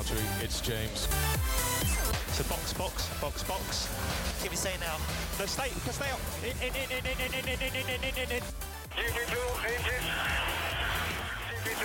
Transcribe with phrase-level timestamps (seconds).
[0.00, 1.00] Valtteri, it's James.
[2.32, 3.88] So box, box, box, box.
[4.40, 4.96] Can we say now?
[5.38, 6.20] No, stay, stay up.
[6.42, 8.42] In, in, in, in, in, in, in, in, in, in, in, in.
[8.96, 9.36] GP2
[9.68, 10.06] engine.
[11.64, 11.84] GP2.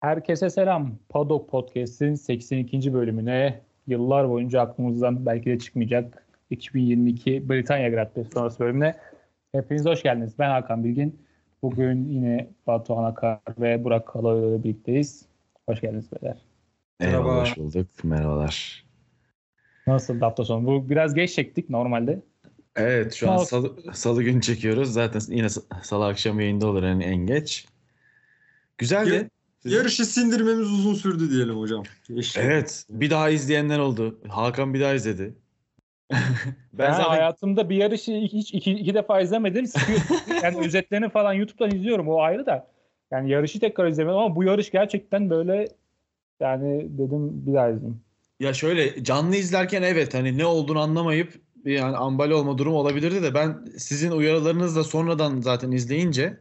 [0.00, 0.98] Herkese selam.
[1.08, 2.94] Paddock Podcast'in 82.
[2.94, 8.94] bölümüne yıllar boyunca aklımızdan belki de çıkmayacak 2022 Britanya Grand Prix sonrası bölümüne
[9.52, 10.38] hepiniz hoş geldiniz.
[10.38, 11.29] Ben Hakan Bilgin.
[11.62, 15.24] Bugün yine Batuhan Akar ve Burak Kaloğlu ile birlikteyiz.
[15.66, 16.38] Hoş geldiniz beyler.
[17.00, 17.22] Merhaba.
[17.24, 17.40] Merhaba.
[17.42, 17.86] Hoş bulduk.
[18.02, 18.84] Merhabalar.
[19.86, 20.66] Nasıl hafta sonu?
[20.66, 22.22] Bu biraz geç çektik normalde.
[22.76, 24.92] Evet şu an salı, salı günü çekiyoruz.
[24.92, 27.66] Zaten yine sa- salı akşam yayında olur yani en geç.
[28.78, 29.30] Güzeldi.
[29.64, 31.82] Yarışı sindirmemiz uzun sürdü diyelim hocam.
[32.16, 32.44] Eşlik.
[32.44, 32.84] Evet.
[32.90, 34.18] Bir daha izleyenler oldu.
[34.28, 35.34] Hakan bir daha izledi.
[36.72, 39.64] ben zaten hayatımda bir yarışı hiç iki, iki defa izlemedim.
[40.42, 42.66] Yani özetlerini falan YouTube'dan izliyorum o ayrı da.
[43.10, 45.68] Yani yarışı tekrar izlemedim ama bu yarış gerçekten böyle
[46.40, 48.00] yani dedim bir daha izleyeyim.
[48.40, 51.32] ya şöyle canlı izlerken evet hani ne olduğunu anlamayıp
[51.64, 56.36] yani ambale olma durumu olabilirdi de ben sizin uyarılarınızla sonradan zaten izleyince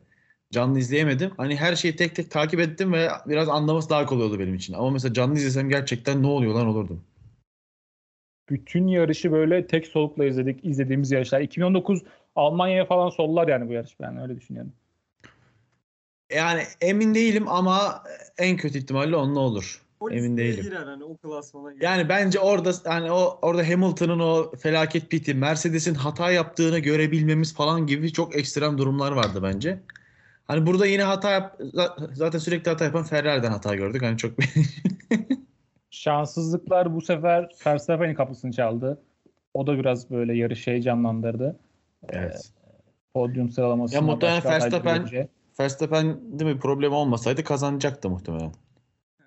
[0.52, 1.32] canlı izleyemedim.
[1.38, 4.74] Hani her şeyi tek tek takip ettim ve biraz anlaması daha kolay oldu benim için.
[4.74, 7.02] Ama mesela canlı izlesem gerçekten ne oluyor lan olurdum.
[8.50, 11.42] Bütün yarışı böyle tek solukla izledik izlediğimiz yarışlar.
[11.42, 12.02] 2019
[12.36, 14.74] Almanya'ya falan sollar yani bu yarış ben öyle düşünüyorum.
[16.34, 18.04] Yani emin değilim ama
[18.38, 19.82] en kötü ihtimalle onunla olur.
[20.00, 20.64] O Emin değilim.
[20.64, 21.86] Girer hani o klasmana girer.
[21.86, 27.88] Yani bence orada hani o orada Hamilton'ın o felaket piti, Mercedes'in hata yaptığını görebilmemiz falan
[27.88, 29.80] gibi çok ekstrem durumlar vardı bence.
[30.48, 34.02] Hani burada yine hata yap za- zaten sürekli hata yapan Ferrari'den hata gördük.
[34.02, 34.32] Hani çok
[36.04, 39.02] Şanssızlıklar bu sefer Verstappen'in kapısını çaldı.
[39.54, 41.60] O da biraz böyle yarışı heyecanlandırdı.
[42.10, 42.52] evet.
[43.14, 45.28] Podyum sıralamasında Ya muhtemelen Verstappen- görünce.
[45.60, 48.52] Verstappen değil mi problem olmasaydı kazanacaktı muhtemelen.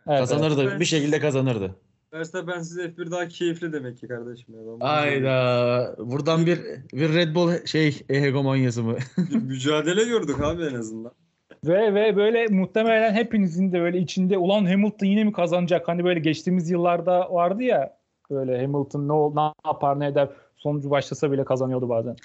[0.08, 0.62] Evet, kazanırdı.
[0.62, 0.80] evet.
[0.80, 1.76] Bir şekilde kazanırdı.
[2.12, 4.54] Verstappen size F1 daha keyifli demek ki kardeşim.
[4.54, 4.60] Ya.
[4.80, 5.94] Ben Ayda.
[5.98, 6.60] Buradan bir
[6.92, 8.96] bir Red Bull şey hegemonyası mı?
[9.18, 11.12] Bir mücadele gördük abi en azından.
[11.66, 15.88] Ve ve böyle muhtemelen hepinizin de böyle içinde ulan Hamilton yine mi kazanacak?
[15.88, 17.96] Hani böyle geçtiğimiz yıllarda vardı ya
[18.30, 22.16] böyle Hamilton ne, ol- ne yapar ne eder sonucu başlasa bile kazanıyordu bazen.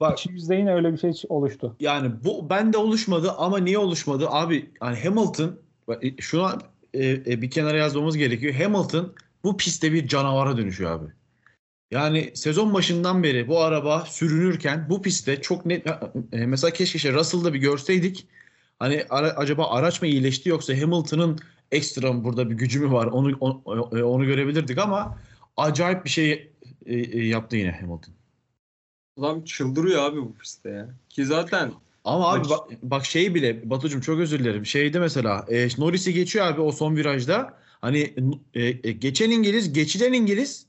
[0.00, 1.76] Bak İçimizde yine öyle bir şey oluştu.
[1.80, 4.26] Yani bu bende oluşmadı ama niye oluşmadı?
[4.30, 5.58] Abi hani Hamilton
[5.88, 6.08] bak, e,
[6.94, 8.54] e, e, bir kenara yazmamız gerekiyor.
[8.54, 9.12] Hamilton
[9.44, 11.06] bu pistte bir canavara dönüşüyor abi.
[11.90, 15.86] Yani sezon başından beri bu araba sürünürken bu pistte çok net
[16.32, 18.26] e, mesela keşke işte Russell'da bir görseydik.
[18.80, 21.38] Hani ara- acaba araç mı iyileşti yoksa Hamilton'ın
[21.72, 25.18] ekstra burada bir gücü mü var onu onu, onu görebilirdik ama
[25.56, 26.50] acayip bir şey
[26.86, 28.14] e, e, yaptı yine Hamilton.
[29.18, 30.88] Adam çıldırıyor abi bu pistte ya.
[31.08, 31.72] Ki zaten
[32.04, 34.66] Ama abi bak, bak şey bile Batucuğum çok özür dilerim.
[34.66, 37.58] Şeyde mesela e, Norris'i geçiyor abi o son virajda.
[37.80, 38.14] Hani
[38.54, 40.66] e, e, geçen İngiliz, geçilen İngiliz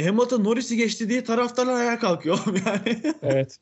[0.00, 3.14] Hamilton Norris'i geçti diye taraftarlar ayağa kalkıyor yani.
[3.22, 3.58] Evet.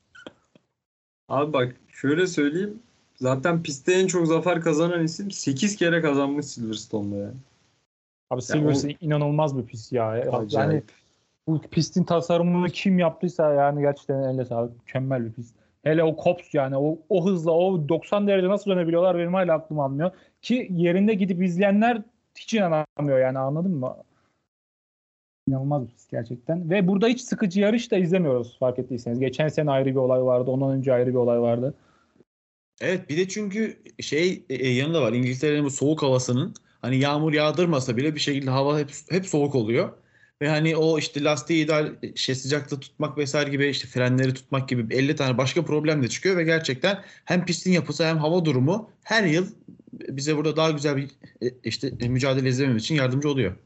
[1.29, 2.83] abi bak şöyle söyleyeyim.
[3.21, 7.33] Zaten pistte en çok zafer kazanan isim 8 kere kazanmış Silverstone'da ya.
[8.31, 10.17] Abi Silverstone inanılmaz bir pist ya.
[10.17, 10.93] Yani Acayip.
[11.47, 14.77] bu pistin tasarımını kim yaptıysa yani gerçekten elle sağlık.
[14.77, 15.55] Mükemmel bir pist.
[15.83, 19.81] Hele o Cops yani o, o hızla o 90 derece nasıl dönebiliyorlar benim hala aklım
[19.81, 20.11] almıyor.
[20.43, 22.03] Ki yerinde gidip izleyenler
[22.39, 23.97] hiç inanamıyor yani anladın mı?
[25.49, 26.71] İnanılmaz bir pist gerçekten.
[26.71, 29.21] Ve burada hiç sıkıcı yarış da izlemiyoruz fark ettiyseniz.
[29.21, 30.51] Geçen sene ayrı bir olay vardı.
[30.51, 31.75] Ondan önce ayrı bir olay vardı.
[32.81, 37.33] Evet bir de çünkü şey e, e, yanında var İngiltere'nin bu soğuk havasının hani yağmur
[37.33, 39.93] yağdırmasa bile bir şekilde hava hep, hep soğuk oluyor.
[40.43, 44.95] Ve hani o işte lastiği ideal şey sıcakta tutmak vesaire gibi işte frenleri tutmak gibi
[44.95, 49.25] 50 tane başka problem de çıkıyor ve gerçekten hem pistin yapısı hem hava durumu her
[49.25, 49.47] yıl
[49.93, 51.11] bize burada daha güzel bir
[51.43, 53.57] e, işte mücadele izlememiz için yardımcı oluyor.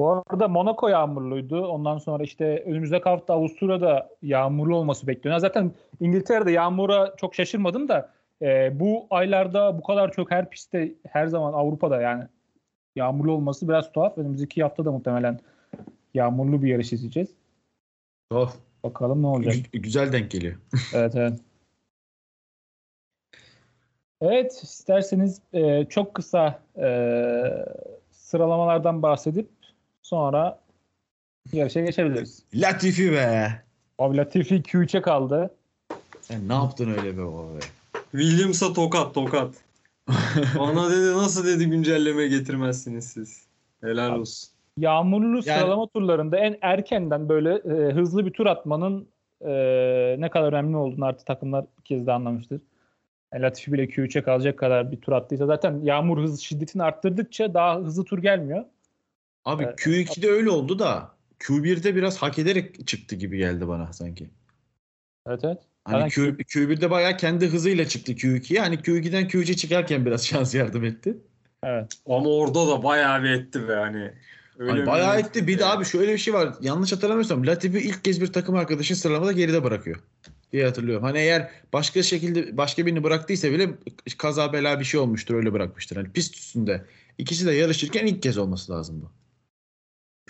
[0.00, 1.66] Bu arada Monaco yağmurluydu.
[1.66, 5.40] Ondan sonra işte önümüzdeki hafta Avusturya'da yağmurlu olması bekleniyor.
[5.40, 8.12] Zaten İngiltere'de yağmura çok şaşırmadım da
[8.42, 12.24] e, bu aylarda bu kadar çok her pistte her zaman Avrupa'da yani
[12.96, 14.18] yağmurlu olması biraz tuhaf.
[14.18, 15.40] Önümüzdeki hafta da muhtemelen
[16.14, 17.30] yağmurlu bir yarış izleyeceğiz.
[18.30, 18.54] Tuhaf.
[18.84, 19.54] Bakalım ne olacak.
[19.54, 20.56] Gü- güzel denk geliyor.
[20.94, 21.40] Evet evet.
[24.20, 26.86] Evet isterseniz e, çok kısa e,
[28.10, 29.59] sıralamalardan bahsedip
[30.02, 30.60] sonra
[31.52, 32.42] yarışa geçebiliriz.
[32.54, 33.52] Latifi be.
[33.98, 35.54] Abi Latifi Q3'e kaldı.
[36.20, 37.60] Sen ne yaptın öyle be baba be.
[38.10, 39.54] Williams'a tokat tokat.
[40.58, 43.44] Bana dedi nasıl dedi güncelleme getirmezsiniz siz.
[43.80, 44.50] Helal Abi, olsun.
[44.76, 49.08] Yağmurlu sıralama turlarında en erkenden böyle e, hızlı bir tur atmanın
[49.44, 49.52] e,
[50.18, 52.60] ne kadar önemli olduğunu artık takımlar bir kez de anlamıştır.
[53.32, 57.76] Yani Latifi bile Q3'e kalacak kadar bir tur attıysa zaten yağmur hız şiddetini arttırdıkça daha
[57.76, 58.64] hızlı tur gelmiyor.
[59.44, 59.78] Abi Evet.
[59.78, 64.30] Q2'de öyle oldu da Q1'de biraz hak ederek çıktı gibi geldi bana sanki.
[65.26, 65.58] Evet evet.
[65.84, 68.60] Hani Q, Q1'de bayağı kendi hızıyla çıktı Q2'ye.
[68.60, 71.18] Hani Q2'den Q3'e çıkarken biraz şans yardım etti.
[71.64, 71.92] Evet.
[72.06, 74.12] Ama orada da bayağı bir etti be hani.
[74.58, 75.46] Öyle Hani bir- bayağı etti.
[75.46, 76.54] Bir de abi şöyle bir şey var.
[76.60, 80.00] Yanlış hatırlamıyorsam Latifi ilk kez bir takım arkadaşın sıralamada geride bırakıyor
[80.52, 81.04] diye hatırlıyorum.
[81.04, 83.70] Hani eğer başka şekilde başka birini bıraktıysa bile
[84.18, 85.96] kaza bela bir şey olmuştur öyle bırakmıştır.
[85.96, 86.84] Hani pist üstünde
[87.18, 89.19] ikisi de yarışırken ilk kez olması lazım bu.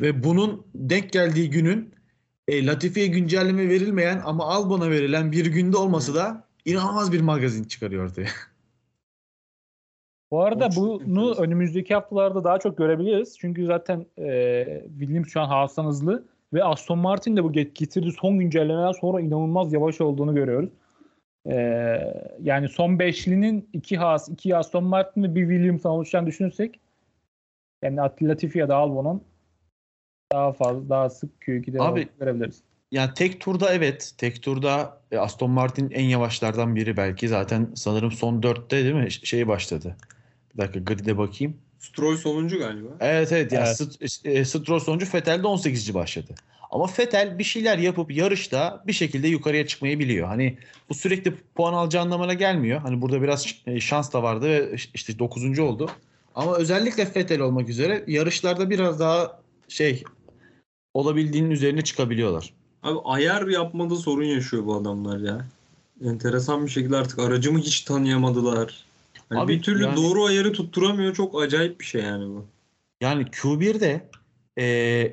[0.00, 1.94] Ve bunun denk geldiği günün
[2.48, 8.04] e, Latifi'ye güncelleme verilmeyen ama Albon'a verilen bir günde olması da inanılmaz bir magazin çıkarıyor
[8.04, 8.28] ortaya.
[10.30, 13.38] Bu arada O çok bunu önümüzdeki haftalarda daha çok görebiliriz.
[13.38, 16.24] Çünkü zaten e, Williams şu an Haas'tan hızlı
[16.54, 20.70] ve Aston Martin de bu get- getirdiği son güncellemeden sonra inanılmaz yavaş olduğunu görüyoruz.
[21.46, 21.56] E,
[22.42, 26.80] yani son beşlinin iki Haas, iki Aston Martin ve bir Williams'dan oluşacağını düşünürsek
[27.82, 29.22] yani Latifi ya da Albon'un
[30.32, 32.56] daha fazla daha sık Q2'de Abi- görebiliriz.
[32.92, 34.12] Yani tek turda evet.
[34.18, 37.28] Tek turda e, Aston Martin en yavaşlardan biri belki.
[37.28, 39.10] Zaten sanırım son dörtte değil mi?
[39.12, 39.96] Şey başladı.
[40.54, 41.56] Bir dakika grid'e bakayım.
[41.78, 42.88] Stroll sonuncu galiba.
[43.00, 43.52] Evet evet.
[43.52, 43.80] Yani Evet.
[43.80, 45.94] St- e, Stroll sonucu Vettel de 18.
[45.94, 46.34] başladı.
[46.70, 50.26] Ama Vettel bir şeyler yapıp yarışta bir şekilde yukarıya çıkmayı biliyor.
[50.28, 52.80] Hani bu sürekli puan alacağı anlamına gelmiyor.
[52.80, 55.58] Hani burada biraz e, şans da vardı ve işte 9.
[55.58, 55.90] oldu.
[56.34, 60.02] Ama özellikle Vettel olmak üzere yarışlarda biraz daha şey
[60.94, 62.52] olabildiğinin üzerine çıkabiliyorlar.
[62.82, 65.46] Abi ayar yapmada sorun yaşıyor bu adamlar ya.
[66.04, 68.84] Enteresan bir şekilde artık aracımı hiç tanıyamadılar.
[69.28, 71.14] Hani Abi bir türlü yani- doğru ayarı tutturamıyor.
[71.14, 72.44] Çok acayip bir şey yani bu.
[73.00, 74.08] Yani Q1'de
[74.58, 74.64] e,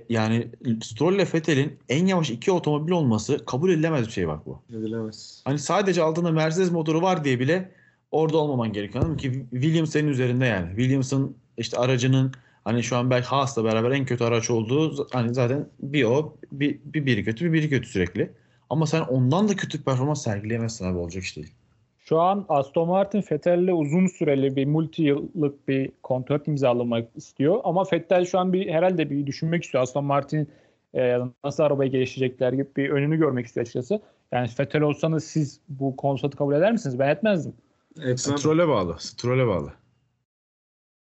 [0.09, 0.47] yani
[0.83, 4.59] Stroll ile Vettel'in en yavaş iki otomobil olması kabul edilemez bir şey bak bu.
[4.69, 5.41] Edilemez.
[5.45, 7.71] Hani sadece altında Mercedes motoru var diye bile
[8.11, 9.03] orada olmaman gerekiyor.
[9.03, 9.33] Anladın mı?
[9.33, 10.69] Ki Williams senin üzerinde yani.
[10.69, 12.31] Williams'ın işte aracının
[12.67, 16.79] hani şu an belki Haas'la beraber en kötü araç olduğu hani zaten bir o bir,
[16.85, 18.31] bir biri kötü bir biri kötü sürekli.
[18.69, 21.53] Ama sen ondan da kötü bir performans sergileyemezsin abi olacak iş değil.
[21.97, 27.61] Şu an Aston Martin Vettel'le uzun süreli bir multi yıllık bir kontrat imzalamak istiyor.
[27.63, 29.83] Ama Vettel şu an bir herhalde bir düşünmek istiyor.
[29.83, 30.47] Aston Martin
[30.95, 34.01] e, nasıl arabayı geliştirecekler gibi bir önünü görmek istiyor açıkçası.
[34.31, 36.99] Yani Vettel olsanız siz bu kontratı kabul eder misiniz?
[36.99, 37.53] Ben etmezdim.
[37.97, 38.17] Etmem.
[38.17, 38.95] Stroll'e bağlı.
[38.99, 39.73] Stroll'e bağlı.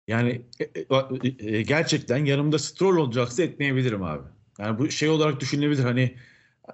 [0.08, 4.22] Yani e, e, e, gerçekten yanımda Stroll olacaksa etmeyebilirim abi.
[4.58, 6.14] Yani bu şey olarak düşünülebilir hani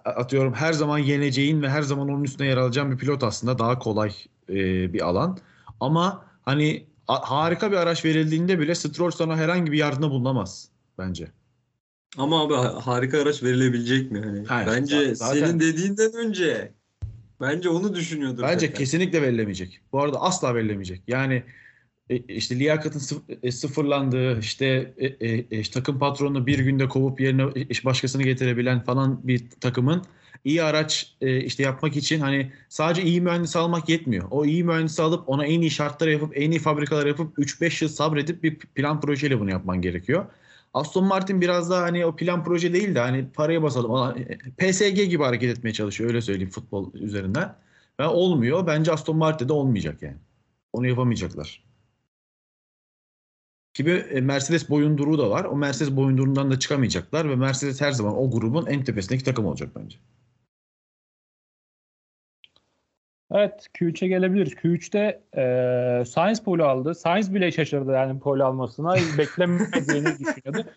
[0.05, 3.79] atıyorum her zaman yeneceğin ve her zaman onun üstüne yer alacağın bir pilot aslında daha
[3.79, 4.13] kolay
[4.49, 4.55] e,
[4.93, 5.39] bir alan.
[5.81, 11.29] Ama hani a- harika bir araç verildiğinde bile Stroll sana herhangi bir yardımda bulunamaz bence.
[12.19, 14.21] Ama abi ha- harika araç verilebilecek mi?
[14.21, 16.73] Hani Hayır, bence zaten- senin dediğinden önce
[17.41, 18.43] bence onu düşünüyordur.
[18.43, 18.79] Bence Vettel.
[18.79, 19.81] kesinlikle verilemeyecek.
[19.93, 21.03] Bu arada asla verilemeyecek.
[21.09, 21.45] Yani e,
[22.09, 27.85] işte liyakatın e, sıfırlandığı, işte e, e, e, takım patronunu bir günde kovup yerine iş
[27.85, 30.05] başkasını getirebilen falan bir takımın
[30.45, 34.29] iyi araç e, işte yapmak için hani sadece iyi mühendis almak yetmiyor.
[34.31, 37.91] O iyi mühendisi alıp ona en iyi şartları yapıp en iyi fabrikalar yapıp 3-5 yıl
[37.91, 40.27] sabredip bir plan projeyle bunu yapman gerekiyor.
[40.75, 44.19] Aston Martin biraz daha hani o plan proje değil de hani paraya basalım.
[44.19, 47.55] E, PSG gibi hareket etmeye çalışıyor öyle söyleyeyim futbol üzerinden.
[48.01, 48.67] Ve olmuyor.
[48.67, 50.17] Bence Aston Martin'de olmayacak yani.
[50.73, 51.65] Onu yapamayacaklar.
[53.75, 55.45] Gibi e, Mercedes boyunduruğu da var.
[55.45, 59.69] O Mercedes boyunduruğundan da çıkamayacaklar ve Mercedes her zaman o grubun en tepesindeki takım olacak
[59.77, 59.99] bence.
[63.33, 64.53] Evet Q3'e gelebiliriz.
[64.53, 66.95] Q3'te e, Sainz pole aldı.
[66.95, 68.95] Sainz bile şaşırdı yani pole almasına.
[69.19, 70.71] Beklemediğini düşünüyordu.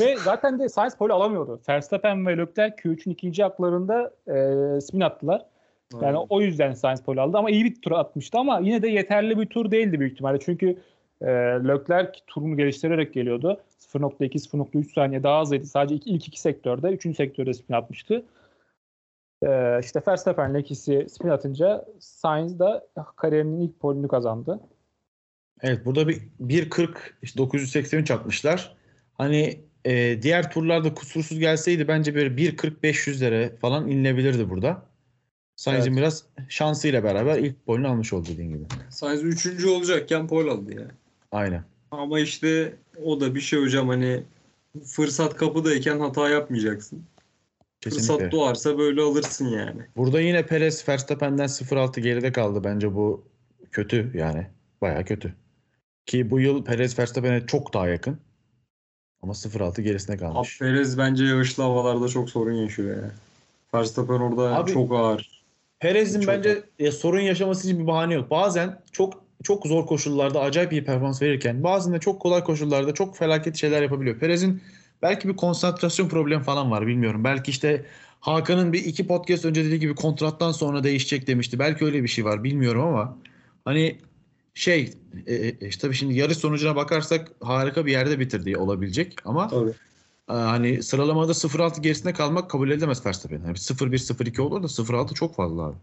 [0.00, 1.60] Ve zaten de Sainz pole alamıyordu.
[1.68, 5.46] Verstappen ve Leclerc Q3'ün ikinci haklarında e, spin attılar.
[5.92, 6.26] Yani Aynen.
[6.28, 9.46] o yüzden Sainz pole aldı ama iyi bir tur atmıştı ama yine de yeterli bir
[9.46, 10.38] tur değildi büyük ihtimalle.
[10.40, 10.78] Çünkü
[11.20, 11.26] e,
[11.68, 13.60] Leclerc turunu geliştirerek geliyordu.
[13.94, 15.66] 0.2-0.3 saniye daha hızlıydı.
[15.66, 18.24] Sadece iki, ilk iki sektörde, üçüncü sektörde spin atmıştı.
[19.42, 24.60] E, işte Verstappen'le ikisi spin atınca Sainz da kariyerinin ilk polünü kazandı.
[25.62, 28.76] Evet burada bir 1.40 işte 983 atmışlar.
[29.14, 34.82] Hani e, diğer turlarda kusursuz gelseydi bence böyle 1.40-500'lere falan inilebilirdi burada.
[35.56, 35.98] Sainz'in Evet.
[35.98, 38.64] biraz şansıyla beraber ilk golünü almış oldu dediğin gibi.
[38.90, 40.86] Sainz üçüncü olacakken pole aldı ya.
[41.32, 41.64] Aynen.
[41.90, 44.22] Ama işte o da bir şey hocam hani
[44.84, 47.02] fırsat kapıdayken hata yapmayacaksın.
[47.80, 48.14] Kesinlikle.
[48.14, 49.82] Fırsat doğarsa böyle alırsın yani.
[49.96, 52.64] Burada yine Perez Verstappen'den 0.6 geride kaldı.
[52.64, 53.24] Bence bu
[53.72, 54.46] kötü yani.
[54.80, 55.34] Bayağı kötü.
[56.06, 58.18] Ki bu yıl Perez Verstappen'e çok daha yakın.
[59.22, 60.58] Ama 0.6 gerisine Abi kalmış.
[60.58, 63.10] Perez bence yağışlı havalarda çok sorun yaşıyor ya.
[63.74, 65.44] Verstappen orada Abi- çok ağır.
[65.80, 68.30] Perez'in Çok bence e, sorun yaşaması için bir bahane yok.
[68.30, 73.16] Bazen çok çok zor koşullarda acayip iyi performans verirken bazen de çok kolay koşullarda çok
[73.16, 74.18] felaket şeyler yapabiliyor.
[74.18, 74.62] Perez'in
[75.02, 77.24] belki bir konsantrasyon problemi falan var bilmiyorum.
[77.24, 77.84] Belki işte
[78.20, 81.58] Hakan'ın bir iki podcast önce dediği gibi kontrattan sonra değişecek demişti.
[81.58, 83.16] Belki öyle bir şey var bilmiyorum ama
[83.64, 83.98] hani
[84.54, 84.92] şey
[85.26, 89.70] e, e, işte tabii şimdi yarış sonucuna bakarsak harika bir yerde bitirdiği olabilecek ama Tabii.
[90.30, 93.42] e, hani sıralamada 0-6 gerisinde kalmak kabul edilemez Verstappen.
[93.46, 95.76] Yani 0-1-0-2 olur da 0-6 çok fazla abi.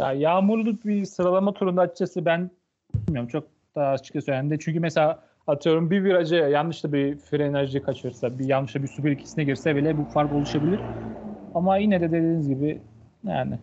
[0.00, 2.50] Ya yağmurlu bir sıralama turunda açıkçası ben
[2.94, 3.44] bilmiyorum çok
[3.76, 4.50] daha açıkçası önemli.
[4.50, 4.60] değil.
[4.64, 9.08] Çünkü mesela atıyorum bir virajı yanlış da bir frenajı kaçırsa, bir yanlış da bir su
[9.08, 10.80] ikisine girse bile bu fark oluşabilir.
[11.54, 12.80] Ama yine de dediğiniz gibi
[13.26, 13.58] yani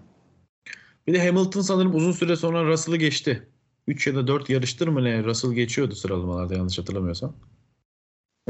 [1.08, 3.48] Bir de Hamilton sanırım uzun süre sonra Russell'ı geçti.
[3.88, 7.34] 3 ya da 4 yarıştır mı ne Russell geçiyordu sıralamalarda yanlış hatırlamıyorsam.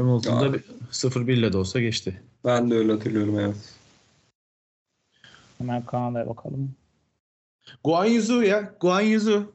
[0.00, 0.52] Hamilton da Ya.
[0.52, 2.22] bir 0-1 ile de olsa geçti.
[2.44, 3.74] Ben de öyle hatırlıyorum evet.
[5.58, 6.74] hemen Kanada'ya bakalım.
[7.84, 8.74] Guan Yuzu ya.
[8.80, 9.52] Guan Yuzu.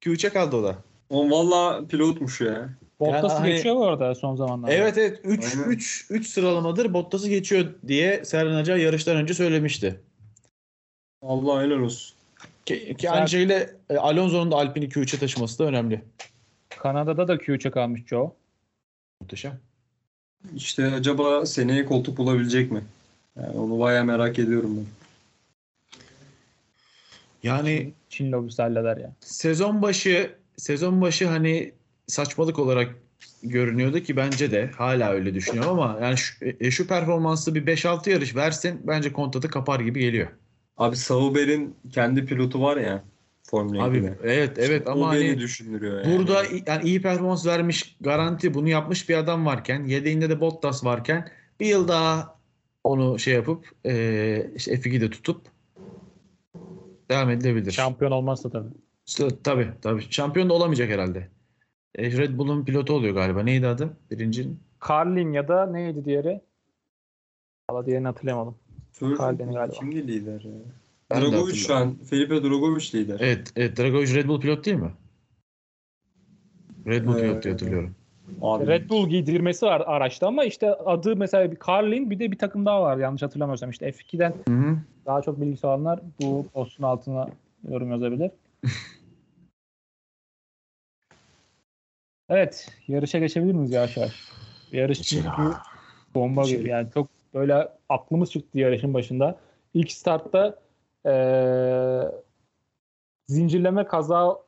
[0.00, 0.76] Q3'e kaldı o da.
[1.10, 2.68] O valla pilotmuş ya.
[3.00, 4.74] Bottas'ı hani- geçiyor bu arada son zamanlarda.
[4.74, 5.68] Evet evet 3 Aynen.
[5.70, 10.00] 3 3 sıralamadır Bottas'ı geçiyor diye Serhan Acar yarıştan önce söylemişti.
[11.22, 12.16] Allah helal olsun.
[12.66, 16.04] Ki, ki aynı şekilde e, Alonso'nun da Alpine'i Q3'e taşıması da önemli.
[16.68, 18.34] Kanada'da da Q3'e kalmış Joe.
[19.20, 19.60] Muhteşem.
[20.56, 22.84] İşte acaba seneye koltuk bulabilecek mi?
[23.36, 24.99] Yani onu bayağı merak ediyorum ben.
[27.42, 29.12] Yani Çin lobisi halleder ya.
[29.20, 31.72] sezon başı sezon başı hani
[32.06, 32.94] saçmalık olarak
[33.42, 38.10] görünüyordu ki bence de hala öyle düşünüyorum ama yani şu, e, şu performanslı bir 5-6
[38.10, 40.28] yarış versin bence kontratı kapar gibi geliyor.
[40.76, 43.04] Abi Sauber'in kendi pilotu var ya
[43.42, 44.18] Formula Abi 1'de.
[44.24, 46.18] evet evet o ama hani düşündürüyor yani.
[46.18, 51.30] burada yani iyi performans vermiş garanti bunu yapmış bir adam varken yedeğinde de Bottas varken
[51.60, 52.38] bir yıl daha
[52.84, 55.42] onu şey yapıp e, işte F2'de tutup
[57.10, 57.72] devam edilebilir.
[57.72, 58.68] Şampiyon olmazsa tabii.
[59.44, 60.02] Tabii tabii.
[60.10, 61.28] Şampiyon da olamayacak herhalde.
[61.94, 63.42] E, Red Bull'un pilotu oluyor galiba.
[63.42, 63.96] Neydi adı?
[64.10, 64.60] Birincinin.
[64.88, 66.40] Carlin ya da neydi diğeri?
[67.70, 68.56] Valla diğerini hatırlayamadım.
[69.16, 69.74] Kalbini galiba.
[69.74, 70.52] Kimdi lider ya?
[71.10, 71.98] Ben Dragovic şu an.
[72.04, 73.16] Felipe Dragovic lider.
[73.20, 73.78] Evet, evet.
[73.78, 74.92] Dragovic Red Bull pilot değil mi?
[76.86, 77.94] Red Bull Ee, pilot diye hatırlıyorum.
[78.42, 82.38] Abi, Red Bull giydirmesi var araçta ama işte adı mesela bir Carlin bir de bir
[82.38, 83.70] takım daha var yanlış hatırlamıyorsam.
[83.70, 84.76] İşte F2'den Hı hı.
[85.06, 87.28] daha çok bilgisi olanlar bu postun altına
[87.68, 88.30] yorum yazabilir.
[92.28, 94.24] evet yarışa geçebilir miyiz yavaş yavaş?
[94.72, 95.52] Yarış çünkü
[96.14, 99.38] bomba gibi yani çok böyle aklımız çıktı yarışın başında.
[99.74, 100.58] İlk startta
[101.06, 102.10] eee,
[103.28, 104.38] zincirleme kaza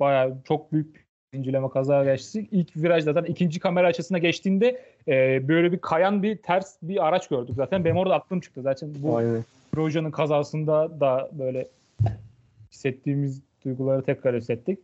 [0.00, 2.48] bayağı çok büyük zincirleme kaza geçti.
[2.50, 7.28] İlk virajda zaten ikinci kamera açısına geçtiğinde eee, böyle bir kayan bir ters bir araç
[7.28, 7.84] gördük zaten.
[7.84, 8.90] Benim orada aklım çıktı zaten.
[8.98, 9.22] Bu.
[9.72, 11.68] Grosjean'ın kazasında da böyle
[12.72, 14.78] hissettiğimiz duyguları tekrar hissettik.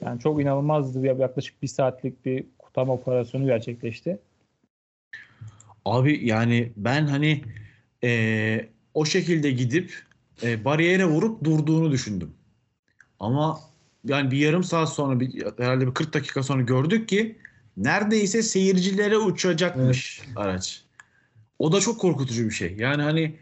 [0.00, 1.06] Yani çok inanılmazdı.
[1.06, 4.18] Yaklaşık bir saatlik bir kurtarma operasyonu gerçekleşti.
[5.84, 7.42] Abi yani ben hani
[8.04, 9.92] e, o şekilde gidip
[10.42, 12.30] e, bariyere vurup durduğunu düşündüm.
[13.20, 13.60] Ama
[14.04, 17.38] yani bir yarım saat sonra bir, herhalde bir 40 dakika sonra gördük ki
[17.76, 20.82] neredeyse seyircilere uçacakmış araç.
[21.58, 22.74] O da çok korkutucu bir şey.
[22.78, 23.36] Yani hani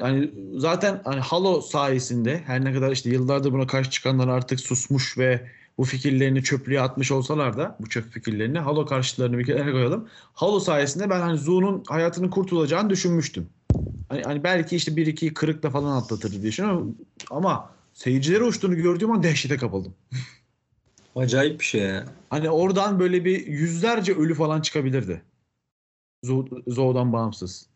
[0.00, 5.18] hani zaten hani Halo sayesinde her ne kadar işte yıllardır buna karşı çıkanlar artık susmuş
[5.18, 10.08] ve bu fikirlerini çöplüğe atmış olsalar da bu çöp fikirlerini Halo karşıtlarını bir kenara koyalım.
[10.34, 13.48] Halo sayesinde ben hani Zoo'nun hayatının kurtulacağını düşünmüştüm.
[14.08, 16.94] Hani, hani belki işte bir iki kırıkla falan atlatır diye düşünüyorum
[17.30, 17.70] ama
[18.02, 19.94] seyircilere uçtuğunu gördüğüm an dehşete kapıldım.
[21.16, 22.04] Acayip bir şey ya.
[22.30, 25.22] Hani oradan böyle bir yüzlerce ölü falan çıkabilirdi.
[26.24, 27.66] Zo- Zoo'dan bağımsız.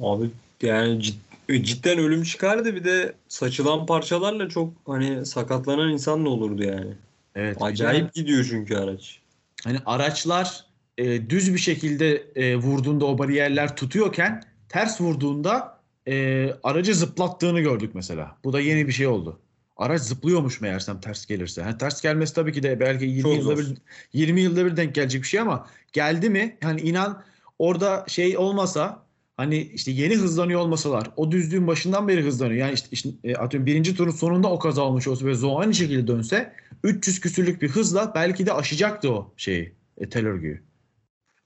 [0.00, 0.30] Abi
[0.62, 6.62] yani cid- cidden ölüm çıkardı bir de saçılan parçalarla çok hani sakatlanan insan da olurdu
[6.62, 6.94] yani.
[7.34, 7.56] Evet.
[7.60, 9.18] Acayip gidiyor çünkü araç.
[9.64, 10.66] Hani araçlar
[10.98, 15.71] e, düz bir şekilde e, vurduğunda o bariyerler tutuyorken ters vurduğunda
[16.08, 18.36] e, aracı zıplattığını gördük mesela.
[18.44, 19.40] Bu da yeni bir şey oldu.
[19.76, 21.62] Araç zıplıyormuş meğersem ters gelirse.
[21.62, 23.58] Ha, ters gelmesi tabii ki de belki 20 Çok yılda zor.
[23.58, 23.76] bir
[24.12, 26.56] 20 yılda bir denk gelecek bir şey ama geldi mi?
[26.62, 27.22] Hani inan
[27.58, 29.06] orada şey olmasa
[29.36, 32.60] hani işte yeni hızlanıyor olmasalar o düzlüğün başından beri hızlanıyor.
[32.60, 35.74] Yani işte, işte e, atıyorum birinci turun sonunda o kaza olmuş olsa ve Zoe aynı
[35.74, 36.52] şekilde dönse
[36.84, 40.62] 300 küsürlük bir hızla belki de aşacaktı o şeyi e, tel örgüyü.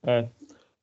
[0.07, 0.29] Evet.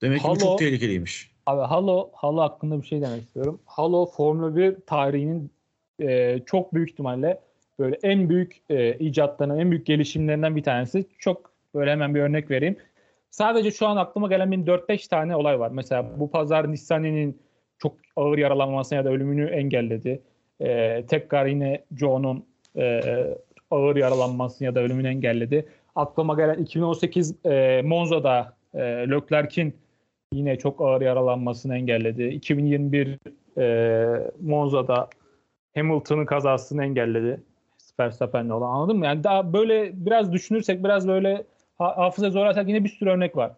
[0.02, 1.33] Demek ki bu Halo- çok tehlikeliymiş.
[1.46, 3.60] Abi Halo, Halo hakkında bir şey demek istiyorum.
[3.66, 5.52] Halo Formula 1 tarihinin
[6.00, 7.40] e, çok büyük ihtimalle
[7.80, 11.06] böyle en büyük e, icatlarından, en büyük gelişimlerinden bir tanesi.
[11.20, 12.78] Çok böyle hemen bir örnek vereyim.
[13.30, 15.72] Sadece şu an aklıma gelen benim 4-5 tane olay var.
[15.72, 17.42] Mesela bu pazar Nissani'nin
[17.78, 20.22] çok ağır yaralanmasına ya da ölümünü engelledi.
[20.60, 22.46] e, tekrar yine Joe'nun
[22.78, 23.02] e,
[23.72, 25.66] ağır yaralanmasını ya da ölümünü engelledi.
[25.96, 29.83] Aklıma gelen 2018 e, Monza'da e, Leclerc'in
[30.34, 32.24] yine çok ağır yaralanmasını engelledi.
[32.24, 33.20] 2021
[33.58, 35.10] e, Monza'da
[35.76, 37.42] Hamilton'ın kazasını engelledi.
[38.00, 39.06] Verstappen'le olan anladın mı?
[39.06, 41.44] Yani daha böyle biraz düşünürsek biraz böyle
[41.78, 43.52] ha- hafıza zorlarsak yine bir sürü örnek var.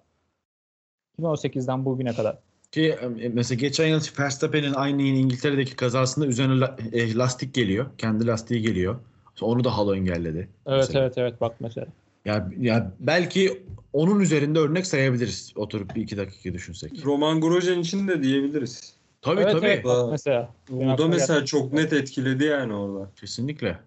[1.20, 2.38] 2018'den bugüne kadar.
[2.72, 7.86] Ki e, mesela geçen yıl Verstappen'in aynı İngiltere'deki kazasında üzerine e, lastik geliyor.
[7.98, 8.96] Kendi lastiği geliyor.
[9.42, 10.38] Onu da Halo engelledi.
[10.66, 11.04] Evet mesela.
[11.04, 11.88] evet evet bak mesela.
[12.26, 13.64] Ya, ya belki
[13.94, 15.54] onun üzerinde örnek sayabiliriz.
[15.56, 17.06] Oturup bir iki dakika düşünsek.
[17.06, 18.94] Roman Grosjean için de diyebiliriz.
[19.22, 19.66] Tabii evet, tabii.
[19.66, 20.54] evet mesela.
[20.74, 23.12] O da mesela çok net etkiledi yani orada.
[23.16, 23.80] Kesinlikle.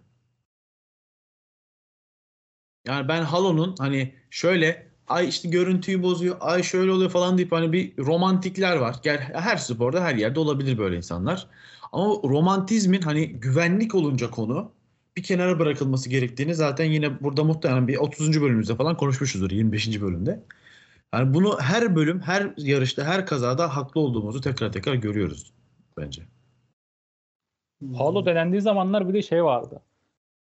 [2.87, 7.73] Yani ben Halo'nun hani şöyle ay işte görüntüyü bozuyor, ay şöyle oluyor falan deyip hani
[7.73, 8.97] bir romantikler var.
[9.03, 11.47] Gel her sporda her yerde olabilir böyle insanlar.
[11.93, 14.73] Ama romantizmin hani güvenlik olunca konu
[15.19, 18.43] bir kenara bırakılması gerektiğini zaten yine burada muhtemelen bir 30.
[18.43, 20.01] bölümümüzde falan konuşmuşuzdur 25.
[20.01, 20.41] bölümde.
[21.15, 25.53] Yani bunu her bölüm, her yarışta, her kazada haklı olduğumuzu tekrar tekrar görüyoruz
[25.99, 26.23] bence.
[27.97, 29.81] Halo denendiği zamanlar bir de şey vardı.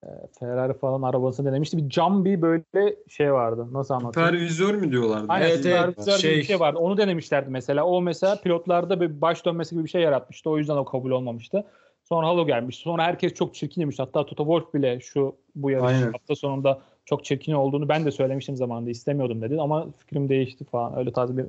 [0.03, 0.07] Ee,
[0.39, 1.77] Ferrari falan arabasını denemişti.
[1.77, 3.67] Bir cam bir böyle şey vardı.
[3.71, 4.29] Nasıl anlatayım?
[4.29, 5.25] Supervizör mü diyorlardı?
[5.29, 6.79] Aynen Evet, gibi Şey- bir şey vardı.
[6.79, 7.85] Onu denemişlerdi mesela.
[7.85, 10.49] O mesela pilotlarda bir baş dönmesi gibi bir şey yaratmıştı.
[10.49, 11.63] O yüzden o kabul olmamıştı.
[12.09, 12.77] Sonra Halo gelmiş.
[12.77, 13.99] Sonra herkes çok çirkin demiş.
[13.99, 16.11] Hatta Toto Wolff bile şu bu yarış Aynen.
[16.11, 19.57] hafta sonunda çok çirkin olduğunu ben de söylemiştim zamanında istemiyordum dedi.
[19.61, 20.97] Ama fikrim değişti falan.
[20.97, 21.45] Öyle tarz bir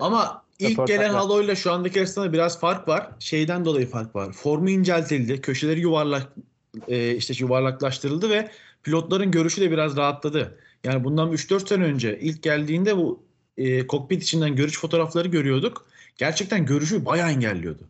[0.00, 1.14] Ama ilk gelen.
[1.14, 3.10] Halo ile şu andaki arasında biraz fark var.
[3.18, 4.32] Şeyden dolayı fark var.
[4.32, 5.40] Formu inceltildi.
[5.40, 6.32] Köşeleri yuvarlak
[6.88, 8.50] e, işte yuvarlaklaştırıldı ve
[8.82, 10.58] pilotların görüşü de biraz rahatladı.
[10.84, 13.22] Yani bundan 3-4 sene önce ilk geldiğinde bu
[13.56, 15.86] e, kokpit içinden görüş fotoğrafları görüyorduk.
[16.16, 17.88] Gerçekten görüşü bayağı engelliyordu.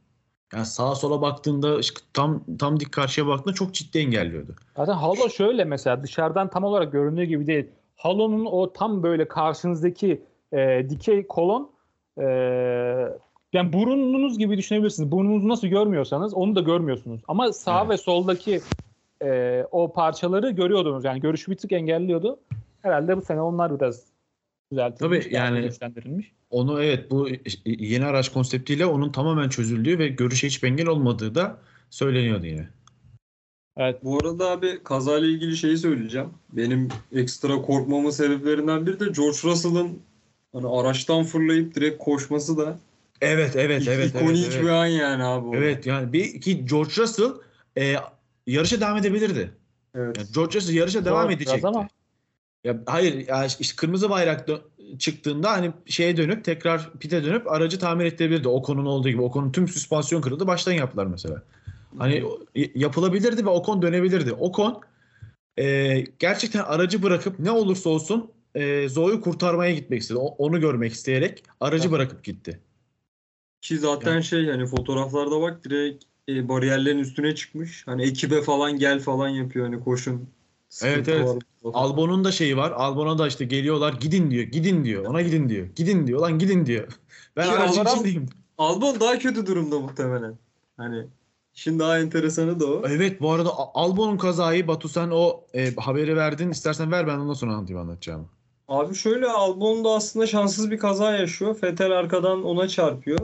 [0.55, 1.81] Yani sağa sola baktığında
[2.13, 4.55] tam tam dik karşıya baktığında çok ciddi engelliyordu.
[4.77, 7.67] Zaten Halo şöyle mesela dışarıdan tam olarak göründüğü gibi değil.
[7.97, 11.71] Halo'nun o tam böyle karşınızdaki e, dikey kolon
[12.19, 12.25] e,
[13.53, 15.13] yani burnunuz gibi düşünebilirsiniz.
[15.13, 17.21] Burnunuzu nasıl görmüyorsanız onu da görmüyorsunuz.
[17.29, 17.91] Ama sağ Evet.
[17.91, 18.61] ve soldaki
[19.23, 21.05] e, o parçaları görüyordunuz.
[21.05, 22.39] Yani görüşü bir tık engelliyordu.
[22.83, 24.05] Herhalde bu sene onlar biraz
[24.73, 25.25] düzeltilmiş.
[25.25, 26.33] Tabii, yani- güçlendirilmiş.
[26.57, 27.29] Onu evet bu
[27.67, 31.59] yeni araç konseptiyle onun tamamen çözüldüğü ve görüşe hiçbir engel olmadığı da
[31.91, 32.69] söyleniyordu yine.
[33.77, 34.05] Evet.
[34.05, 36.29] Bu arada abi kazayla ilgili şeyi söyleyeceğim.
[36.53, 39.99] Benim ekstra korkmamın sebeplerinden biri de George Russell'ın
[40.53, 42.79] hani araçtan fırlayıp direkt koşması da
[43.21, 44.11] Evet evet evet.
[44.15, 44.65] ikonik evet, evet.
[44.65, 45.49] bir an yani abi.
[45.49, 45.55] o.
[45.55, 47.33] Evet yani bir ki George Russell
[47.79, 47.95] e,
[48.47, 49.51] yarışa devam edebilirdi.
[49.95, 50.19] Evet.
[50.19, 51.67] Yani George Russell yarışa devam Zor biraz edecekti.
[51.67, 51.89] ama.
[52.65, 54.61] Ya hayır ya işte kırmızı bayrak dö-
[54.99, 58.49] çıktığında hani şeye dönüp tekrar pite dönüp aracı tamir ettirebilirdi.
[58.49, 59.23] Ocon'un olduğu gibi.
[59.23, 60.47] Ocon'un tüm süspansiyon kırıldı.
[60.47, 61.43] Baştan yaptılar mesela.
[61.99, 62.25] Hani
[62.75, 64.33] yapılabilirdi ve Ocon dönebilirdi.
[64.33, 64.81] Ocon
[65.59, 70.19] e, gerçekten aracı bırakıp ne olursa olsun e, Zoe'yu kurtarmaya gitmek istedi.
[70.19, 72.61] O- onu görmek isteyerek aracı bırakıp gitti.
[73.61, 77.87] Ki zaten şey hani fotoğraflarda bak direkt e, bariyerlerin üstüne çıkmış.
[77.87, 80.29] Hani ekibe falan gel falan yapıyor hani koşun.
[80.83, 81.43] Evet, Sıkıntı evet.
[81.75, 82.71] Albon'un da şeyi var.
[82.71, 84.45] Albon'a da işte geliyorlar gidin diyor.
[84.45, 85.05] Gidin diyor.
[85.05, 85.67] Ona gidin diyor.
[85.77, 86.21] Gidin diyor.
[86.21, 86.89] Lan gidin diyor.
[87.37, 88.27] Ben Ki aracın Albon- içindeyim.
[88.59, 90.35] Albon daha kötü durumda muhtemelen.
[90.77, 91.07] Hani
[91.55, 92.83] işin daha enteresanı da o.
[92.89, 96.51] Evet bu arada Albon'un kazayı Batu sen o e, haberi verdin.
[96.51, 98.27] İstersen ver ben ondan sonra anlatayım anlatacağımı.
[98.69, 101.57] Abi şöyle Albon da aslında şanssız bir kaza yaşıyor.
[101.63, 103.21] Vettel arkadan ona çarpıyor.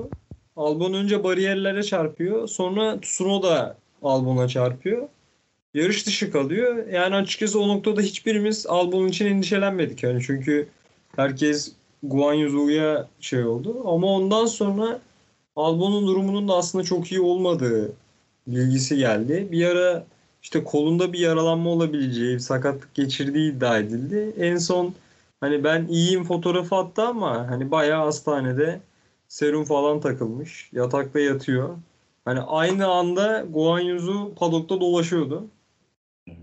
[0.57, 2.49] Albon önce bariyerlere çarpıyor.
[2.49, 5.09] Sonra Tsunoda Albon'a çarpıyor.
[5.75, 6.87] Yarış dışı kalıyor.
[6.87, 10.03] Yani açıkçası o noktada hiçbirimiz Albon için endişelenmedik.
[10.03, 10.69] Yani çünkü
[11.17, 13.83] herkes Guan Yu Zhu'ya şey oldu.
[13.85, 15.01] Ama ondan sonra
[15.57, 17.93] Albon'un durumunun da aslında çok iyi olmadığı
[18.47, 19.49] bilgisi geldi.
[19.53, 20.07] Bir ara
[20.43, 24.35] işte kolunda bir yaralanma olabileceği, bir sakatlık geçirdiği iddia edildi.
[24.39, 24.95] En son
[25.43, 28.81] Hani ben iyiyim fotoğrafı attı ama hani bayağı hastanede
[29.29, 30.71] serum falan takılmış.
[30.73, 31.77] Yatakta yatıyor.
[32.25, 35.47] Hani aynı anda Guan Yuzu padokta dolaşıyordu.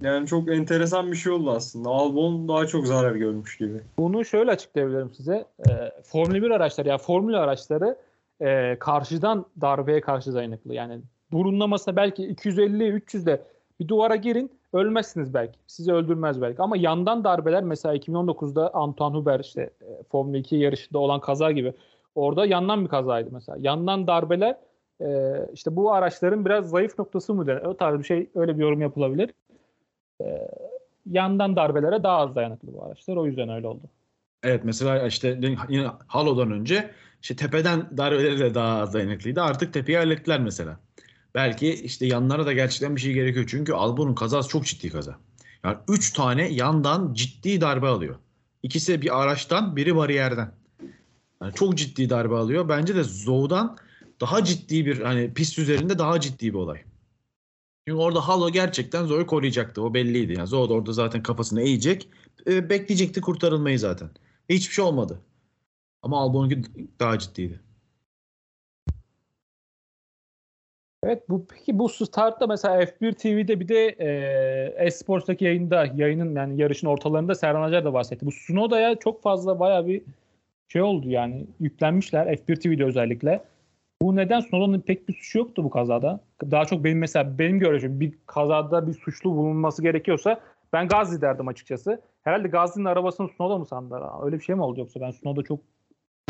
[0.02, 1.89] Yani çok enteresan bir şey oldu aslında.
[1.89, 3.82] Albon daha çok zarar görmüş gibi.
[3.98, 5.46] Bunu şöyle açıklayabilirim size.
[5.70, 5.72] E,
[6.04, 7.98] Formula 1 araçları ya Formula araçları
[8.42, 10.74] e, karşıdan darbeye karşı dayanıklı.
[10.74, 11.00] Yani
[11.32, 13.42] burunlamasına belki 250-300'de
[13.80, 15.60] bir duvara girin ölmezsiniz belki.
[15.68, 16.62] Sizi öldürmez belki.
[16.62, 21.74] Ama yandan darbeler mesela 2019'da Antoine Hubert işte e, Formula 2 yarışında olan kaza gibi.
[22.15, 23.58] Orada yandan bir kazaydı mesela.
[23.62, 24.58] Yandan darbeler
[25.02, 27.62] e, işte bu araçların biraz zayıf noktası mı denir?
[27.62, 29.30] O tarz bir şey öyle bir yorum yapılabilir.
[30.21, 30.47] E,
[31.12, 33.15] yandan darbelere daha az dayanıklı bu araçlar.
[33.15, 33.84] O yüzden öyle oldu.
[34.43, 39.41] Evet mesela işte yine Halo'dan önce işte tepeden darbeleri de daha az dayanıklıydı.
[39.41, 40.79] Artık tepeyi hallettiler mesela.
[41.36, 43.45] belki işte yanlara da gerçekten bir şey gerekiyor.
[43.49, 45.15] Çünkü Albon'un kazası çok ciddi kaza.
[45.63, 48.15] Yani 3 tane yandan ciddi darbe alıyor.
[48.63, 50.51] İkisi bir araçtan, biri bariyerden.
[51.41, 52.69] Yani çok ciddi darbe alıyor.
[52.69, 53.77] Bence de Zou'dan
[54.21, 56.82] daha ciddi bir hani pist üzerinde daha ciddi bir olay.
[57.89, 59.84] Çünkü orada Halo gerçekten Zou'yu koruyacaktı.
[59.84, 60.34] O belliydi.
[60.34, 62.10] Yani Zou da orada zaten kafasını eğecek.
[62.47, 64.10] e, bekleyecekti kurtarılmayı zaten.
[64.49, 65.19] E, hiçbir şey olmadı.
[66.02, 66.62] Ama Albon'unki
[66.99, 67.60] daha ciddiydi.
[71.04, 76.62] Evet bu peki bu startta mesela F1 TV'de bir de e, Esports'taki yayında yayının yani
[76.62, 78.25] yarışın ortalarında Serhan Acar da bahsetti.
[78.25, 80.02] Bu Sunoda'ya çok fazla baya bir
[80.67, 83.43] şey oldu yani yüklenmişler F1 TV'de özellikle.
[84.01, 86.23] Bu neden Sunoda'nın pek bir suçu yoktu bu kazada.
[86.51, 90.41] Daha çok benim mesela benim görüşüm bir kazada bir suçlu bulunması gerekiyorsa
[90.73, 92.01] ben Gazli derdim açıkçası.
[92.21, 94.25] Herhalde Gazli'nin arabasını Sunoda mı sandılar?
[94.25, 95.59] Öyle bir şey mi oldu yoksa ben Sunoda çok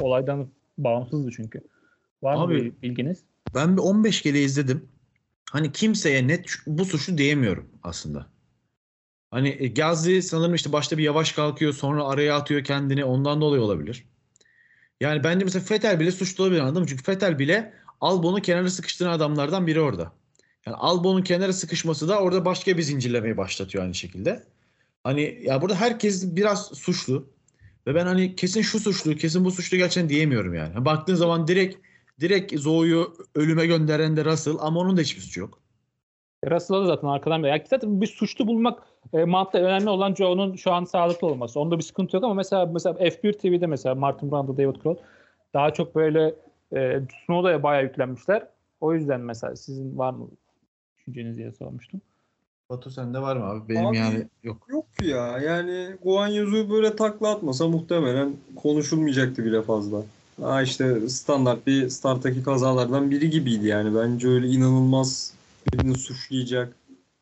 [0.01, 1.62] olaydan bağımsızdı çünkü.
[2.23, 3.23] Var mı Abi, bir bilginiz?
[3.55, 4.89] Ben bir 15 kere izledim.
[5.51, 8.25] Hani kimseye net bu suçlu diyemiyorum aslında.
[9.32, 13.62] Hani e, Gazi sanırım işte başta bir yavaş kalkıyor sonra araya atıyor kendini ondan dolayı
[13.62, 14.05] olabilir.
[15.00, 16.88] Yani bence mesela Fetel bile suçlu olabilir anladın mı?
[16.88, 20.12] Çünkü Fetel bile Albon'u kenara sıkıştıran adamlardan biri orada.
[20.66, 24.44] Yani Albon'un kenara sıkışması da orada başka bir zincirlemeyi başlatıyor aynı şekilde.
[25.04, 27.30] Hani ya burada herkes biraz suçlu.
[27.88, 30.86] Ve ben hani kesin şu suçlu, kesin bu suçlu gerçekten diyemiyorum yani.
[30.86, 31.78] Baktığın zaman direkt
[32.20, 35.60] direkt Zoe'yu ölüme gönderen de Russell ama onun da hiçbir suçu yok.
[36.45, 37.47] Russell'a da zaten arkadan bir.
[37.47, 41.60] Ya zaten bir suçlu bulmak e, mantıkta önemli olan Joe'nun şu an sağlıklı olması.
[41.60, 44.95] Onda bir sıkıntı yok ama mesela mesela F1 TV'de mesela Martin Brundle, David Kroll
[45.54, 46.36] daha çok böyle
[46.75, 48.47] e, Snowda'ya bayağı yüklenmişler.
[48.82, 50.28] O yüzden mesela sizin var mı
[50.97, 52.02] düşünceniz diye sormuştum.
[52.69, 53.69] Batu sende var mı abi?
[53.69, 54.58] Benim Abi- yani yok.
[54.69, 60.02] Yok ya yani Guan Yuzu böyle takla atmasa muhtemelen konuşulmayacaktı bile fazla.
[60.41, 63.95] Ha işte standart bir starttaki kazalardan biri gibiydi yani.
[63.95, 65.34] Bence öyle inanılmaz
[65.73, 66.75] birini suçlayacak,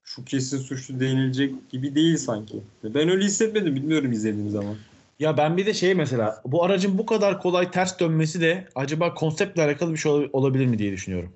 [0.03, 2.62] şu kesin suçlu denilecek gibi değil sanki.
[2.83, 4.75] Ben öyle hissetmedim bilmiyorum izlediğim zaman.
[5.19, 9.13] Ya ben bir de şey mesela bu aracın bu kadar kolay ters dönmesi de acaba
[9.13, 11.33] konseptle alakalı bir şey ol- olabilir mi diye düşünüyorum.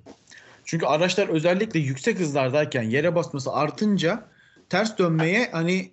[0.64, 4.24] Çünkü araçlar özellikle yüksek hızlardayken yere basması artınca
[4.68, 5.90] ters dönmeye hani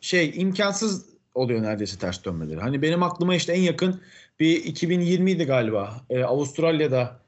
[0.00, 2.60] şey imkansız oluyor neredeyse ters dönmeleri.
[2.60, 4.00] Hani benim aklıma işte en yakın
[4.40, 6.00] bir 2020 idi galiba.
[6.10, 7.20] Ee, Avustralya'da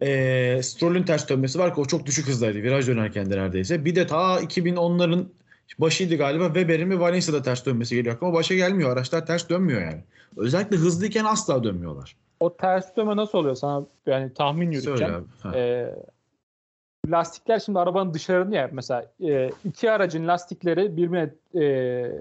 [0.00, 3.84] e, Stroll'ün ters dönmesi var ki o çok düşük hızdaydı viraj dönerken de neredeyse.
[3.84, 5.26] Bir de ta 2010'ların
[5.78, 8.32] başıydı galiba Weber'in bir Valencia'da ters dönmesi geliyor aklıma.
[8.32, 8.92] Başa gelmiyor.
[8.92, 10.04] Araçlar ters dönmüyor yani.
[10.36, 12.16] Özellikle hızlıyken asla dönmüyorlar.
[12.40, 15.28] O ters dönme nasıl oluyor sana yani tahmin yürüteceğim.
[15.54, 15.94] Ee,
[17.10, 21.30] lastikler şimdi arabanın dışarını ya mesela e, iki aracın lastikleri birbirine
[21.64, 22.12] e,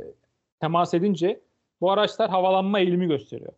[0.60, 1.40] temas edince
[1.82, 3.54] bu araçlar havalanma eğilimi gösteriyor.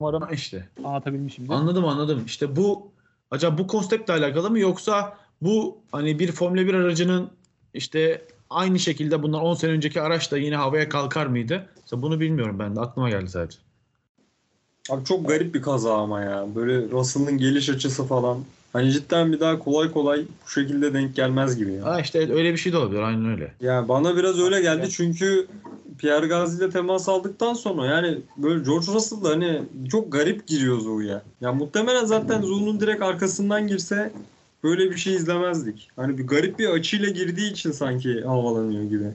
[0.00, 0.68] Umarım Ha işte.
[0.84, 1.52] anlatabilmişimdir.
[1.52, 2.22] Anladım anladım.
[2.26, 2.92] İşte bu
[3.30, 7.30] acaba bu konseptle alakalı mı yoksa bu hani bir Formula 1 aracının
[7.74, 11.66] işte aynı şekilde bundan 10 sene önceki araç da yine havaya kalkar mıydı?
[11.84, 13.58] İşte bunu bilmiyorum ben de aklıma geldi sadece.
[14.90, 16.46] Abi çok garip bir kaza ama ya.
[16.54, 18.44] Böyle Russell'ın geliş açısı falan.
[18.72, 21.84] Hani cidden bir daha kolay kolay bu şekilde denk gelmez gibi ya.
[21.84, 23.54] Ha işte öyle bir şey de olabilir aynen öyle.
[23.60, 25.46] Ya bana biraz öyle geldi çünkü
[25.98, 30.78] Pierre Gasly ile temas aldıktan sonra yani böyle George Russell da hani çok garip giriyor
[30.80, 31.22] Zou'ya.
[31.40, 34.12] Ya muhtemelen zaten Zou'nun direkt arkasından girse
[34.64, 35.88] böyle bir şey izlemezdik.
[35.96, 39.10] Hani bir garip bir açıyla girdiği için sanki havalanıyor gibi.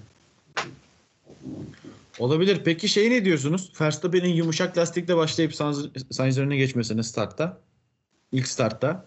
[2.19, 2.61] Olabilir.
[2.65, 3.71] Peki şey ne diyorsunuz?
[3.81, 7.57] Verstappen'in yumuşak lastikle başlayıp Sainz- Sainz'in önüne geçmesini startta.
[8.31, 9.05] İlk startta.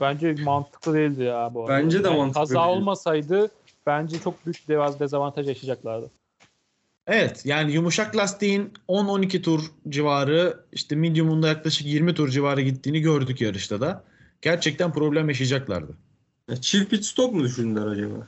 [0.00, 1.84] Bence mantıklı değildi ya bu arada.
[1.84, 2.76] Bence de Yani mantıklı Kaza değil.
[2.76, 3.50] olmasaydı
[3.86, 4.68] bence çok büyük
[5.00, 6.10] dezavantaj yaşayacaklardı.
[7.06, 13.00] Evet yani yumuşak lastiğin 10-12 tur civarı işte medium'un da yaklaşık 20 tur civarı gittiğini
[13.00, 14.04] gördük yarışta da.
[14.42, 15.92] Gerçekten problem yaşayacaklardı.
[16.48, 18.26] Ya çift pit stop mu düşündüler acaba?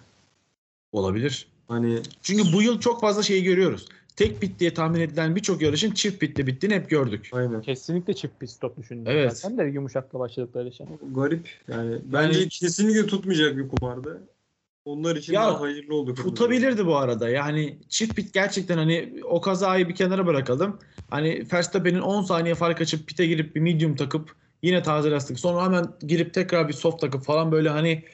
[0.92, 1.46] Olabilir.
[1.68, 3.86] Hani Çünkü bu yıl çok fazla şey görüyoruz.
[4.16, 7.30] Tek pit diye tahmin edilen birçok yarışın çift pitle bittiğini hep gördük.
[7.32, 7.62] aynen.
[7.62, 9.04] Kesinlikle çift pit stop düşündüm.
[9.06, 9.36] Evet.
[9.36, 10.88] Zaten de yumuşakla başladıkları için.
[11.14, 11.48] Garip.
[11.68, 14.20] Yani bence Yani- kesinlikle tutmayacak bir kumardı.
[14.84, 16.14] Onlar için Ya, daha hayırlı oldu.
[16.14, 17.28] Tutabilirdi bu arada.
[17.28, 20.78] Yani çift pit gerçekten hani o kazayı bir kenara bırakalım.
[21.10, 25.64] Hani Verstappen'in 10 saniye fark açıp pite girip bir medium takıp yine taze lastik sonra
[25.64, 28.04] hemen girip tekrar bir soft takıp falan böyle hani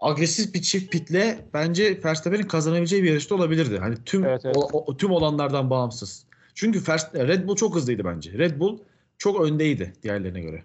[0.00, 3.78] agresif bir çift pitle bence Verstappen'in kazanabileceği bir yarışta olabilirdi.
[3.78, 4.56] Hani tüm Evet, evet.
[4.58, 6.24] o- o- tüm olanlardan bağımsız.
[6.54, 8.32] Çünkü Verst- Red Bull çok hızlıydı bence.
[8.32, 8.78] Red Bull
[9.18, 10.64] çok öndeydi diğerlerine göre.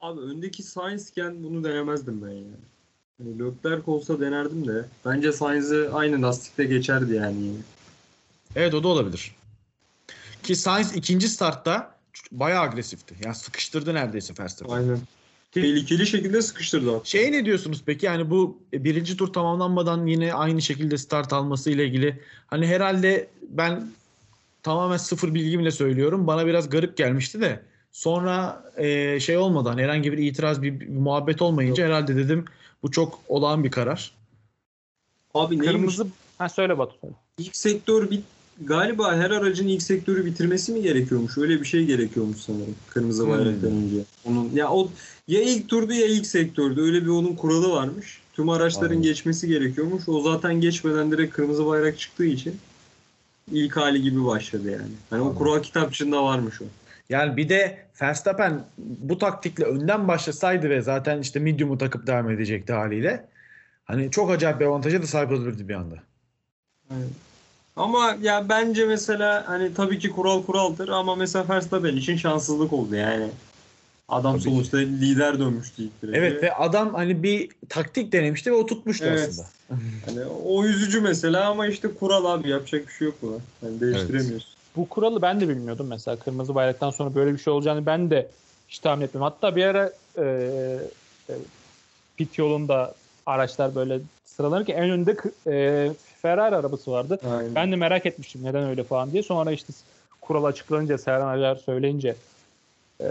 [0.00, 2.44] Abi öndeki Sainz'ken bunu denemezdim ben ya.
[3.24, 4.84] Hani Leclerc olsa denerdim de.
[5.04, 7.50] Bence Sainz'e aynı lastikte geçerdi yani.
[8.56, 9.34] Evet o da olabilir.
[10.42, 11.94] Ki Sainz ikinci startta
[12.32, 13.14] bayağı agresifti.
[13.24, 14.74] Yani sıkıştırdı neredeyse Verstappen.
[14.74, 14.98] Aynen.
[15.52, 17.00] tehlikeli şekilde sıkıştırdı.
[17.04, 21.86] Şey ne diyorsunuz peki yani bu birinci tur tamamlanmadan yine aynı şekilde start alması ile
[21.86, 23.90] ilgili hani herhalde ben
[24.62, 30.18] tamamen sıfır bilgimle söylüyorum bana biraz garip gelmişti de sonra e, şey olmadan herhangi bir
[30.18, 32.44] itiraz bir, bir muhabbet olmayınca herhalde dedim
[32.82, 34.12] bu çok olağan bir karar.
[35.34, 35.70] Abi neymiş?
[35.70, 36.06] Kırmızı
[36.38, 37.14] ha söyle Batu söyle.
[37.38, 38.24] İlk sektör bit
[38.60, 41.38] galiba her aracın ilk sektörü bitirmesi mi gerekiyormuş?
[41.38, 42.74] Öyle bir şey gerekiyormuş sanırım.
[42.88, 43.30] Kırmızı Hmm.
[43.30, 44.04] bayraktan önce.
[44.24, 44.90] Onun ya o
[45.28, 46.80] ya ilk turdu ya ilk sektördü.
[46.80, 48.20] Öyle bir onun kuralı varmış.
[48.32, 49.02] Tüm araçların Aynen.
[49.02, 50.08] geçmesi gerekiyormuş.
[50.08, 52.56] O zaten geçmeden direkt kırmızı bayrak çıktığı için
[53.52, 54.92] ilk hali gibi başladı yani.
[55.10, 56.64] Hani o kural kitapçığında varmış o.
[57.08, 62.72] Yani bir de Verstappen bu taktikle önden başlasaydı ve zaten işte medium'u takıp devam edecekti
[62.72, 63.24] haliyle.
[63.84, 65.96] Hani çok acayip bir avantaja da sahip olabilirdi bir anda.
[67.76, 72.94] Ama ya bence mesela hani tabii ki kural kuraldır ama mesela Verstappen için şanssızlık oldu
[72.94, 73.28] yani.
[74.08, 74.50] Adam Tabii ki.
[74.50, 76.18] sonuçta lider dönmüştü ilk virajı.
[76.18, 79.28] Evet ve adam hani bir taktik denemişti ve o tutmuştu Evet.
[79.28, 79.48] aslında.
[80.06, 83.36] Hani o üzücü mesela ama işte kural abi yapacak bir şey yok buna.
[83.62, 84.51] Yani değiştiremiyorsun.
[84.76, 86.16] Bu kuralı ben de bilmiyordum mesela.
[86.16, 88.28] Kırmızı bayraktan sonra böyle bir şey olacağını ben de
[88.68, 89.32] hiç tahmin etmiyorum.
[89.32, 90.24] Hatta bir ara e,
[91.28, 91.34] e,
[92.16, 92.94] pit yolunda
[93.26, 95.90] araçlar böyle sıralanırken en önde e,
[96.22, 97.18] Ferrari arabası vardı.
[97.24, 97.54] Aynen.
[97.54, 99.22] Ben de merak etmiştim neden öyle falan diye.
[99.22, 99.72] Sonra işte
[100.20, 102.16] kural açıklanınca, Serhan Acar söyleyince
[103.00, 103.06] e,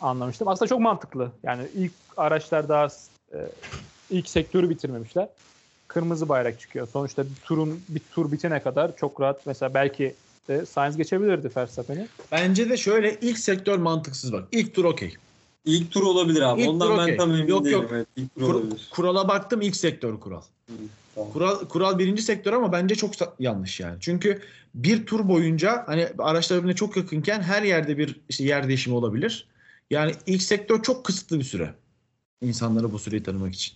[0.00, 0.48] anlamıştım.
[0.48, 1.30] Aslında çok mantıklı.
[1.42, 2.88] Yani ilk araçlar daha
[3.34, 3.38] e,
[4.10, 5.28] ilk sektörü bitirmemişler.
[5.88, 6.88] Kırmızı bayrak çıkıyor.
[6.92, 10.14] Sonuçta bir turun bir tur bitene kadar çok rahat mesela belki
[10.48, 12.06] de Sainz geçebilirdi Verstappen'i.
[12.32, 14.48] Bence de şöyle ilk sektör mantıksız bak.
[14.52, 15.14] İlk tur okey.
[15.64, 16.60] İlk tur olabilir abi.
[16.60, 17.16] İlk Ondan tur ben okey.
[17.16, 17.78] tam emin Yok, değilim.
[17.82, 17.90] yok.
[17.92, 18.88] Evet, ilk tur Kur- olabilir.
[18.90, 20.42] kurala baktım ilk sektör kural.
[21.14, 21.32] tamam.
[21.32, 23.96] Kural kural birinci sektör ama bence çok yanlış yani.
[24.00, 24.40] Çünkü
[24.74, 29.46] bir tur boyunca hani araçlar birbirine çok yakınken her yerde bir işte yer değişimi olabilir.
[29.90, 31.74] Yani ilk sektör çok kısıtlı bir süre.
[32.42, 33.74] insanlara bu süreyi tanımak için.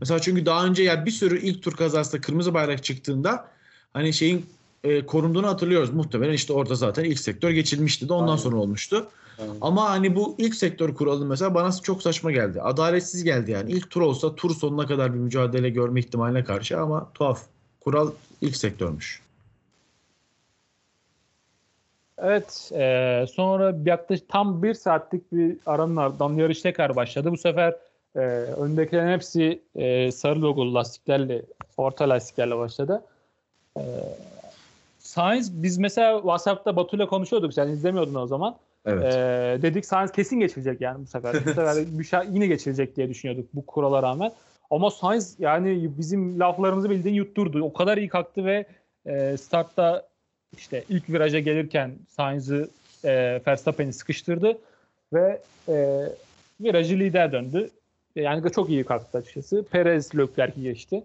[0.00, 3.48] Mesela çünkü daha önce ya bir sürü ilk tur kazasında kırmızı bayrak çıktığında
[3.92, 4.46] hani şeyin
[4.84, 5.90] e, korunduğunu hatırlıyoruz.
[5.90, 8.36] Muhtemelen işte orada zaten ilk sektör geçilmişti de ondan Aynen.
[8.36, 9.08] sonra olmuştu.
[9.40, 9.54] Aynen.
[9.60, 12.62] Ama hani bu ilk sektör kuralı mesela bana çok saçma geldi.
[12.62, 13.72] Adaletsiz geldi yani.
[13.72, 17.42] İlk tur olsa tur sonuna kadar bir mücadele görme ihtimaline karşı ama tuhaf.
[17.80, 18.10] Kural
[18.40, 19.22] ilk sektörmüş.
[22.22, 27.32] Evet, e, sonra yaklaşık tam bir saatlik bir aranın ardından yarış tekrar başladı.
[27.32, 27.76] Bu sefer
[28.16, 31.42] e, öndekilerin hepsi e, sarı logolu lastiklerle,
[31.76, 33.04] orta lastiklerle başladı.
[33.76, 33.82] E,
[35.08, 38.56] Sainz, biz mesela WhatsApp'ta Batu'yla konuşuyorduk, sen izlemiyordun o zaman.
[38.86, 39.14] Evet.
[39.14, 41.34] E, dedik Sainz kesin geçilecek yani bu sefer.
[41.34, 44.32] Bu sefer bir şey, yine geçilecek diye düşünüyorduk bu kurala rağmen.
[44.70, 47.62] Ama Sainz yani bizim laflarımızı bildiğin yutturdu.
[47.62, 48.66] O kadar iyi kalktı ve
[49.06, 50.06] e, startta
[50.56, 52.68] işte ilk viraja gelirken Sainz'ı
[53.04, 54.58] e, Verstappen'i sıkıştırdı
[55.12, 56.04] ve e,
[56.60, 57.70] virajı lider döndü.
[58.16, 59.64] Yani çok iyi kalktı açıkçası.
[59.70, 61.04] Perez Leclerc'i geçti.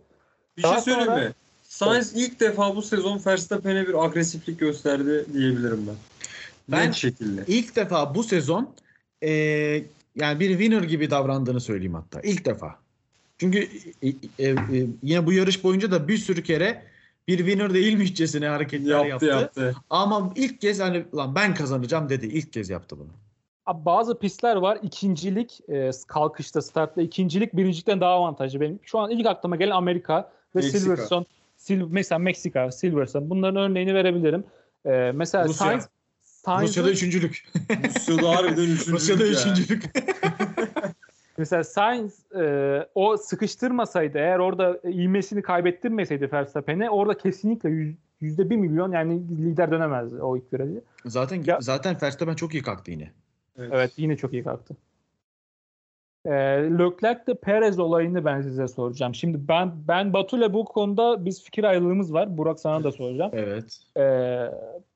[0.58, 1.34] Bir Daha şey söyleyeyim sonra- mi?
[1.74, 5.96] Sainz ilk defa bu sezon Verstappen'e bir agresiflik gösterdi diyebilirim ben.
[6.70, 7.44] Ben- Net şekilde.
[7.48, 8.70] İlk defa bu sezon
[9.24, 9.30] e,
[10.16, 12.22] yani bir winner gibi davrandığını söyleyeyim hatta.
[12.22, 12.76] İlk defa.
[13.38, 13.70] Çünkü
[14.02, 14.08] e,
[14.40, 14.56] e, e,
[15.04, 16.84] yine bu yarış boyunca da bir sürü kere
[17.28, 19.26] bir winner değilmişçesine hareketler Yaptı yaptı.
[19.26, 19.76] yaptı.
[19.90, 22.26] Ama ilk kez hani lan ben kazanacağım dedi.
[22.26, 23.10] İlk kez yaptı bunu.
[23.66, 24.80] Abi bazı pistler var.
[24.82, 28.60] İkincilik e, kalkışta, startta ikincilik birincilikten daha avantajlı.
[28.62, 30.80] Benim şu an ilk aklıma gelen Amerika ve Meksika.
[30.80, 31.26] Silverstone.
[31.64, 33.30] Sil, mesela Meksika, Silverstone.
[33.30, 34.44] Bunların örneğini verebilirim.
[34.86, 35.66] E, mesela Rusya.
[35.68, 35.90] Sainz,
[36.24, 37.44] Sainz'ı- Rusya'da üçüncülük.
[37.96, 38.92] Rusya'da harbiden üçüncü.
[38.92, 39.32] Rusya'da ya.
[39.32, 39.84] üçüncülük.
[41.38, 48.56] Mesela Sainz e, o sıkıştırmasaydı eğer orada ivmesini kaybettirmeseydi Verstappen'e orada kesinlikle yüz- yüzde bir
[48.56, 50.82] milyon yani lider dönemezdi o ilk virajı.
[51.06, 53.12] zaten Ya- zaten Verstappen çok iyi kalktı yine.
[53.58, 54.76] Evet yine çok iyi kalktı.
[56.26, 56.32] E,
[56.80, 59.16] Leclerc de Perez olayını ben size soracağım.
[59.16, 62.38] Şimdi ben ben Batu'yla bu konuda biz fikir ayrılığımız var.
[62.38, 63.32] Burak sana da soracağım.
[63.34, 63.80] Evet.
[63.98, 64.04] E,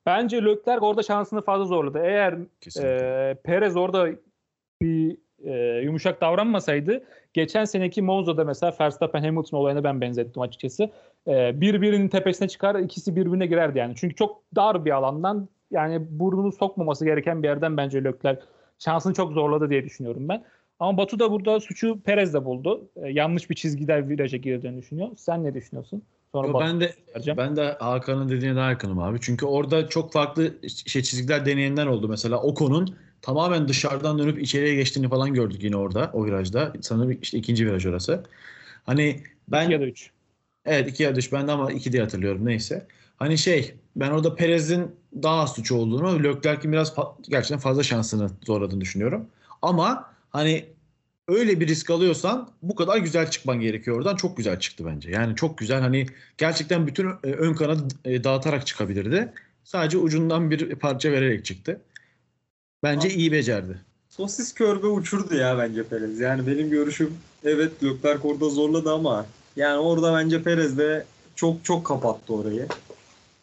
[0.05, 1.99] bence Leclerc orada şansını fazla zorladı.
[2.03, 3.29] Eğer Kesinlikle.
[3.29, 4.09] e, Perez orada
[4.81, 10.89] bir e, yumuşak davranmasaydı geçen seneki Monza'da mesela Verstappen Hamilton olayına ben benzettim açıkçası.
[11.27, 13.95] E, birbirinin tepesine çıkar ikisi birbirine girerdi yani.
[13.95, 18.41] Çünkü çok dar bir alandan yani burnunu sokmaması gereken bir yerden bence Leclerc
[18.79, 20.43] şansını çok zorladı diye düşünüyorum ben.
[20.79, 22.89] Ama Batu da burada suçu Perez'de buldu.
[22.95, 25.09] E, yanlış bir çizgiden viraja girdiğini düşünüyor.
[25.17, 26.03] Sen ne düşünüyorsun?
[26.31, 27.37] Sonra Yo, ben de vereceğim.
[27.37, 29.17] ben de Hakan'ın dediğine daha yakınım abi.
[29.21, 32.07] Çünkü orada çok farklı şey çizgiler deneyenler oldu.
[32.09, 36.73] Mesela Ocon'un tamamen dışarıdan dönüp içeriye geçtiğini falan gördük yine orada o virajda.
[36.81, 38.23] Sanırım işte ikinci viraj orası.
[38.85, 40.11] Hani ben ya da 3.
[40.65, 42.87] evet iki yarış bende ama iki diye hatırlıyorum neyse.
[43.17, 48.29] Hani şey ben orada Perez'in daha az suçu olduğunu Leclerc'in biraz fa- gerçekten fazla şansını
[48.45, 49.27] zorladığını düşünüyorum.
[49.61, 50.65] Ama hani
[51.27, 54.15] öyle bir risk alıyorsan bu kadar güzel çıkman gerekiyor oradan.
[54.15, 55.11] Çok güzel çıktı bence.
[55.11, 59.33] Yani çok güzel hani gerçekten bütün e, ön kanadı e, dağıtarak çıkabilirdi.
[59.63, 61.81] Sadece ucundan bir parça vererek çıktı.
[62.83, 63.77] Bence Abi- iyi becerdi.
[64.09, 66.19] Sosis körbe uçurdu ya bence Perez.
[66.19, 71.85] Yani benim görüşüm evet Leclerc orada zorladı ama yani orada bence Perez de çok çok
[71.85, 72.67] kapattı orayı.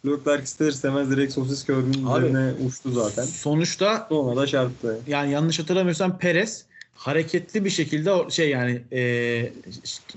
[0.07, 3.24] Leclerc ister istemez direkt sosis körbünün üzerine uçtu zaten.
[3.24, 4.98] Sonuçta Sonra da çarptı.
[5.07, 9.52] yani yanlış hatırlamıyorsam Perez hareketli bir şekilde şey yani e,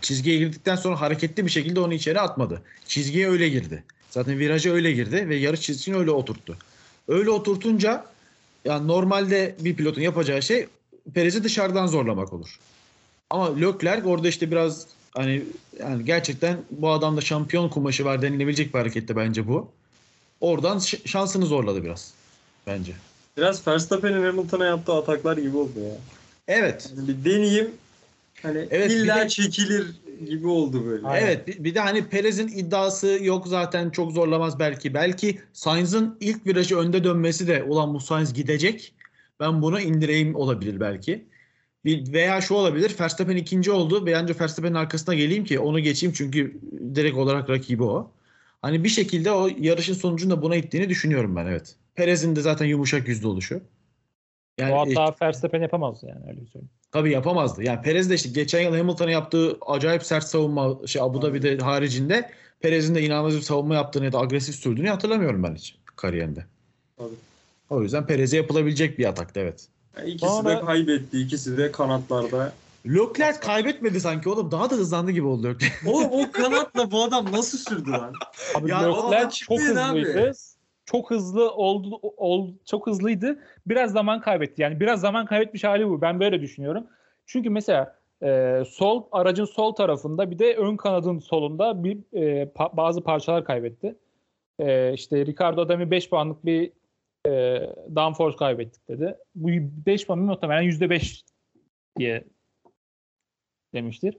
[0.02, 2.62] çizgiye girdikten sonra hareketli bir şekilde onu içeri atmadı.
[2.88, 3.84] Çizgiye öyle girdi.
[4.10, 6.58] Zaten viraja öyle girdi ve yarış çizgisini öyle oturttu.
[7.08, 8.06] Öyle oturtunca
[8.66, 10.68] yani normalde bir pilotun yapacağı şey
[11.14, 12.60] Perez'i dışarıdan zorlamak olur.
[13.30, 15.44] Ama Leclerc orada işte biraz hani
[15.80, 19.68] yani gerçekten bu adamda şampiyon kumaşı var denilebilecek bir hareketti bence bu.
[20.42, 22.14] Oradan şansını zorladı biraz
[22.68, 22.94] bence.
[23.38, 26.17] Biraz Verstappen'in Hamilton'a yaptığı ataklar gibi oldu ya.
[26.48, 26.94] Evet.
[26.98, 27.72] Yani bir deneyeyim
[28.42, 29.88] hani Evet, bir illa de- çekilir
[30.26, 31.08] gibi oldu böyle.
[31.08, 31.26] Aynen.
[31.28, 34.94] Evet bir, de hani Perez'in iddiası yok zaten çok zorlamaz belki.
[34.94, 38.94] Belki Sainz'ın ilk virajı önde dönmesi de ulan bu Sainz gidecek.
[39.40, 41.26] Ben bunu indireyim olabilir belki.
[41.86, 46.58] Bir, veya şu olabilir Verstappen ikinci oldu ancak Verstappen'in arkasına geleyim ki onu geçeyim çünkü
[46.96, 48.12] direkt olarak rakibi o.
[48.62, 51.76] Hani bir şekilde o yarışın sonucunda buna ittiğini düşünüyorum ben evet.
[51.96, 53.62] Perez'in de zaten yumuşak yüzlü oluşu.
[54.58, 56.70] Yani o e, hata Verstappen yapamaz yani öyle söyleyeyim.
[56.92, 57.64] Tabii yapamazdı.
[57.64, 62.32] Yani Perez de işte geçen yıl Hamilton'a yaptığı acayip sert savunma şey Abu Dhabi'de haricinde
[62.60, 66.46] Perez'in de inanılmaz bir savunma yaptığını ya da agresif sürdüğünü hatırlamıyorum ben hiç kariyerinde.
[66.98, 67.10] Tabii.
[67.70, 69.68] O yüzden Perez'e yapılabilecek bir ataktı evet.
[69.98, 71.20] Yani ikisi Sonra- de kaybetti.
[71.20, 72.54] ikisi de kanatlarda.
[72.88, 74.52] Leclerc kaybetmedi sanki oğlum.
[74.52, 75.90] Daha da hızlandı gibi oldu Leclerc.
[75.90, 78.14] Oğlum o kanatla bu adam nasıl sürdü lan?
[78.56, 80.34] Abi Ya Leclerc çok çıktı abi.
[80.92, 83.40] Çok hızlı oldu, ol, çok hızlıydı.
[83.66, 84.62] Biraz zaman kaybetti.
[84.62, 86.02] Yani biraz zaman kaybetmiş hali bu.
[86.02, 86.88] Ben böyle düşünüyorum.
[87.26, 92.78] Çünkü mesela e, sol aracın sol tarafında bir de ön kanadın solunda bir e, pa-
[92.78, 93.96] bazı parçalar kaybetti.
[94.60, 96.72] E, işte Ricardo Adami 5 puanlık bir
[97.28, 97.62] e,
[97.96, 99.18] downforce kaybettik dedi.
[99.36, 99.48] Bu
[99.86, 101.24] 5 puan muhtemelen %5
[102.00, 102.24] diye
[103.74, 104.18] demiştir.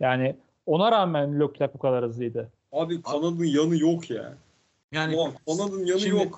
[0.00, 2.52] Yani ona rağmen Leclerc bu kadar hızlıydı.
[2.72, 4.34] Abi kanadın yanı yok ya.
[4.94, 6.36] Yani kanadın yanı şimdi- yok.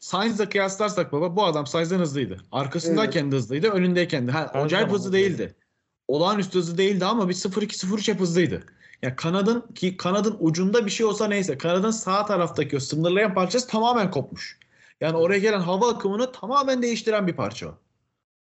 [0.00, 2.36] Sainz'la kıyaslarsak baba bu adam Sainz'den hızlıydı.
[2.52, 4.32] Arkasındayken de hızlıydı, önündeyken de.
[4.32, 5.54] Ha, Her acayip hızlı değildi.
[6.08, 8.66] Olağanüstü hızlı değildi ama bir 0-2-0-3 hep hızlıydı.
[9.02, 13.68] Ya kanadın ki kanadın ucunda bir şey olsa neyse kanadın sağ taraftaki o sınırlayan parçası
[13.68, 14.58] tamamen kopmuş.
[15.00, 17.78] Yani oraya gelen hava akımını tamamen değiştiren bir parça o.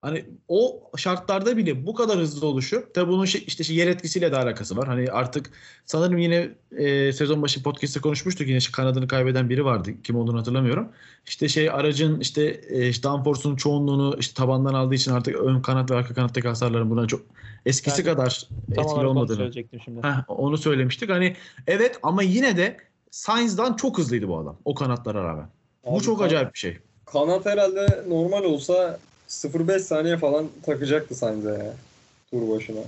[0.01, 4.31] Hani o şartlarda bile bu kadar hızlı oluşu tabii bunun şey, işte şey, yer etkisiyle
[4.31, 4.87] de alakası var.
[4.87, 5.51] Hani artık
[5.85, 9.91] sanırım yine e, sezon başı podcast'te konuşmuştuk yine işte kanadını kaybeden biri vardı.
[10.03, 10.89] Kim olduğunu hatırlamıyorum.
[11.25, 15.95] İşte şey aracın işte, e, downforce'un çoğunluğunu işte tabandan aldığı için artık ön kanat ve
[15.95, 17.21] arka kanattaki hasarların buna çok
[17.65, 19.37] eskisi Ben kadar etkili olmadığını.
[19.37, 20.07] söyleyecektim şimdi.
[20.07, 21.09] Heh, onu söylemiştik.
[21.09, 21.35] Hani
[21.67, 22.77] evet ama yine de
[23.11, 24.57] Sainz'dan çok hızlıydı bu adam.
[24.65, 25.47] O kanatlara rağmen.
[25.85, 26.77] bu Abi çok kan- acayip bir şey.
[27.05, 31.73] Kanat herhalde normal olsa 0.5 saniye falan takacaktı Sainz'e ya.
[32.31, 32.79] Tur başına.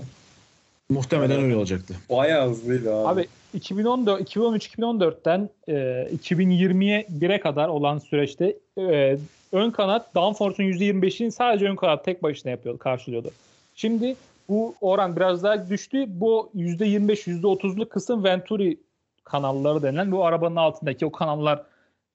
[0.89, 1.43] Muhtemelen Evet.
[1.43, 1.95] öyle olacaktı.
[2.10, 3.21] Bayağı hızlıydı abi.
[3.21, 5.73] Abi 2014 2013-2014'ten e,
[6.15, 9.17] 2020'ye 1'e kadar olan süreçte e,
[9.51, 13.32] ön kanat downforce'un %25'ini sadece ön kanat tek başına yapıyordu, karşılıyordu.
[13.75, 14.15] Şimdi
[14.49, 16.06] bu oran biraz daha düştü.
[16.08, 18.77] Bu %25 %30'luk kısım Venturi
[19.23, 21.63] kanalları denilen bu arabanın altındaki o kanallar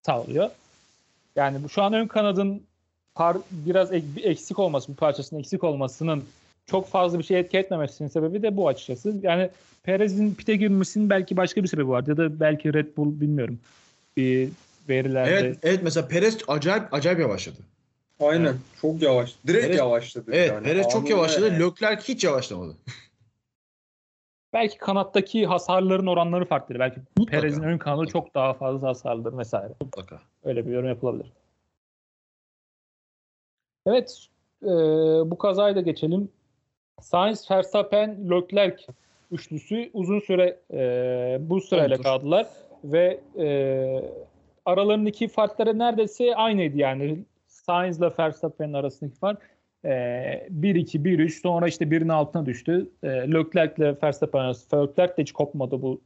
[0.02, 0.50] sağlıyor.
[1.36, 2.62] Yani bu şu an ön kanadın
[3.16, 6.24] par, biraz ek- eksik olması, bir parçasının eksik olmasının
[6.66, 9.14] çok fazla bir şey etki etmemesinin sebebi de bu açıkçası.
[9.22, 9.50] Yani
[9.82, 13.58] Perez'in pite girmesinin belki başka bir sebebi vardı ya da belki Red Bull bilmiyorum.
[14.16, 14.48] Bir
[14.88, 15.30] verilerde.
[15.30, 17.56] Evet, evet mesela Perez acayip acayip yavaşladı.
[18.20, 18.54] Aynen.
[18.80, 19.34] Çok yavaş.
[19.46, 20.30] Direkt Perez- yavaşladı.
[20.34, 20.64] Evet, yani.
[20.64, 21.46] Perez çok yavaşladı.
[21.48, 21.62] yani.
[21.64, 22.76] Leclerc hiç yavaşlamadı.
[24.52, 26.80] Belki kanattaki hasarların oranları farklıdır.
[26.80, 27.40] Belki Mutlaka.
[27.40, 28.18] Perez'in ön kanadı Mutlaka.
[28.24, 29.72] çok daha fazla hasarlıdır vesaire.
[29.80, 30.20] Mutlaka.
[30.44, 31.26] Öyle bir yorum yapılabilir.
[33.86, 34.26] Evet,
[34.62, 34.66] e,
[35.30, 36.28] bu kazayı da geçelim.
[37.00, 38.84] Sainz, Verstappen, Leclerc
[39.30, 42.46] üçlüsü uzun süre e, bu sırayla kaldılar
[42.84, 43.46] ve e,
[44.64, 47.24] aralarındaki farkları neredeyse aynıydı yani.
[47.46, 49.50] Sainz ile Verstappen'in arasındaki fark
[49.84, 52.90] e, 1-2, 1-3 sonra işte birinin altına düştü.
[53.02, 54.76] E, Leclerc ile Verstappen arası.
[54.76, 56.00] Leclerc de hiç kopmadı bu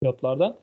[0.00, 0.56] pilotlardan.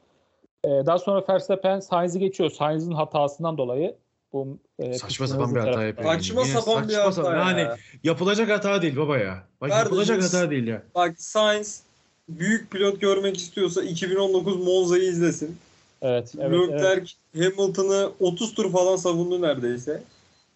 [0.63, 2.49] E, daha sonra Verstappen Sainz'i geçiyor.
[2.49, 3.95] Sainz'in hatasından dolayı.
[4.33, 6.13] Bu, e, Saçma sapan bir hata yapıyor.
[6.13, 7.35] Saçma Yine sapan bir saçma hata sapan.
[7.35, 7.59] ya.
[7.59, 9.43] Yani yapılacak hata değil baba ya.
[9.61, 10.83] Bak Kardeşim, yapılacak hata değil ya.
[10.95, 11.81] Bak Sainz
[12.29, 15.57] büyük pilot görmek istiyorsa 2019 Monza'yı izlesin.
[16.01, 16.69] Evet, evet, evet.
[16.69, 20.03] Leclerc Hamilton'ı 30 tur falan savundu neredeyse.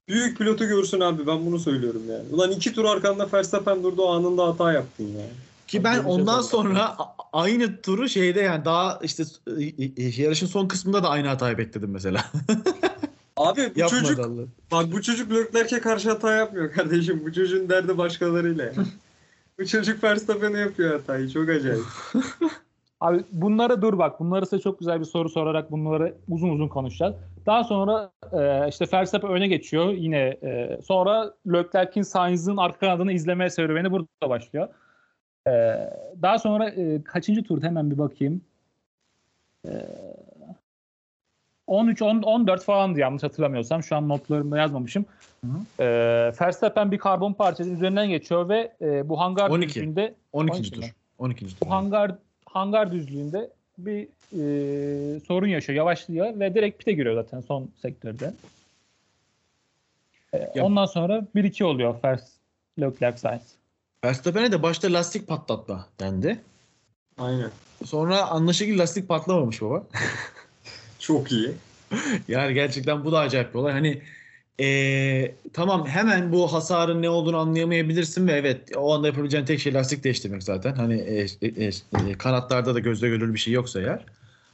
[0.07, 2.24] Büyük pilotu görsün abi ben bunu söylüyorum yani.
[2.32, 5.26] Ulan iki tur arkanda Verstappen durdu o anında hata yaptın ya.
[5.67, 6.97] Ki ben bir ondan sonra
[7.34, 9.24] aynı turu şeyde yani daha işte
[9.59, 12.26] e, e, yarışın son kısmında da aynı hatayı bekledim mesela.
[13.38, 14.41] Abi bu Yapmadı çocuk Allah.
[14.71, 17.21] bak bu çocuk Leclerc'e karşı hata yapmıyor kardeşim.
[17.25, 18.75] Bu çocuğun derdi başkalarıyla yani.
[19.59, 21.29] bu çocuk Verstappen'e yapıyor hatayı.
[21.29, 21.84] Çok acayip.
[22.99, 24.19] Abi bunlara dur bak.
[24.19, 27.15] Bunları size çok güzel bir soru sorarak bunları uzun uzun konuşacağız.
[27.45, 30.17] Daha sonra e, işte Verstappen öne geçiyor yine.
[30.19, 34.67] e, sonra Leclerc'in Sainz'ın arka kanadını izleme serüveni burada başlıyor.
[35.47, 35.51] E,
[36.21, 38.41] daha sonra e, kaçıncı turda hemen bir bakayım.
[39.67, 39.71] E,
[41.68, 43.84] 13 10, 14 falandı yanlış hatırlamıyorsam.
[43.84, 45.05] Şu an notlarımda yazmamışım.
[45.80, 45.86] E,
[46.41, 49.68] Verstappen bir karbon parçasının üzerinden geçiyor ve e, bu hangar 12.
[49.70, 50.53] düzlüğünde 12.
[50.57, 50.82] 12 tur.
[50.82, 50.93] mi?
[51.18, 51.45] 12.
[51.45, 51.55] tur.
[51.66, 52.11] bu hangar
[52.45, 58.34] hangar düzlüğünde bir e, sorun yaşıyor, yavaşlıyor ve direkt pite giriyor zaten son sektörde.
[60.34, 62.28] E, Ya- ondan sonra 1-2 oluyor First
[62.80, 63.55] Leclerc Sainz.
[64.05, 66.41] Verstappen'e de başta lastik patlatma dendi.
[67.18, 67.51] Aynen.
[67.86, 69.84] Sonra anlaşılır lastik patlamamış baba.
[71.03, 71.51] Çok iyi.
[72.27, 73.73] Yani gerçekten bu da acayip bir olay.
[73.73, 74.01] Hani
[74.59, 79.73] eee, tamam hemen bu hasarın ne olduğunu anlayamayabilirsin ve evet o anda yapabileceğin tek şey
[79.73, 80.75] lastik değiştirmek zaten.
[80.75, 81.71] Hani e, e,
[82.11, 84.05] e, kanatlarda da gözle görülür bir şey yoksa eğer.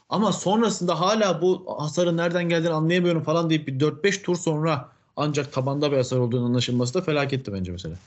[0.09, 5.53] Ama sonrasında hala bu hasarın nereden geldiğini anlayamıyorum falan deyip bir 4-5 tur sonra ancak
[5.53, 7.99] tabanda bir hasar olduğunu anlaşılması da felaketti bence mesela.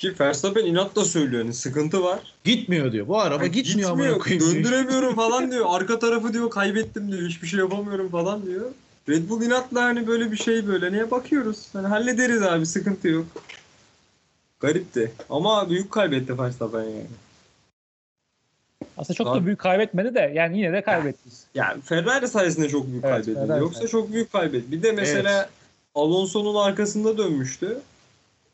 [0.00, 2.18] Ki Verstappen inatla söylüyor hani sıkıntı var.
[2.44, 3.08] Gitmiyor diyor.
[3.08, 4.40] Bu araba Yani gitmiyor, amına koyayım.
[4.44, 4.54] diyor.
[4.54, 5.66] Döndüremiyorum falan diyor.
[5.68, 7.28] Arka tarafı diyor kaybettim diyor.
[7.28, 8.70] Hiçbir şey yapamıyorum falan diyor.
[9.08, 10.92] Red Bull inatla hani böyle bir şey böyle.
[10.92, 11.68] Niye bakıyoruz?
[11.72, 13.26] Hani hallederiz abi sıkıntı yok.
[14.60, 15.12] Garipti.
[15.30, 17.06] Ama büyük kaybetti Verstappen yani.
[18.96, 21.28] Aslında çok da büyük kaybetmedi de yani yine de kaybetti.
[21.54, 23.46] Yani Ferrari sayesinde çok büyük Evet, kaybetti.
[23.46, 24.00] Ferrari Yoksa sayesinde.
[24.02, 24.72] çok büyük kaybetti.
[24.72, 25.48] Bir de mesela
[25.94, 27.80] Alonso'nun arkasında dönmüştü.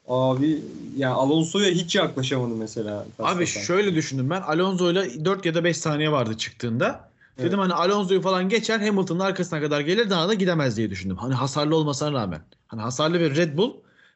[0.08, 0.62] Abi
[0.96, 3.06] yani Alonso'ya hiç yaklaşamadı mesela.
[3.18, 4.40] Abi şöyle düşündüm ben.
[4.40, 7.08] Alonso'yla 4 ya da 5 saniye vardı çıktığında.
[7.38, 7.48] Evet.
[7.48, 11.16] Dedim hani Alonso'yu falan geçer Hamilton'ın arkasına kadar gelir daha da gidemez diye düşündüm.
[11.16, 12.40] Hani hasarlı olmasına rağmen.
[12.66, 13.72] Hani hasarlı bir Red Bull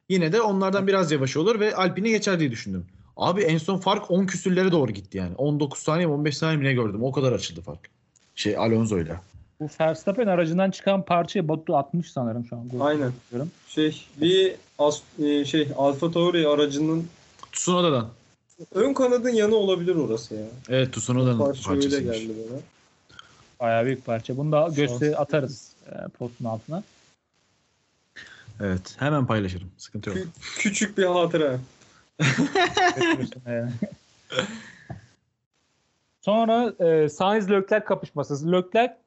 [0.08, 2.86] yine de onlardan biraz yavaş olur ve Alpine'i geçer diye düşündüm.
[3.16, 5.34] Abi en son fark 10 küsürlere doğru gitti yani.
[5.34, 7.02] 19 saniye mi 15 saniye mi ne gördüm.
[7.02, 7.80] O kadar açıldı fark.
[8.34, 9.20] Şey Alonso'yla.
[9.60, 12.70] Bu Verstappen aracından çıkan parçayı Batu atmış sanırım şu an.
[12.80, 13.12] Aynen.
[13.30, 13.50] Diyorum.
[13.68, 17.08] Şey bir as, e, şey Alfa Tauri aracının
[17.52, 18.08] Tsunoda'dan.
[18.74, 20.46] ön kanadın yanı olabilir orası ya.
[20.68, 22.18] Evet Tsunoda'nın Parça öyle parçasıymış.
[22.18, 22.58] geldi bana.
[23.60, 24.36] Bayağı büyük parça.
[24.36, 25.20] Bunu da göster Şans.
[25.20, 26.82] atarız e, postun altına.
[28.60, 29.70] Evet hemen paylaşırım.
[29.78, 30.18] Sıkıntı yok.
[30.18, 30.26] Kü-
[30.58, 31.58] küçük bir hatıra.
[36.20, 38.52] Sonra e, Sainz Leclerc kapışması.
[38.52, 38.98] Leclerc e,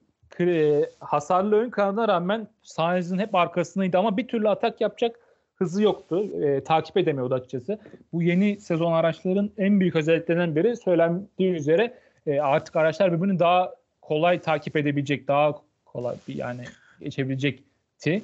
[1.00, 5.20] hasarlı ön kanadına rağmen Sainz'in hep arkasındaydı ama bir türlü atak yapacak
[5.56, 6.26] hızı yoktu.
[6.42, 7.80] E, takip edemiyordu açıkçası.
[8.14, 11.94] Bu yeni sezon araçların en büyük özelliklerinden biri söylendiği üzere
[12.28, 16.64] e, artık araçlar birbirini daha kolay takip edebilecek, daha kolay yani
[17.00, 18.24] geçebilecekti.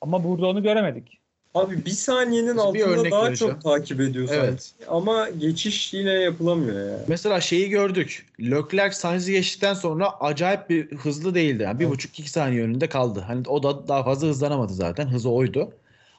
[0.00, 1.17] Ama burada onu göremedik.
[1.54, 3.54] Abi bir saniyenin Bir altında örnek daha vereceğim.
[3.54, 4.62] çok takip ediyor Evet.
[4.62, 4.90] sanki.
[4.90, 6.98] Ama geçiş yine yapılamıyor ya.
[7.08, 8.26] Mesela şeyi gördük.
[8.40, 11.62] Leclerc Sainz'i geçtikten sonra acayip bir hızlı değildi.
[11.62, 11.94] Yani bir Evet.
[11.94, 13.24] buçuk iki saniye önünde kaldı.
[13.26, 15.06] Hani o da daha fazla hızlanamadı zaten.
[15.08, 15.72] Hızı oydu.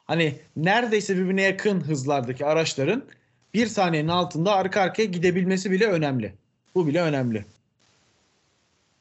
[0.04, 3.02] Hani neredeyse birbirine yakın hızlardaki araçların
[3.54, 6.32] bir saniyenin altında arka arkaya gidebilmesi bile önemli.
[6.74, 7.44] Bu bile önemli.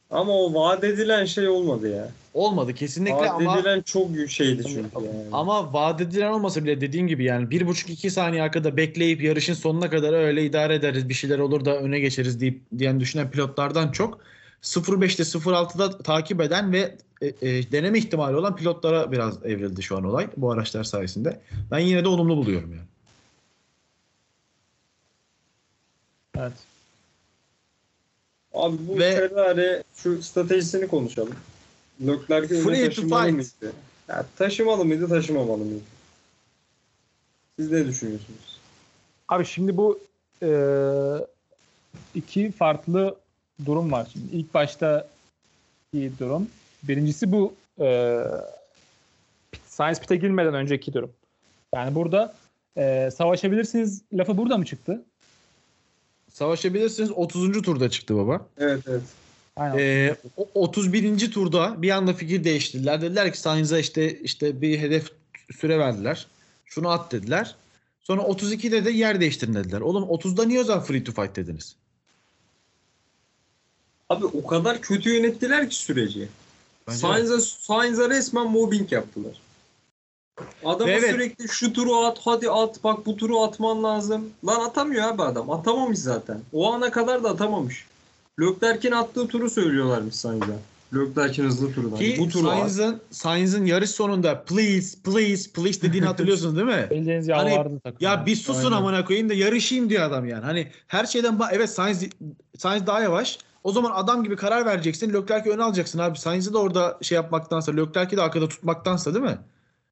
[0.09, 2.09] Ama o vaat edilen şey olmadı ya.
[2.33, 5.27] Olmadı kesinlikle Vaat ama edilen çok büyük şeydi çünkü yani.
[5.31, 9.53] ama vaat edilen olmasa bile dediğim gibi yani bir buçuk iki saniye arkada bekleyip yarışın
[9.53, 13.91] sonuna kadar öyle idare ederiz bir şeyler olur da öne geçeriz deyip diyen düşünen pilotlardan
[13.91, 14.19] çok
[14.61, 20.03] 0.5'te 0.6'da takip eden ve e, e, deneme ihtimali olan pilotlara biraz evrildi şu an
[20.03, 21.41] olay bu araçlar sayesinde.
[21.71, 22.87] Ben yine de olumlu buluyorum yani.
[26.37, 26.68] Evet.
[28.59, 31.35] Abi bu Ve- Ferrari şu stratejisini konuşalım.
[32.07, 33.35] Leclerc'i öne taşımalı fight.
[33.35, 33.75] mıydı?
[34.07, 35.83] Ya, taşımalı mıydı, taşımamalı mıydı?
[37.59, 38.59] Siz ne düşünüyorsunuz?
[39.27, 39.99] Abi şimdi bu
[40.43, 40.49] e,
[42.15, 43.15] iki farklı
[43.65, 44.07] durum var.
[44.13, 45.07] Şimdi ilk başta
[45.93, 46.47] bir durum.
[46.83, 48.19] Birincisi bu e,
[49.67, 51.11] Science Pit'e girmeden önceki durum.
[51.75, 52.35] Yani burada
[52.77, 55.01] e, savaşabilirsiniz lafı burada mı çıktı?
[56.39, 57.61] Savaşabilirsiniz 30.
[57.61, 58.47] turda çıktı baba.
[58.57, 59.01] Evet evet.
[59.55, 59.77] Aynen.
[59.77, 61.31] Ee, o- 31.
[61.31, 63.01] turda bir anda fikir değiştirdiler.
[63.01, 65.11] Dediler ki Sainz'a işte işte bir hedef
[65.59, 66.27] süre verdiler.
[66.65, 67.55] Şunu at dediler.
[68.01, 69.81] Sonra 32'de de yer değiştirin dediler.
[69.81, 71.75] Oğlum 30'da niye o zaman free to fight dediniz?
[74.09, 76.27] Abi o kadar kötü yönettiler ki süreci.
[76.89, 79.41] Sainz'a Sainz'a resmen mobbing yaptılar.
[80.65, 81.11] Adama Evet.
[81.11, 84.29] sürekli şu turu at, hadi at, bak bu turu atman lazım.
[84.47, 85.49] Lan atamıyor abi adam.
[85.51, 86.39] Atamamış zaten.
[86.53, 87.85] O ana kadar da atamamış.
[88.41, 90.45] Leclerc'in attığı turu söylüyorlarmış Sainz'a.
[90.95, 91.97] Leclerc'in hızlı turunu.
[91.97, 92.57] Ki bu turu at.
[92.57, 96.87] Sainz'ın Sainz'ın yarış sonunda please please please dediğini hatırlıyorsunuz değil mi?
[96.91, 97.97] Bildiğiniz Hani, yalvardı takım.
[98.01, 98.77] Ya bir susun Aynen.
[98.77, 100.45] amına koyayım da yarışayım diyor adam yani.
[100.45, 102.03] Hani her şeyden ba- evet Sainz
[102.57, 103.37] Sainz daha yavaş.
[103.63, 105.13] O zaman adam gibi karar vereceksin.
[105.13, 106.17] Leclerc'i öne alacaksın abi.
[106.19, 109.37] Sainz'i de orada şey yapmaktansa, Leclerc'i de arkada tutmaktansa değil mi?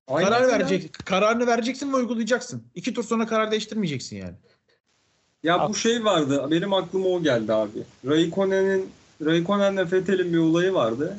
[0.07, 2.63] Aynen karar verecek, kararını vereceksin ve uygulayacaksın.
[2.75, 4.35] İki tur sonra karar değiştirmeyeceksin yani.
[5.43, 6.47] Ya bu şey vardı.
[6.51, 7.83] Benim aklıma o geldi abi.
[8.05, 8.89] Raikkonen'in
[9.25, 11.17] Raikkonen'le Vettel'in bir olayı vardı.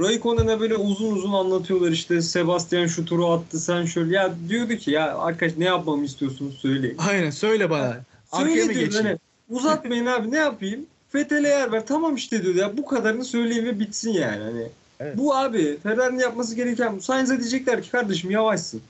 [0.00, 4.14] Raikkonen'e böyle uzun uzun anlatıyorlar işte Sebastian şu turu attı sen şöyle.
[4.14, 6.96] Ya diyordu ki ya arkadaş ne yapmamı istiyorsunuz söyleyin.
[6.98, 8.00] Aynen söyle bana.
[8.32, 9.06] Arkaya Söyle mı geçeyim?
[9.06, 9.18] hani
[9.48, 10.86] uzatmayın abi ne yapayım?
[11.14, 11.86] Vettel'e yer ver.
[11.86, 14.42] Tamam işte diyordu ya bu kadarını söyleyeyim ve bitsin yani.
[14.42, 14.68] Hani
[15.00, 15.18] Evet.
[15.18, 17.00] Bu abi Ferrari'nin yapması gereken bu.
[17.00, 18.82] Sainz'e diyecekler ki kardeşim yavaşsın.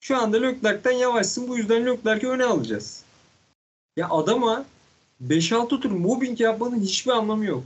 [0.00, 1.48] Şu anda Leclerc'ten yavaşsın.
[1.48, 3.04] Bu yüzden Leclerc'i öne alacağız.
[3.96, 4.64] Ya adama
[5.28, 7.64] 5-6 tur mobbing yapmanın hiçbir anlamı yok.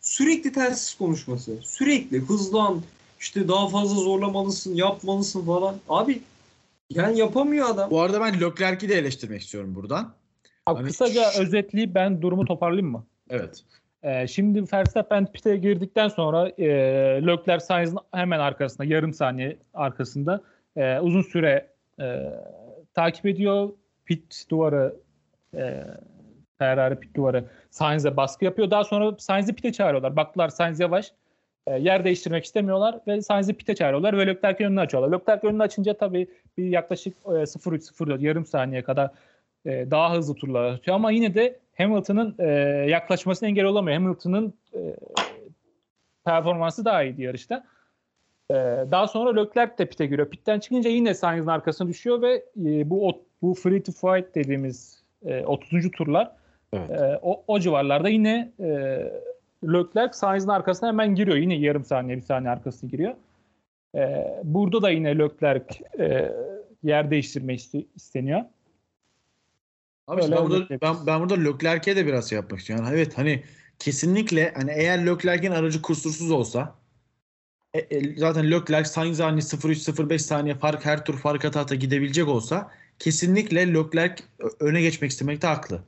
[0.00, 1.56] Sürekli tersiz konuşması.
[1.62, 2.82] Sürekli hızlan.
[3.20, 5.76] işte daha fazla zorlamalısın, yapmalısın falan.
[5.88, 6.22] Abi
[6.90, 7.90] yani yapamıyor adam.
[7.90, 10.12] Bu arada ben Leclerc'i de eleştirmek istiyorum buradan.
[10.66, 13.04] Abi Hani- kısaca özetleyip ben durumu toparlayayım mı?
[13.30, 13.64] Evet.
[14.02, 16.66] Ee, şimdi Verstappen pit'e girdikten sonra e,
[17.26, 20.40] Leclerc Sainz'ın hemen arkasında, yarım saniye arkasında
[20.76, 21.68] e, uzun süre
[22.00, 22.22] e,
[22.94, 23.68] takip ediyor.
[24.04, 24.96] Pit duvarı
[25.54, 25.84] e,
[26.58, 28.70] Ferrari pit duvarı Sainz'e baskı yapıyor.
[28.70, 30.16] Daha sonra Sainz'i pit'e çağırıyorlar.
[30.16, 31.12] Baktılar Sainz yavaş.
[31.66, 35.18] E, yer değiştirmek istemiyorlar ve Sainz'i pit'e çağırıyorlar ve Leclerc'in önünü açıyorlar.
[35.18, 36.28] Leclerc önünü açınca tabii
[36.58, 39.10] bir yaklaşık e, 0-3-0 yarım saniye kadar
[39.66, 42.48] e, daha hızlı turlar atıyor ama yine de Hamilton'ın e,
[42.90, 43.98] yaklaşmasına engel olamıyor.
[43.98, 44.80] Hamilton'ın e,
[46.24, 47.64] performansı daha iyiydi yarışta.
[48.50, 48.54] E,
[48.90, 50.30] daha sonra Leclerc de pite giriyor.
[50.30, 52.34] Pitten çıkınca yine Sainz'ın arkasına düşüyor ve
[52.66, 55.90] e, bu bu free to fight dediğimiz e, 30.
[55.90, 56.32] turlar
[56.72, 56.90] Evet.
[56.90, 58.66] e, o, o civarlarda yine e,
[59.64, 61.36] Leclerc Sainz'ın arkasına hemen giriyor.
[61.36, 63.14] Yine yarım saniye bir saniye arkasına giriyor.
[63.94, 65.64] E, burada da yine Leclerc
[65.98, 66.32] e,
[66.82, 68.40] yer değiştirme iste- isteniyor.
[70.06, 72.84] Abi Öyle ben burada, ben, ben burada Leclerc'e de biraz şey yapmak istiyorum.
[72.84, 73.44] Yani evet hani
[73.78, 76.74] kesinlikle hani eğer Leclerc'in aracı kusursuz olsa
[77.74, 82.28] e, e, zaten Leclerc Sainz'e hani 0-3-0-5 saniye fark her tur fark ata ata gidebilecek
[82.28, 84.22] olsa kesinlikle Leclerc
[84.60, 85.82] öne geçmek istemekte haklı.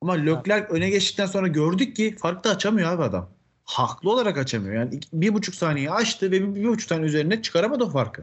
[0.00, 3.30] Ama Leclerc öne geçtikten sonra gördük ki fark da açamıyor abi adam.
[3.64, 4.74] Haklı olarak açamıyor.
[4.74, 8.22] Yani iki- bir buçuk saniye açtı ve bir, bir buçuk saniye üzerine çıkaramadı o farkı.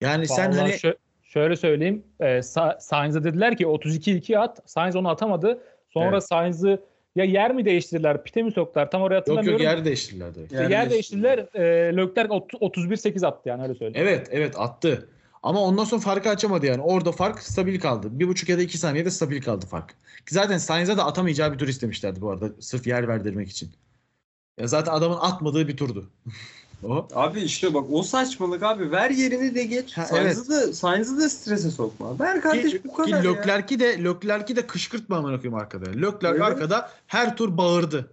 [0.00, 0.96] Yani sen Vallahi hani şö-
[1.30, 2.02] şöyle söyleyeyim.
[2.20, 4.62] E, Sa- Sainz'e dediler ki 32-2 at.
[4.66, 5.62] Sainz onu atamadı.
[5.90, 6.24] Sonra Evet.
[6.24, 6.82] Sainz'ı
[7.16, 8.90] ya yer mi değiştirdiler, pite mi soktular?
[8.90, 9.62] Tam oraya yok hatırlamıyorum.
[9.64, 10.52] yok yer değiştirdiler direkt.
[10.52, 11.38] İşte yer, değiştirdiler.
[11.54, 14.08] E, Leclerc ot- 31-8 attı yani öyle söyleyeyim.
[14.08, 15.08] Evet evet attı.
[15.42, 16.82] Ama ondan sonra farkı açamadı yani.
[16.82, 18.08] Orada fark stabil kaldı.
[18.10, 19.88] Bir buçuk ya da iki saniyede stabil kaldı fark.
[20.26, 22.48] Ki Zaten Sainz'e de atamayacağı bir tur istemişlerdi bu arada.
[22.60, 23.70] Sırf yer verdirmek için.
[24.60, 26.10] Ya zaten adamın atmadığı bir turdu.
[26.84, 27.08] o.
[27.14, 28.90] Abi işte bak o saçmalık abi.
[28.90, 29.92] Ver yerini de geç.
[29.98, 32.18] Ha, Sainz'ı da, Sainz'ı da strese sokma.
[32.20, 33.32] Ver kardeş Ki, bu ki kadar ya.
[33.32, 35.90] Leclerc'i de Leclerc'i de kışkırtma amına koyayım arkada.
[35.90, 36.42] Leclerc Evet.
[36.42, 38.10] arkada her tur bağırdı.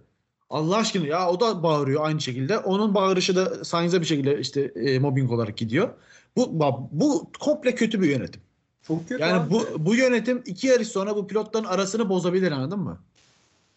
[0.50, 2.58] Allah aşkına ya o da bağırıyor aynı şekilde.
[2.58, 5.88] Onun bağırışı da Sainz'e bir şekilde işte e, mobbing olarak gidiyor.
[6.36, 6.60] Bu
[6.92, 8.40] bu komple kötü bir yönetim.
[8.82, 9.50] Çok kötü Yani abi.
[9.50, 12.98] bu bu yönetim iki yarış sonra bu pilotların arasını bozabilir anladın mı?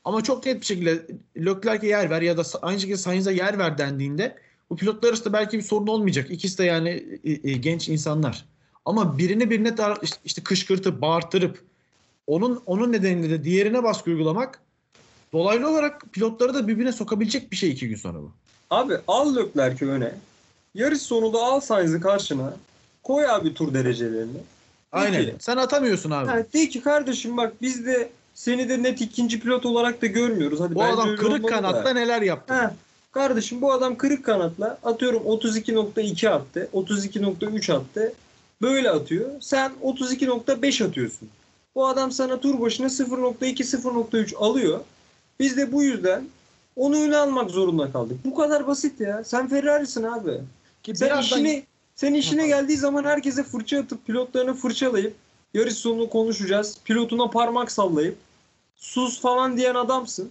[0.04, 3.78] Ama çok net bir şekilde Leclerc'e yer ver ya da aynı şekilde Sainz'e yer ver
[3.78, 4.36] dendiğinde
[4.72, 6.32] bu pilotlar arasında belki bir sorun olmayacak.
[6.32, 8.46] İkisi de yani e, e, genç insanlar.
[8.86, 11.64] Ama birini birine tar- işte- işte kışkırtıp bağırtırıp
[12.28, 14.60] onun onun nedeniyle de diğerine baskı uygulamak
[15.34, 18.32] dolaylı olarak pilotları da birbirine sokabilecek bir şey iki gün sonra bu.
[18.70, 20.16] Abi al Leclerc'i öne.
[20.76, 22.54] Yarış sonunda al Sainz'ı karşına.
[23.04, 24.38] Koy abi tur derecelerini.
[24.92, 25.26] Aynen.
[25.26, 25.36] Peki.
[25.40, 26.28] Sen atamıyorsun abi.
[26.28, 30.60] Ha, de ki kardeşim bak biz de seni de net ikinci pilot olarak da görmüyoruz.
[30.60, 31.48] Hadi bu adam kırık olmalı da.
[31.48, 32.54] kanatta neler yaptı?
[32.54, 32.76] Ha,
[33.12, 36.70] kardeşim bu adam kırık kanatla atıyorum 32.2 attı.
[36.74, 38.14] 32.3 attı.
[38.62, 39.30] Böyle atıyor.
[39.40, 41.30] Sen 32.5 atıyorsun.
[41.76, 44.80] Bu adam sana tur başına 0.2 0.3 alıyor.
[45.40, 46.28] Biz de bu yüzden
[46.76, 48.18] onu öne almak zorunda kaldık.
[48.26, 49.24] Bu kadar basit ya.
[49.24, 50.40] Sen Ferrari'sin abi.
[50.84, 51.64] Ki Sen birazdan- işini
[51.96, 55.16] sen işine geldiği zaman herkese fırça atıp pilotlarını fırçalayıp
[55.54, 56.78] yarış sonunu konuşacağız.
[56.86, 58.18] Pilotuna parmak sallayıp
[58.76, 60.30] sus falan diyen adamsın.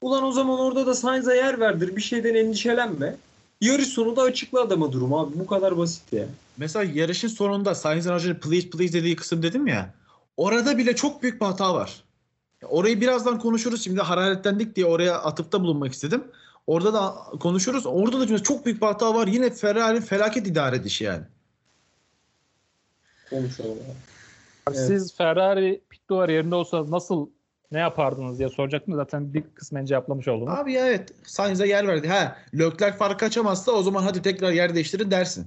[0.00, 1.96] Ulan o zaman orada da Sainz'a yer verdir.
[1.96, 3.16] Bir şeyden endişelenme.
[3.60, 5.38] Yarış sonu da açıkla adama durumu abi.
[5.38, 6.24] Bu kadar basit ya.
[6.56, 9.94] Mesela yarışın sonunda Sainz'in aracı please please dediği kısım dedim ya.
[10.36, 12.04] Orada bile çok büyük bir hata var.
[12.68, 13.84] Orayı birazdan konuşuruz.
[13.84, 16.24] Şimdi hararetlendik diye oraya atıfta bulunmak istedim.
[16.66, 17.86] Orada da konuşuruz.
[17.86, 19.26] Orada da çok büyük bir hata var.
[19.26, 21.24] Yine Ferrari felaket idare edişi yani.
[23.30, 23.70] Konuşalım.
[23.70, 24.76] abi.
[24.76, 24.86] Evet.
[24.86, 27.28] Siz Ferrari pit duvarı yerinde olsanız nasıl
[27.72, 30.48] ne yapardınız diye soracaktım zaten bir kısmen cevaplamış oldum.
[30.48, 32.08] Abi ya evet Sainz'e yer verdi.
[32.08, 35.46] Ha Leclerc fark açamazsa o zaman hadi tekrar yer değiştirin dersin.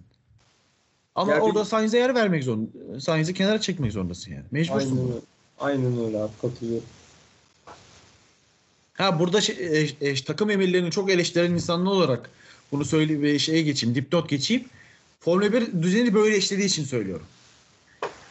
[1.15, 2.99] Ama bir- orada Sainz'e yer vermek zorunda.
[2.99, 4.43] Sainz'i kenara çekmek zorundasın yani.
[4.51, 4.79] Mecbursun.
[4.97, 5.19] Aynen öyle.
[5.59, 6.85] Aynen öyle abi katılıyorum.
[8.93, 9.55] Ha burada şey,
[10.01, 12.29] e, e, takım emirlerini çok eleştiren insanlı olarak
[12.71, 14.65] bunu söyle şeye geçeyim, dipnot geçeyim.
[15.19, 17.25] Formula 1 düzeni böyle işlediği için söylüyorum.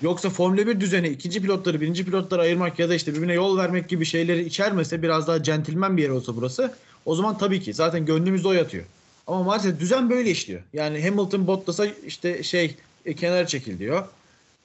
[0.02, 3.88] Yoksa Formula 1 düzeni ikinci pilotları birinci pilotları ayırmak ya da işte birbirine yol vermek
[3.88, 6.74] gibi şeyleri içermese biraz daha centilmen bir yer olsa burası
[7.06, 8.84] o zaman tabii ki zaten gönlümüzde o yatıyor.
[9.26, 10.60] Ama maalesef düzen böyle işliyor.
[10.72, 12.76] Yani Hamilton Bottas'a işte şey
[13.06, 14.04] e, kenara çekil diyor.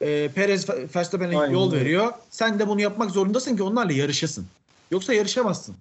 [0.02, 2.12] E, Perez Verstappen'e yol veriyor.
[2.30, 4.46] Sen de bunu yapmak zorundasın ki onlarla yarışasın.
[4.92, 5.76] Yoksa yarışamazsın.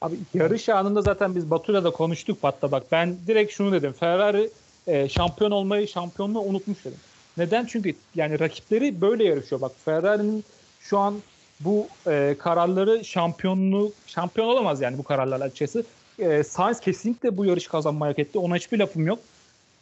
[0.00, 3.92] Abi yarış anında zaten biz Batu'yla da konuştuk hatta bak ben direkt şunu dedim.
[3.92, 4.50] Ferrari
[4.86, 6.98] e, şampiyon olmayı şampiyonluğu unutmuş dedim.
[7.38, 7.66] Neden?
[7.66, 9.60] Çünkü yani rakipleri böyle yarışıyor.
[9.60, 10.44] Bak Ferrari'nin
[10.80, 11.22] şu an
[11.60, 15.84] bu e, kararları şampiyonluğu şampiyon olamaz yani bu kararlarla açıkçası.
[16.18, 18.38] E, Sainz kesinlikle bu yarışı kazanmayı hak etti.
[18.38, 19.18] Ona hiçbir lafım yok.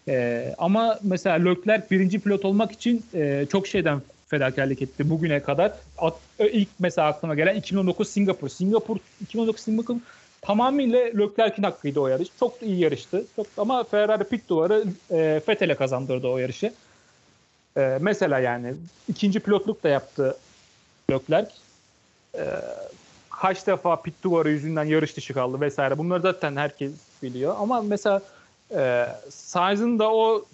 [0.09, 5.73] E, ama mesela Leclerc birinci pilot olmak için e, çok şeyden fedakarlık etti bugüne kadar.
[5.99, 8.49] At, e, ilk mesela aklıma gelen 2019 Singapur.
[8.49, 9.97] Singapur 2019 Singapur
[10.43, 12.29] tamamıyla Leclerc'in hakkıydı o yarış.
[12.41, 13.25] Çok iyi yarıştı.
[13.37, 16.73] Çok, ama Ferrari pit duvarı e, Vettel'e kazandırdı o yarışı.
[17.77, 18.75] E, mesela yani
[19.09, 20.37] ikinci pilotluk da yaptı
[21.11, 21.51] Leclerc.
[22.35, 22.45] E,
[23.31, 25.99] kaç defa pit duvarı yüzünden yarış dışı kaldı vesaire.
[25.99, 26.93] Bunları zaten herkes
[27.23, 27.55] biliyor.
[27.59, 28.23] Ama mesela
[28.75, 30.45] e, Sainz'ın da o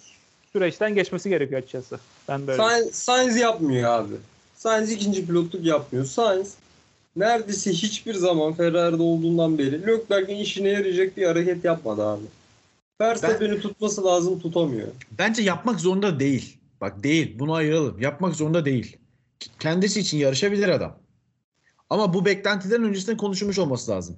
[0.53, 1.99] süreçten geçmesi gerekiyor açıkçası.
[2.27, 2.57] Ben böyle.
[2.57, 4.13] Sainz, Sainz yapmıyor abi.
[4.55, 6.05] Sainz ikinci pilotluk yapmıyor.
[6.05, 6.53] Sainz
[7.15, 12.23] neredeyse hiçbir zaman Ferrari'de olduğundan beri Leclerc'in işine yarayacak bir hareket yapmadı abi.
[13.01, 14.87] Verstappen'i tutması lazım tutamıyor.
[15.11, 16.57] Bence yapmak zorunda değil.
[16.81, 17.39] Bak değil.
[17.39, 17.99] Bunu ayıralım.
[18.01, 18.97] Yapmak zorunda değil.
[19.59, 20.97] Kendisi için yarışabilir adam.
[21.89, 24.17] Ama bu beklentilerin öncesinde konuşulmuş olması lazım.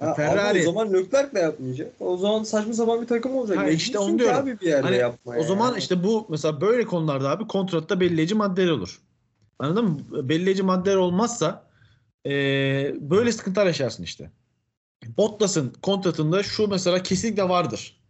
[0.00, 1.92] Ha, Ferrari- o zaman Leclerc de yapmayacak.
[2.00, 3.58] O zaman saçma sapan bir takım olacak.
[3.58, 4.36] Ha, işte onu diyorum.
[4.36, 5.40] Abi bir yerde Hani yapmaya.
[5.40, 5.78] o zaman yani.
[5.78, 9.00] işte bu mesela böyle konularda abi kontratta belirleyici maddeler olur.
[9.58, 10.28] Anladın mı?
[10.28, 11.66] Belirleyici maddeler olmazsa
[12.24, 14.30] eee, böyle sıkıntılar yaşarsın işte.
[15.18, 18.00] Bottas'ın kontratında şu mesela kesinlikle vardır.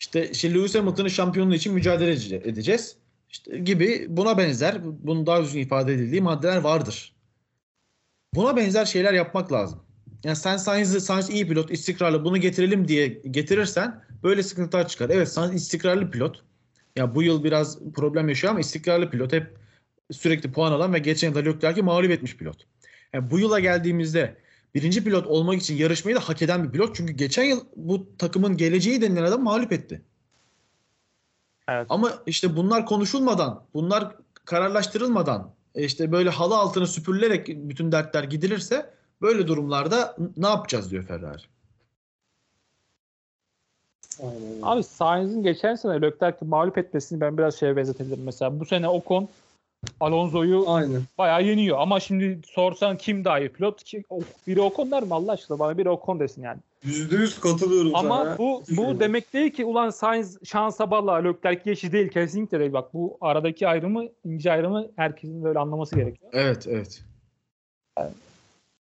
[0.00, 2.96] İşte, işte Lewis Hamilton'ın şampiyonluğu için mücadele ede- edeceğiz.
[3.30, 7.14] İşte gibi buna benzer, bunun daha düzgün ifade edildiği maddeler vardır.
[8.34, 9.82] Buna benzer şeyler yapmak lazım.
[10.24, 15.10] Yani sen Sainz'ı, Sainz iyi pilot, istikrarlı bunu getirelim diye getirirsen böyle sıkıntılar çıkar.
[15.10, 16.44] Evet Sainz istikrarlı pilot.
[16.96, 19.32] Ya bu yıl biraz problem yaşıyor ama istikrarlı pilot.
[19.32, 19.56] Hep
[20.10, 22.66] sürekli puan alan ve geçen yılda Leclerc'i mağlup etmiş pilot.
[23.12, 24.36] Yani bu yıla geldiğimizde
[24.74, 26.96] birinci pilot olmak için yarışmayı da hak eden bir pilot.
[26.96, 30.02] Çünkü geçen yıl bu takımın geleceği denilen adam mağlup etti.
[31.68, 31.86] Evet.
[31.88, 34.14] Ama işte bunlar konuşulmadan, bunlar
[34.44, 38.90] kararlaştırılmadan e, işte böyle halı altına süpürülerek bütün dertler gidilirse
[39.22, 41.42] böyle durumlarda ne yapacağız diyor Ferrari.
[44.22, 44.62] Aynen.
[44.62, 48.24] Abi Sainz'in geçen sene Leclerc'i mağlup etmesini ben biraz şeye benzetebilirim.
[48.24, 49.28] Mesela bu sene Ocon
[50.00, 51.02] Alonso'yu Aynen.
[51.18, 51.78] bayağı yeniyor.
[51.78, 53.84] Ama şimdi sorsan kim daha iyi pilot?
[53.84, 55.58] Ki, o- biri Ocon der mi Allah aşkına?
[55.58, 56.58] Bana biri Ocon desin yani.
[56.82, 58.38] Yüzde yüz katılıyorum Ama sana.
[58.38, 59.00] bu bu Düşünüyorum.
[59.00, 62.08] demek değil ki ulan Sainz şansa bala Leclerc geçi değil.
[62.08, 62.72] Kesinlikle değil.
[62.72, 66.30] Bak bu aradaki ayrımı, ince ayrımı herkesin böyle anlaması gerekiyor.
[66.34, 67.02] Evet, evet.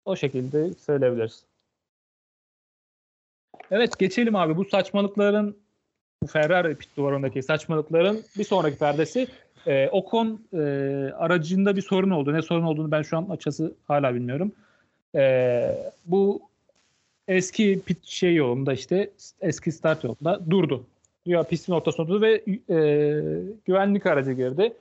[0.04, 1.44] O şekilde söyleyebiliriz.
[3.70, 4.56] Evet geçelim abi.
[4.56, 5.56] Bu saçmalıkların
[6.22, 9.28] bu Ferrari pit duvarındaki saçmalıkların bir sonraki perdesi
[9.66, 10.58] e, Ocon e,
[11.16, 12.32] aracında bir sorun oldu.
[12.32, 14.52] Ne sorun olduğunu ben şu an açısı hala bilmiyorum.
[15.14, 16.40] E, bu
[17.28, 20.84] eski pit şey yolunda işte eski start yolunda durdu.
[21.26, 22.34] Ya pistin ortasında durdu ve
[22.74, 22.78] e,
[23.66, 24.72] güvenlik aracı girdi.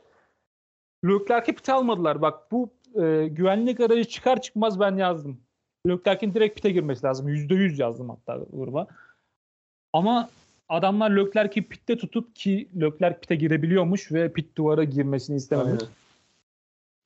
[1.05, 2.21] Leclerc'i pit almadılar.
[2.21, 5.37] Bak bu e, güvenlik aracı çıkar çıkmaz ben yazdım.
[5.87, 7.29] Leclerc'in direkt pite girmesi lazım.
[7.29, 8.87] %100 yazdım hatta gruba.
[9.93, 10.29] Ama
[10.69, 15.83] adamlar Leclerc'i pitte tutup ki Leclerc pite girebiliyormuş ve pit duvara girmesini istememiş.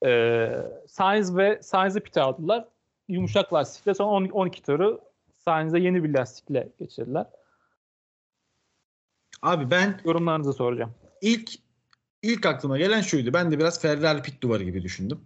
[0.06, 0.56] Ee,
[0.88, 2.66] Sainz ve Sainz'i pite aldılar.
[3.08, 5.02] Yumuşak lastikle sonra 12, 12 turu
[5.46, 7.26] Sainz'e yeni bir lastikle geçirdiler.
[9.42, 10.92] Abi ben Yorumlarınızı soracağım.
[11.22, 11.52] ilk
[12.22, 13.34] ilk aklıma gelen şuydu.
[13.34, 15.20] Ben de biraz Ferrari pit duvarı gibi düşündüm.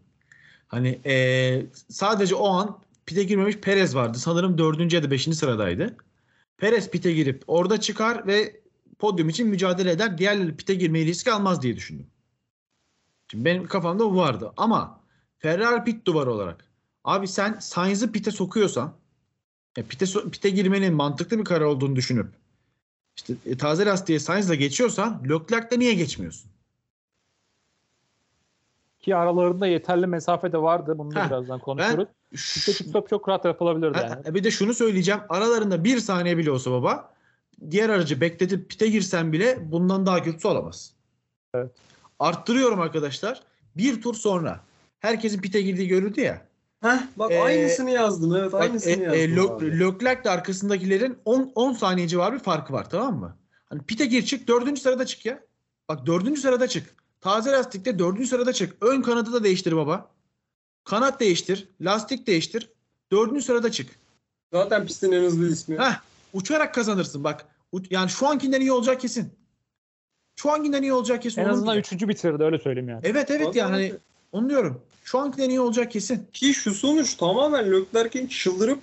[0.67, 4.17] Hani eee, sadece o an pite girmemiş Perez vardı.
[4.17, 5.97] Sanırım dördüncü ya da beşinci sıradaydı.
[6.57, 8.61] Perez pite girip orada çıkar ve
[8.99, 10.17] podyum için mücadele eder.
[10.17, 12.07] Diğerleri pite girmeyi riske almaz diye düşündüm.
[13.31, 14.53] Şimdi benim kafamda bu vardı.
[14.57, 15.01] Ama
[15.37, 16.65] Ferrari pit duvarı olarak
[17.03, 18.97] abi sen Sainz'ı pite sokuyorsan
[19.77, 22.27] Ya pite, so- pite girmenin mantıklı bir karar olduğunu düşünüp
[23.17, 26.51] işte e, taze lastiğe Sainz'la geçiyorsan Leclerc'le niye geçmiyorsun?
[29.05, 30.97] Ki aralarında yeterli mesafe de vardı.
[30.97, 32.07] Bunu da birazdan konuşuruz.
[32.31, 34.23] Pit stop çok rahat yapılabilirdi Ha, yani.
[34.25, 35.21] ha, bir de şunu söyleyeceğim.
[35.29, 37.13] Aralarında bir saniye bile olsa baba
[37.71, 40.93] diğer aracı bekletip pite girsen bile bundan daha kötüsü olamaz.
[41.53, 41.71] Evet.
[42.19, 43.43] Arttırıyorum arkadaşlar.
[43.77, 44.59] Bir tur sonra
[44.99, 46.41] herkesin pite girdiği görüldü ya.
[46.81, 49.67] Heh, bak Ee, aynısını yazdım evet Bak, aynısını e, yazdım.
[49.67, 49.79] e.
[49.79, 53.37] Leclerc de arkasındakilerin 10, 10 saniye civarı bir farkı var tamam mı?
[53.65, 55.39] Hani pite gir çık dördüncü sırada çık ya.
[55.89, 57.04] Bak dördüncü sırada çık.
[57.21, 58.75] Taze lastikte dördüncü sırada çık.
[58.81, 60.11] Ön kanadı da değiştir baba.
[60.83, 61.67] Kanat değiştir.
[61.81, 62.69] Lastik değiştir.
[63.11, 63.89] Dördüncü sırada çık.
[64.53, 65.77] Zaten pistin en hızlı ismi.
[65.77, 65.99] Heh,
[66.33, 67.45] uçarak kazanırsın bak.
[67.89, 69.33] Yani şu ankinden iyi olacak kesin.
[70.35, 71.41] Şu ankinden iyi olacak kesin.
[71.41, 71.81] En azından diyeceğim.
[71.81, 73.01] üçüncü bitirdi öyle söyleyeyim yani.
[73.03, 73.93] Evet evet Tabii, yani hani
[74.31, 74.81] onu diyorum.
[75.03, 76.27] Şu ankinden iyi olacak kesin.
[76.33, 78.79] Ki şu sonuç tamamen Leclerc'in çıldırıp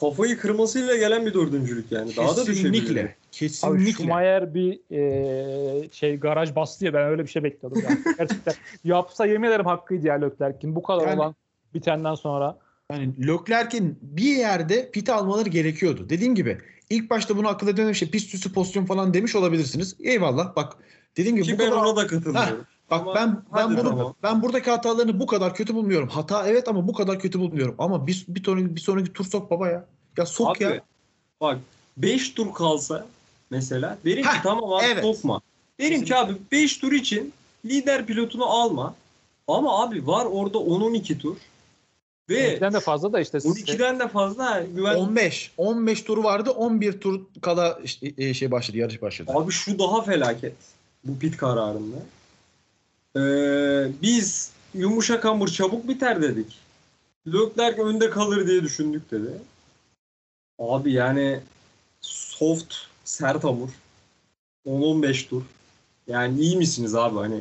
[0.00, 2.16] kafayı kırmasıyla gelen bir dördüncülük yani.
[2.16, 3.08] Daha da düşebilir.
[3.32, 3.68] Kesinlikle.
[3.68, 3.92] Abi Kesinlikle.
[3.92, 7.98] Schumacher bir e, şey garaj bastı ya ben öyle bir şey bekliyordum yani.
[8.18, 11.34] Gerçekten yapsa yemin ederim hakkıydı ya Leclerc'in bu kadar Yani- olan
[11.74, 12.58] bitenden sonra.
[12.92, 16.06] Yani Leclerc'in bir yerde pit almaları gerekiyordu.
[16.08, 16.58] Dediğim gibi
[16.90, 19.96] ilk başta bunu akıl eden işte pist üstü pozisyon falan demiş olabilirsiniz.
[20.00, 20.72] Eyvallah bak
[21.16, 22.66] dediğim gibi Ki bu ben kadar ona da katılıyorum.
[22.90, 24.14] Bak Ama ben ben bunu tamam.
[24.22, 26.08] ben buradaki hatalarını bu kadar kötü bulmuyorum.
[26.08, 27.74] Hata evet ama bu kadar kötü bulmuyorum.
[27.78, 29.84] Ama bir bir sonraki bir sonraki tur sok baba ya.
[30.16, 30.80] Ya sok Abi, ya.
[31.40, 31.58] Bak
[31.96, 33.06] 5 tur kalsa
[33.50, 35.04] mesela derim ki Heh, tamam abi evet.
[35.04, 35.40] sokma.
[35.80, 37.32] Derim ki abi 5 tur için
[37.64, 38.94] lider pilotunu alma.
[39.48, 41.36] Ama abi var orada 10-12 tur.
[42.30, 43.38] Ve 12'den de fazla da işte.
[43.38, 46.50] 12'den de fazla güven 15 15 turu vardı.
[46.50, 49.32] 11 tur kala işte, e, şey başladı, yarış başladı.
[49.34, 50.54] Abi şu daha felaket.
[51.04, 51.96] Bu pit kararında.
[53.16, 56.58] Ee, biz yumuşak hamur çabuk biter dedik.
[57.26, 59.30] Leclerc önde kalır diye düşündük dedi.
[60.58, 61.40] Abi yani
[62.00, 63.68] soft, sert hamur.
[64.66, 65.42] 10-15 tur.
[66.06, 67.40] Yani iyi misiniz abi hani?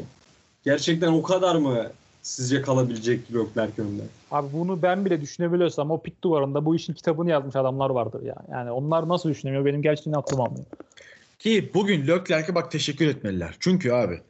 [0.64, 4.04] Gerçekten o kadar mı sizce kalabilecek Leclerc önde?
[4.32, 8.36] Abi bunu ben bile düşünebiliyorsam o pit duvarında bu işin kitabını yazmış adamlar vardır ya.
[8.52, 10.66] Yani onlar nasıl düşünemiyor benim gerçekten aklım almıyor.
[11.40, 13.56] Ki bugün Leclerc'e bak teşekkür etmeliler.
[13.60, 14.22] Çünkü abi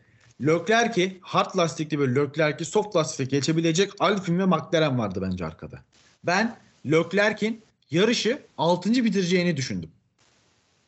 [0.45, 5.79] Leclerc'i hard lastikli böyle Leclerc'i soft lastikle geçebilecek Alpine ve McLaren vardı bence arkada.
[6.23, 8.91] Ben Leclerc'in yarışı 6.
[8.91, 9.89] bitireceğini düşündüm.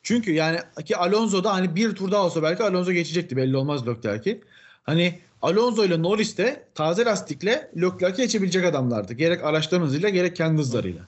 [0.04, 3.88] Çünkü yani ki Alonso da hani bir tur daha olsa belki Alonso geçecekti belli olmaz
[3.88, 4.42] Leclerc'i.
[4.84, 9.14] Hani Alonso ile Norris de taze lastikle Leclerc'i geçebilecek adamlardı.
[9.14, 11.02] Gerek araçların hızıyla gerek kendi hızlarıyla.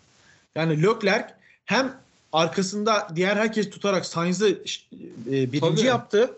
[0.56, 1.34] Yani Leclerc
[1.66, 1.93] hem
[2.34, 5.88] arkasında diğer herkes tutarak Sainz'ı e, birinci Tabii.
[5.88, 6.32] yaptı.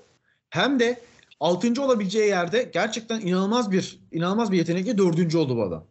[0.49, 0.99] Hem de
[1.39, 5.83] altıncı olabileceği yerde gerçekten inanılmaz bir inanılmaz bir yetenekle dördüncü oldu bu adam.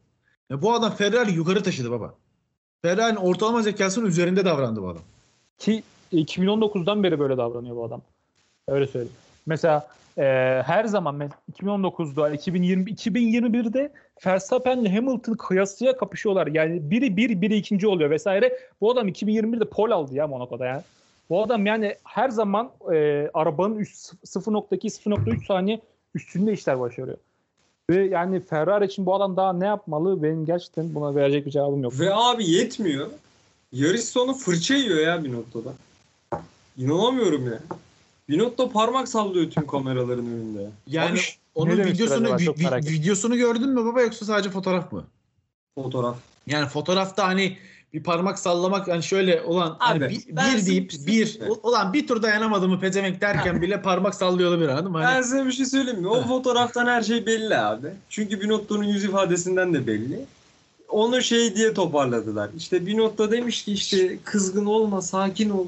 [0.50, 2.14] Ya bu adam Ferrari yukarı taşıdı baba.
[2.82, 5.02] Ferrari'nin ortalama zekasının üzerinde davrandı bu adam.
[5.58, 5.82] Ki
[6.12, 8.02] 2019'dan beri böyle davranıyor bu adam.
[8.68, 9.16] Öyle söyleyeyim.
[9.46, 9.88] Mesela
[10.18, 10.22] e,
[10.66, 13.92] her zaman mes- 2019'da 2020 2021'de
[14.26, 16.46] Verstappen ile Hamilton kıyasıya kapışıyorlar.
[16.46, 18.58] Yani biri bir biri ikinci oluyor vesaire.
[18.80, 20.82] Bu adam 2021'de pole aldı ya Monaco'da ya.
[21.30, 25.80] Bu adam yani her zaman e, arabanın üst 0.2 0.3 saniye
[26.14, 27.18] üstünde işler başarıyor.
[27.90, 30.22] Ve yani Ferrari için bu adam daha ne yapmalı?
[30.22, 32.00] Benim gerçekten buna verecek bir cevabım yok.
[32.00, 33.10] Ve abi yetmiyor.
[33.72, 35.72] Yarış sonu fırça yiyor ya Binotto'da.
[36.76, 37.58] İnanamıyorum ya.
[38.28, 40.70] Binotto parmak sallıyor tüm kameraların önünde.
[40.86, 41.20] Yani Abi,
[41.54, 45.04] onun videosunu vi- videosunu gördün mü baba yoksa sadece fotoğraf mı?
[45.74, 46.16] fotoğraf.
[46.46, 47.56] Yani fotoğrafta hani
[47.94, 51.48] bir parmak sallamak hani şöyle olan hani Abi, bir, ben bir deyip bir şey bir
[51.62, 54.98] ulan bir tur dayanamadı mı pezemek derken bile parmak sallıyordu bir anladın mı?
[54.98, 56.08] Ben Hani, size bir şey söyleyeyim mi?
[56.08, 57.88] O fotoğraftan her şey belli abi.
[58.08, 60.24] Çünkü Binotto'nun yüz ifadesinden de belli.
[60.88, 62.50] Onu şey diye toparladılar.
[62.56, 65.66] İşte Binotto demiş ki işte kızgın olma, sakin ol.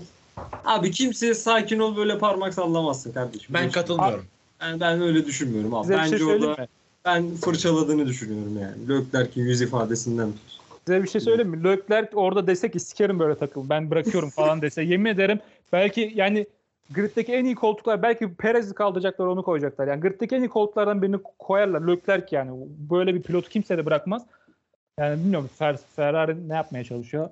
[0.64, 3.54] Abi kimseye sakin ol böyle parmak sallamazsın kardeşim.
[3.54, 4.24] ben katılmıyorum.
[4.60, 5.82] Ben, ben öyle düşünmüyorum abi.
[5.82, 6.68] Size bir Bence şey orada mi?
[7.04, 8.88] ben fırçaladığını düşünüyorum yani.
[8.88, 10.60] Leclerc'in yüz ifadesinden tut.
[10.91, 11.64] Size bir şey söyleyeyim mi?
[11.64, 13.68] Leclerc orada dese ki sikerim böyle takıl.
[13.68, 14.82] Ben bırakıyorum falan dese.
[14.82, 15.41] Yemin ederim
[15.72, 16.47] belki yani
[16.91, 19.88] griddeki en iyi koltuklar belki Perez'i kaldıracaklar onu koyacaklar.
[19.88, 21.80] Yani griddeki en iyi koltuklardan birini koyarlar.
[21.80, 22.51] Leclerc yani.
[22.91, 24.22] Böyle bir pilotu kimse de bırakmaz.
[24.99, 27.30] Yani bilmiyorum Fer- Ferrari ne yapmaya çalışıyor.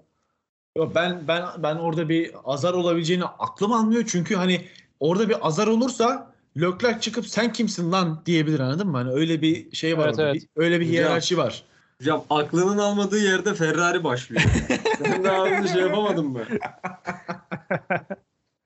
[0.76, 4.60] Yok, ben ben ben orada bir azar olabileceğini aklım almıyor çünkü hani
[5.00, 8.96] orada bir azar olursa Leclerc çıkıp sen kimsin lan diyebilir anladın mı?
[8.96, 10.30] Hani öyle bir şey var Evet, orada.
[10.30, 10.34] evet.
[10.34, 11.67] Bir- öyle bir hiyerarşi var.
[12.00, 14.42] Hocam aklının almadığı yerde Ferrari başlıyor.
[15.04, 16.40] ben daha bunu şey yapamadım mı?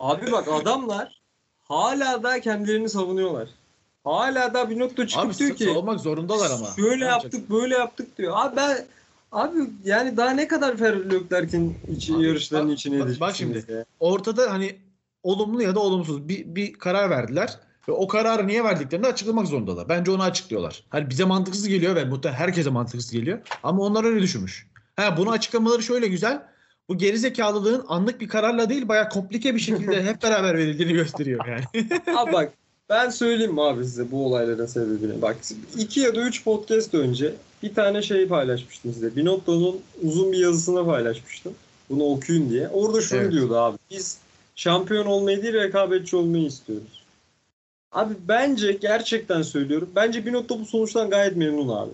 [0.00, 1.20] Abi bak adamlar
[1.60, 3.48] hala da kendilerini savunuyorlar.
[4.04, 6.66] Hala da Binotto çıkıp Abi diyor ki savunmak zorundalar ama.
[6.76, 7.00] yapacak?
[7.00, 8.32] yaptık böyle yaptık diyor.
[8.36, 8.84] Abi ben
[9.32, 13.64] Abi yani daha ne kadar Ferrari Leclerc'in içi, Abi, yarışlarının bak- içine bak- bak edeceksiniz
[13.66, 13.72] şimdi.
[13.72, 13.84] ya?
[14.00, 14.76] Ortada hani
[15.22, 17.58] olumlu ya da olumsuz bir, bir karar verdiler.
[17.88, 19.88] Ve o kararı niye verdiklerini açıklamak zorundalar.
[19.88, 20.82] Bence onu açıklıyorlar.
[20.90, 23.38] Hani bize mantıksız geliyor ve muhtemelen herkese mantıksız geliyor.
[23.62, 24.66] Ama onlar öyle düşünmüş.
[24.96, 26.42] Ha, bunu açıklamaları şöyle güzel.
[26.88, 31.88] Bu gerizekalılığın anlık bir kararla değil bayağı komplike bir şekilde hep beraber verildiğini gösteriyor yani.
[32.16, 32.52] Abi bak
[32.88, 35.22] ben söyleyeyim mi abi size bu olayların sebebini.
[35.22, 35.36] Bak
[35.78, 39.16] iki ya da üç podcast önce bir tane şey paylaşmıştım size.
[39.16, 41.54] Binotto'nun uzun bir yazısını paylaşmıştım.
[41.90, 42.68] Bunu okuyun diye.
[42.68, 43.32] Orada şunu Evet.
[43.32, 43.78] diyordu abi.
[43.90, 44.18] Biz
[44.56, 47.01] şampiyon olmayı değil rekabetçi olmayı istiyoruz.
[47.93, 49.90] Abi bence gerçekten söylüyorum.
[49.97, 51.90] Bence Binotto bu sonuçtan gayet memnun abi.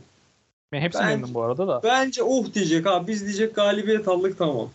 [0.72, 1.80] Ben hepsi Ben- memnun bu arada da.
[1.84, 4.68] Bence oh diyecek abi biz diyecek galibiyet aldık tamam.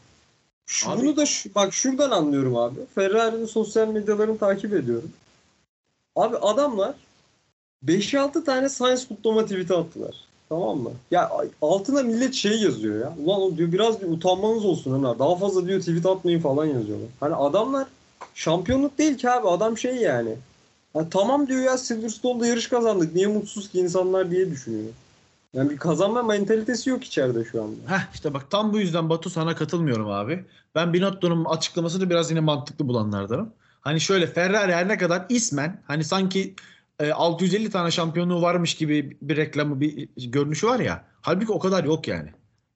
[0.65, 2.79] Şu, Abi- Bunu da şu- bak şuradan anlıyorum abi.
[2.95, 5.11] Ferrari'nin sosyal medyalarını takip ediyorum.
[6.15, 6.93] Abi adamlar
[7.83, 10.15] 5-6 tane Science kutlama tweet'i attılar.
[10.49, 10.91] Tamam mı?
[11.11, 13.13] Ya altına millet şey yazıyor ya.
[13.25, 15.19] Ulan o diyor biraz bir utanmanız olsun Ömer.
[15.19, 17.07] Daha fazla diyor tweet atmayın falan yazıyorlar.
[17.19, 17.87] Hani adamlar
[18.35, 19.47] şampiyonluk değil ki abi.
[19.47, 20.35] Adam şey yani.
[20.93, 23.15] Ha, tamam diyor ya Silverstone'da yarış kazandık.
[23.15, 24.89] Niye mutsuz ki insanlar diye düşünüyor.
[25.53, 27.75] Yani bir kazanma mentalitesi yok içeride şu anda.
[27.87, 30.45] Heh işte bak tam bu yüzden Batu sana katılmıyorum abi.
[30.75, 33.53] Ben Binotto'nun açıklamasını biraz yine mantıklı bulanlardanım.
[33.81, 36.55] Hani şöyle Ferrari her ne kadar ismen hani sanki
[36.99, 41.05] e, 650 tane şampiyonluğu varmış gibi bir reklamı bir görünüşü var ya.
[41.21, 42.29] Halbuki o kadar yok yani.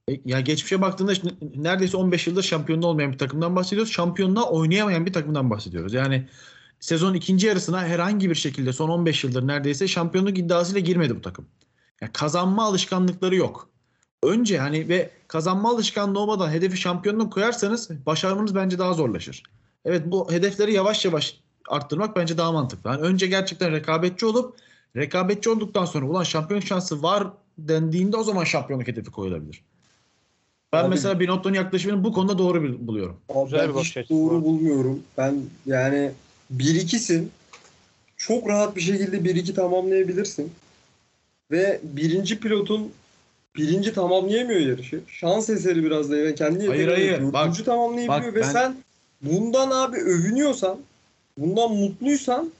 [0.09, 1.13] E, ya geçmişe baktığında
[1.55, 3.93] neredeyse 15 yıldır şampiyonluğu olmayan bir takımdan bahsediyoruz.
[3.93, 5.93] Şampiyonluğa oynayamayan bir takımdan bahsediyoruz.
[5.93, 6.27] Yani
[6.79, 11.45] sezon ikinci yarısına herhangi bir şekilde son 15 yıldır neredeyse şampiyonluk iddiasıyla girmedi bu takım.
[12.01, 13.69] Yani kazanma alışkanlıkları yok.
[14.23, 19.43] Önce hani ve kazanma alışkanlığı olmadan hedefi şampiyonluk koyarsanız başarmanız bence daha zorlaşır.
[19.85, 22.89] Evet bu hedefleri yavaş yavaş arttırmak bence daha mantıklı.
[22.89, 24.57] Yani önce gerçekten rekabetçi olup
[24.95, 29.63] rekabetçi olduktan sonra ulan şampiyon şansı var dendiğinde o zaman şampiyonluk hedefi koyulabilir.
[30.73, 33.17] Ben Abi- mesela Binotto'nun yaklaşımını bu konuda doğru buluyorum.
[33.29, 34.99] Abi ben hiç doğru bulmuyorum.
[35.17, 36.11] Ben yani
[36.55, 37.31] 1-2'sin.
[38.17, 40.51] Çok rahat bir şekilde 1-2 tamamlayabilirsin.
[41.51, 42.91] Ve birinci pilotun
[43.55, 44.99] birinci tamamlayamıyor yarışı.
[45.07, 47.33] Şans eseri biraz da yani kendi Hayır, yeteneği hayır.
[47.33, 48.75] Bak, Dördüncü tamamlayabiliyor bak ve ben- sen
[49.21, 50.77] bundan abi övünüyorsan
[51.37, 52.51] bundan mutluysan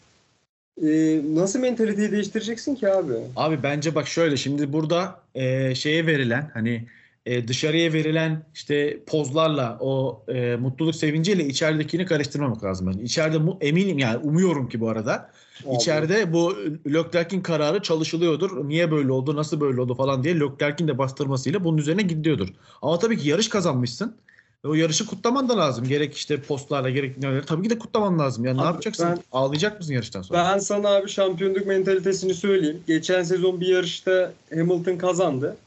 [0.84, 3.14] e, nasıl mentaliteyi değiştireceksin ki abi?
[3.36, 6.84] Abi bence bak şöyle şimdi burada e, şeye verilen hani
[7.28, 12.88] e, dışarıya verilen işte pozlarla o e, mutluluk sevinciyle içeridekini karıştırmamak lazım.
[12.92, 15.30] Yani içeride mu- eminim yani umuyorum ki bu arada
[15.68, 15.76] Abi.
[15.76, 16.56] içeride bu
[16.94, 18.68] Leclerc'in kararı çalışılıyordur.
[18.70, 22.48] Niye böyle oldu, nasıl böyle oldu falan diye Leclerc'in de bastırmasıyla bunun üzerine gidiyordur.
[22.82, 24.16] Ama tabii ki yarış kazanmışsın.
[24.64, 25.88] O yarışı kutlaman da lazım.
[25.88, 27.46] Gerek işte postlarla gerek neler.
[27.46, 28.46] Tabii ki de kutlaman lazım.
[28.46, 29.06] Yani ne Abi yapacaksın?
[29.10, 30.40] ben- Ağlayacak mısın yarıştan sonra?
[30.54, 32.80] Ben sana abi şampiyonluk mentalitesini söyleyeyim.
[32.88, 35.58] Geçen sezon bir yarışta Hamilton kazandı.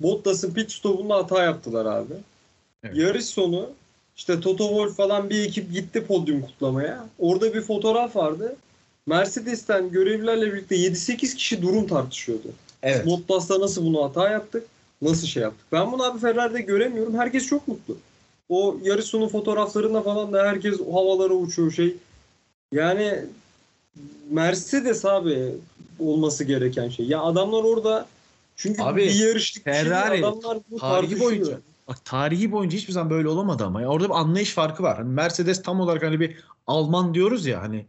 [0.00, 2.14] Bottas'ın pit stopunda hata yaptılar abi.
[2.84, 2.96] Evet.
[2.96, 3.70] Yarış sonu
[4.16, 7.08] işte Toto Wolff falan bir ekip gitti podyum kutlamaya.
[7.18, 8.56] Orada bir fotoğraf vardı.
[9.06, 12.48] Mercedes'ten görevlilerle birlikte 7-8 kişi durum tartışıyordu.
[12.82, 13.06] Evet.
[13.06, 14.66] Bottas'ta nasıl bunu hata yaptık?
[15.02, 15.66] Nasıl şey yaptık?
[15.72, 17.18] Ben bunu abi Ferrari'de göremiyorum.
[17.18, 17.96] Herkes çok mutlu.
[18.48, 21.96] O yarış sonu fotoğraflarında falan da herkes havalara uçuyor şey.
[22.72, 23.24] Yani
[24.30, 25.54] Mercedes abi
[25.98, 27.06] olması gereken şey.
[27.06, 28.06] Ya adamlar orada
[28.58, 33.28] çünkü Abi, bir yarışlık Ferrari adamlar bunu tarihi boyunca bak tarihi boyunca hiçbir zaman böyle
[33.28, 34.96] olamadı ama ya orada bir anlayış farkı var.
[34.96, 36.36] Hani Mercedes tam olarak hani bir
[36.66, 37.86] Alman diyoruz ya hani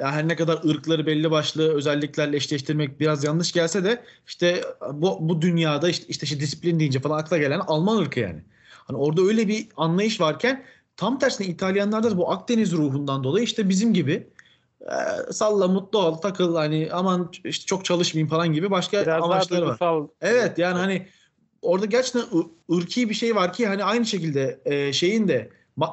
[0.00, 5.42] her ne kadar ırkları belli başlı özelliklerle eşleştirmek biraz yanlış gelse de işte bu, bu
[5.42, 8.42] dünyada işte, işte işte disiplin deyince falan akla gelen Alman ırkı yani.
[8.70, 10.64] Hani orada öyle bir anlayış varken
[10.96, 14.28] tam tersine İtalyanlarda da bu Akdeniz ruhundan dolayı işte bizim gibi
[14.86, 19.60] e, salla mutlu ol takıl hani aman işte çok çalışmayayım falan gibi başka Biraz amaçları
[19.60, 19.66] var.
[19.66, 20.08] duygusal.
[20.20, 21.06] Evet yani hani
[21.62, 22.24] orada gerçekten
[22.72, 25.50] ırki bir şey var ki hani aynı şekilde e, şeyin de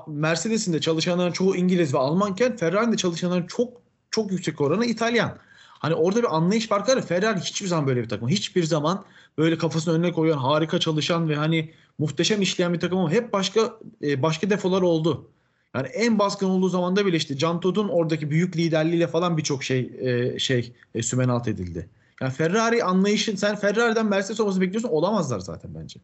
[0.07, 3.81] Mercedes'in de çalışanların çoğu İngiliz ve Almanken Ferrari'nin de çalışanların çok
[4.11, 5.37] çok yüksek oranı İtalyan.
[5.79, 7.01] Hani orada bir anlayış farkı var.
[7.01, 8.29] Ferrari hiçbir zaman böyle bir takım.
[8.29, 9.05] Hiçbir zaman
[9.37, 13.79] böyle kafasını önüne koyan, harika çalışan ve hani muhteşem işleyen bir takım ama hep başka
[14.03, 15.31] e, başka defolar oldu.
[15.75, 19.91] Yani en baskın olduğu zamanda bile işte Can Todd'un oradaki büyük liderliğiyle falan birçok şey
[19.99, 21.89] e, şey e, sümen alt edildi.
[22.21, 25.99] Yani Ferrari anlayışın sen Ferrari'den Mercedes olması bekliyorsun olamazlar zaten bence.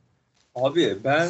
[0.56, 1.30] Abi ben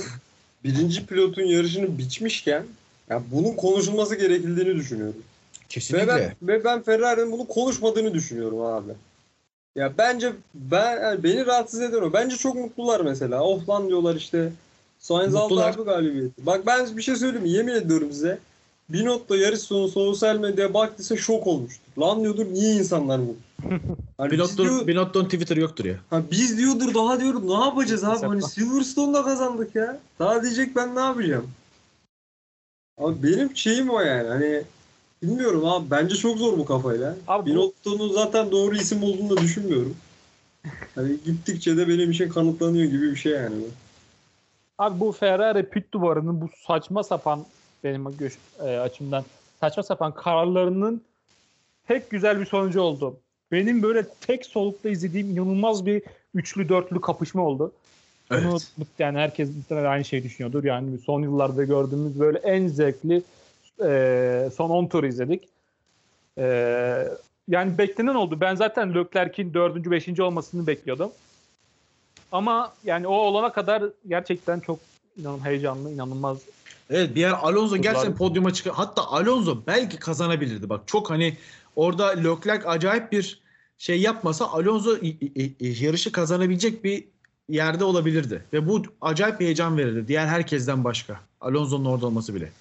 [0.63, 2.63] birinci pilotun yarışını biçmişken
[3.09, 5.15] ya bunun konuşulması gerekildiğini düşünüyorum.
[5.93, 8.91] Ve ben, ve ben Ferrari'nin bunu konuşmadığını düşünüyorum abi.
[9.75, 12.13] Ya bence ben yani beni rahatsız eden o.
[12.13, 13.43] Bence çok mutlular mesela.
[13.43, 14.51] Oh lan diyorlar işte.
[15.05, 16.45] Sainz aldı abi galibiyeti.
[16.45, 17.49] Bak ben bir şey söyleyeyim mi?
[17.51, 18.39] Yemin ediyorum size.
[18.89, 21.81] Binotto yarış sonu sosyal medyaya baktıysa şok olmuştur.
[21.99, 23.35] Lan diyordur niye insanlar bu?
[24.17, 25.95] Hani biz, Binotto, diyor, Binotto'nun Twitter yoktur ya.
[26.09, 28.11] ha, biz diyordur daha diyorum ne yapacağız abi?
[28.11, 28.29] Hesapla.
[28.29, 29.99] Hani Silverstone'da kazandık ya.
[30.19, 31.47] Daha diyecek ben ne yapacağım?
[32.97, 34.27] Abi benim şeyim o yani.
[34.27, 34.61] Hani
[35.23, 35.91] bilmiyorum abi.
[35.91, 37.15] Bence çok zor bu kafayla.
[37.27, 39.95] Abi bu- Binotto'nun zaten doğru isim olduğunu da düşünmüyorum.
[40.95, 43.55] Hani gittikçe de benim için kanıtlanıyor gibi bir şey yani.
[43.61, 43.84] bu.
[44.77, 47.45] Abi bu Ferrari pit duvarının bu saçma sapan
[47.83, 48.07] benim
[48.63, 49.23] e, açımdan
[49.59, 51.01] saçma sapan kararlarının
[51.87, 53.17] tek güzel bir sonucu oldu.
[53.51, 56.03] Benim böyle tek solukta izlediğim inanılmaz bir
[56.33, 57.71] üçlü dörtlü kapışma oldu.
[58.31, 58.87] Bunu Evet.
[58.99, 60.63] yani herkes muhtemelen aynı şeyi düşünüyordur.
[60.63, 63.23] Yani son yıllarda gördüğümüz böyle en zevkli
[63.83, 65.47] e, son 10 tur izledik.
[66.37, 67.07] E,
[67.47, 68.37] yani beklenen oldu.
[68.41, 69.91] Ben zaten Leclerc'in 4.
[69.91, 70.19] 5.
[70.19, 71.11] olmasını bekliyordum.
[72.35, 74.79] Ama yani o olana kadar gerçekten çok
[75.17, 76.37] inanın heyecanlı, inanılmaz.
[76.89, 78.73] Evet bir yer Alonso gerçekten podyuma çıkar.
[78.73, 80.69] Hatta Alonso belki kazanabilirdi.
[80.69, 81.37] Bak çok hani
[81.75, 83.41] orada Leclerc acayip bir
[83.77, 84.97] şey yapmasa Alonso
[85.59, 87.07] yarışı kazanabilecek bir
[87.49, 88.43] yerde olabilirdi.
[88.53, 90.07] Ve bu acayip heyecan verirdi.
[90.07, 91.19] Diğer herkesten başka.
[91.41, 92.51] Alonso'nun orada olması bile.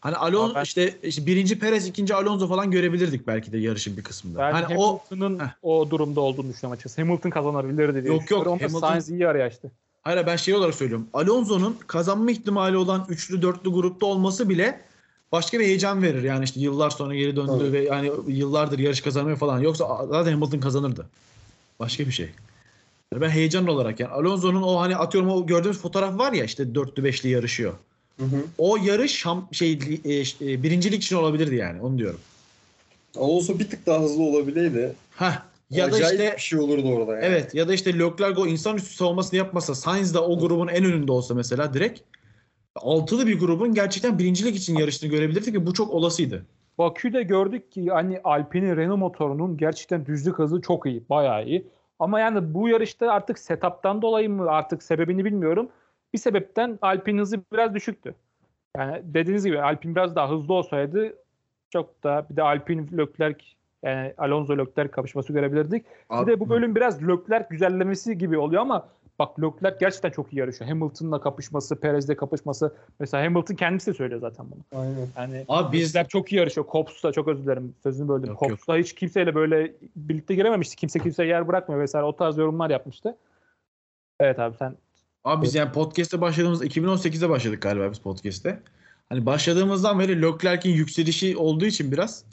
[0.00, 4.02] Hani Alonso ben- işte, işte birinci Perez, ikinci Alonso falan görebilirdik belki de yarışın bir
[4.02, 4.38] kısmında.
[4.38, 5.48] Ben hani o Hamilton'ın Heh.
[5.62, 7.02] o, durumda olduğunu düşünüyorum açıkçası.
[7.02, 8.46] Hamilton kazanabilirdi diye Yok, yok.
[8.46, 9.70] Ama Hamilton- Sainz iyi araya açtı.
[10.02, 11.06] Hayır ben şey olarak söylüyorum.
[11.12, 14.80] Alonso'nun kazanma ihtimali olan üçlü dörtlü grupta olması bile
[15.32, 16.22] başka bir heyecan verir.
[16.22, 17.72] Yani işte yıllar sonra geri döndü Tabii.
[17.72, 19.60] ve yani yıllardır yarış kazanmıyor falan.
[19.60, 21.06] Yoksa zaten Hamilton kazanırdı.
[21.80, 22.30] Başka bir şey.
[23.12, 26.74] Yani ben heyecan olarak yani Alonso'nun o hani atıyorum o gördüğümüz fotoğraf var ya işte
[26.74, 27.72] dörtlü beşli yarışıyor.
[28.18, 28.44] Hı hı.
[28.58, 29.72] O yarış şam, şey
[30.04, 32.20] e, e, birincilik için olabilirdi yani onu diyorum.
[33.16, 34.92] Alonso bir tık daha hızlı olabileydi.
[35.16, 35.42] Heh.
[35.70, 37.24] Ya da Acayip işte bir şey olurdu orada yani.
[37.24, 41.12] Evet ya da işte Leclerc o insanüstü savunmasını yapmasa Sainz de o grubun en önünde
[41.12, 42.00] olsa mesela direkt
[42.76, 46.46] altılı bir grubun gerçekten birincilik için yarıştığını görebilirdik ki bu çok olasıydı.
[46.78, 51.66] Bakü'de gördük ki hani Alpine'in Renault motorunun gerçekten düzlük hızı çok iyi, bayağı iyi.
[51.98, 55.68] Ama yani bu yarışta artık setup'tan dolayı mı artık sebebini bilmiyorum.
[56.14, 58.14] Bir sebepten Alpine hızı biraz düşüktü.
[58.76, 61.14] Yani dediğiniz gibi Alpine biraz daha hızlı olsaydı
[61.70, 63.44] çok da bir de Alpine Leclerc
[63.82, 65.84] yani Alonso Leclerc kapışması görebilirdik.
[66.10, 68.88] Bir de bu bölüm biraz Leclerc güzellemesi gibi oluyor ama
[69.18, 70.70] bak Leclerc gerçekten çok iyi yarışıyor.
[70.70, 72.74] Hamilton'la kapışması, Perez'le kapışması.
[73.00, 74.80] Mesela Hamilton kendisi de söylüyor zaten bunu.
[74.80, 75.06] Aynen.
[75.16, 76.66] Yani Abi biz Bizler çok iyi yarışıyor.
[76.66, 78.28] Kops'ta çok özür dilerim sözünü böldüm.
[78.28, 78.50] Yok, yok.
[78.50, 80.76] Kops'ta hiç kimseyle böyle birlikte girememişti.
[80.76, 82.06] Kimse kimseye yer bırakmıyor vesaire.
[82.06, 83.16] O tarz yorumlar yapmıştı.
[84.20, 84.76] Evet abi sen
[85.28, 88.62] Abi biz yani podcast'e başladığımız 2018'de başladık galiba biz podcast'te.
[89.08, 92.24] Hani başladığımızdan beri Leclerc'in yükselişi olduğu için biraz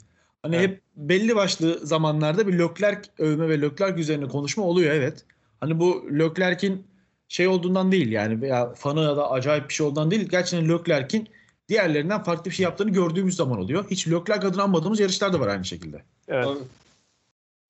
[0.42, 0.68] hani Evet.
[0.68, 5.24] hep belli başlı zamanlarda bir Leclerc övme ve Leclerc üzerine konuşma oluyor evet.
[5.60, 6.86] Hani bu Leclerc'in
[7.28, 10.28] şey olduğundan değil yani veya fanı ya da acayip bir şey olduğundan değil.
[10.28, 11.28] Gerçekten Leclerc'in
[11.68, 13.84] diğerlerinden farklı bir şey yaptığını gördüğümüz zaman oluyor.
[13.90, 16.02] Hiç Leclerc adını anmadığımız yarışlar da var aynı şekilde.
[16.28, 16.48] evet.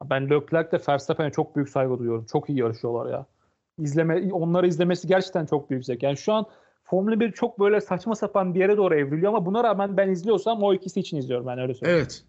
[0.05, 2.27] Ben Leclerc'le Verstappen'e çok büyük saygı duyuyorum.
[2.33, 3.27] Çok iyi yarışıyorlar ya.
[3.79, 6.03] İzleme, onları izlemesi gerçekten çok büyük zevk.
[6.03, 6.47] Yani şu an
[6.85, 10.63] Formula 1 çok böyle saçma sapan bir yere doğru evriliyor ama buna rağmen ben izliyorsam
[10.63, 12.01] o ikisi için izliyorum ben öyle söyleyeyim.
[12.01, 12.25] Evet.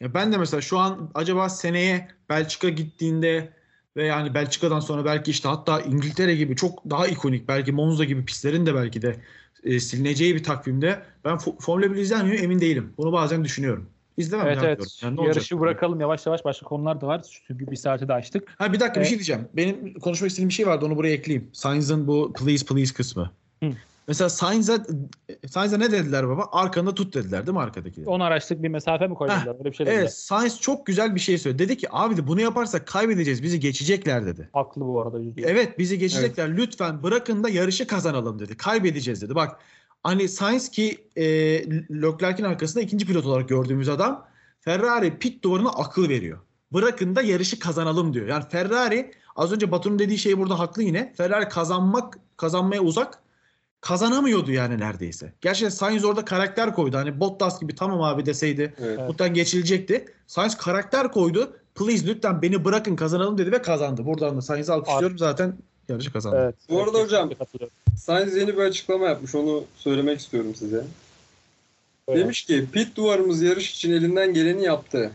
[0.00, 3.52] Ya ben de mesela şu an acaba seneye Belçika gittiğinde
[3.96, 8.24] ve yani Belçika'dan sonra belki işte hatta İngiltere gibi çok daha ikonik belki Monza gibi
[8.24, 9.16] pistlerin de belki de
[9.64, 12.94] e, silineceği bir takvimde ben Fo- Formula 1 izler miyim emin değilim.
[12.98, 13.90] Bunu bazen düşünüyorum.
[14.16, 15.00] İzlemem Evet evet.
[15.02, 15.36] Yani ne olacak?
[15.36, 17.22] Yarışı bırakalım yavaş yavaş başka konular da var.
[17.46, 18.48] Çünkü bir saati de açtık.
[18.58, 19.08] Ha bir dakika bir Evet.
[19.08, 19.48] şey diyeceğim.
[19.54, 21.50] Benim konuşmak istediğim bir şey vardı onu buraya ekleyeyim.
[21.52, 23.30] Sainz'ın bu please please kısmı.
[23.62, 23.70] Hı.
[24.08, 24.78] Mesela Sainz'e
[25.50, 26.48] Sainz'e ne dediler baba?
[26.52, 28.04] Arkanda tut dediler değil mi arkadaki?
[28.06, 29.58] 10 araçlık bir mesafe mi koydular?
[29.58, 30.00] Öyle bir şey dediler.
[30.00, 31.62] Evet Sainz çok güzel bir şey söyledi.
[31.62, 34.48] Dedi ki abi de bunu yaparsak kaybedeceğiz bizi geçecekler dedi.
[34.52, 35.18] Haklı bu arada.
[35.38, 36.56] Evet bizi geçecekler.
[36.56, 38.56] Lütfen bırakın da yarışı kazanalım dedi.
[38.56, 39.34] Kaybedeceğiz dedi.
[39.34, 39.56] Bak
[40.04, 41.24] hani Sainz ki e,
[42.02, 44.26] Leclerc'in arkasında ikinci pilot olarak gördüğümüz adam
[44.60, 46.38] Ferrari pit duvarına akıl veriyor.
[46.72, 48.26] Bırakın da yarışı kazanalım diyor.
[48.26, 51.12] Yani Ferrari az önce Batu'nun dediği şey burada haklı yine.
[51.16, 53.18] Ferrari kazanmak kazanmaya uzak
[53.80, 55.32] kazanamıyordu yani neredeyse.
[55.40, 56.96] Gerçekten Sainz orada karakter koydu.
[56.96, 58.98] Hani Bottas gibi tamam abi deseydi Evet.
[58.98, 60.04] muhtemelen geçilecekti.
[60.26, 61.56] Sainz karakter koydu.
[61.74, 64.06] Please lütfen beni bırakın kazanalım dedi ve kazandı.
[64.06, 65.58] Buradan da Sainz'i alkışlıyorum zaten
[65.88, 66.38] yarışı kazandı.
[66.42, 66.54] Evet.
[66.68, 67.30] Bu arada Evet, hocam-.
[67.96, 69.34] Sainz yeni bir açıklama yapmış.
[69.34, 70.84] Onu söylemek istiyorum size.
[72.08, 72.18] Evet.
[72.18, 75.10] Demiş ki pit duvarımız yarış için elinden geleni yaptı.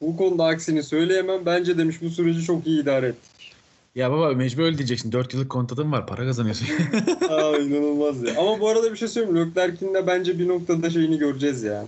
[0.00, 1.46] Bu konuda aksini söyleyemem.
[1.46, 3.52] Bence demiş bu süreci çok iyi idare ettik.
[3.94, 5.12] Ya baba mecbur öyle diyeceksin.
[5.12, 6.06] 4 yıllık kontratın var.
[6.06, 6.66] Para kazanıyorsun.
[7.28, 8.34] Aa inanılmaz ya.
[8.38, 9.36] Ama bu arada bir şey söyleyeyim.
[9.50, 11.86] Leclerc'in de bence bir noktada şeyini göreceğiz ya.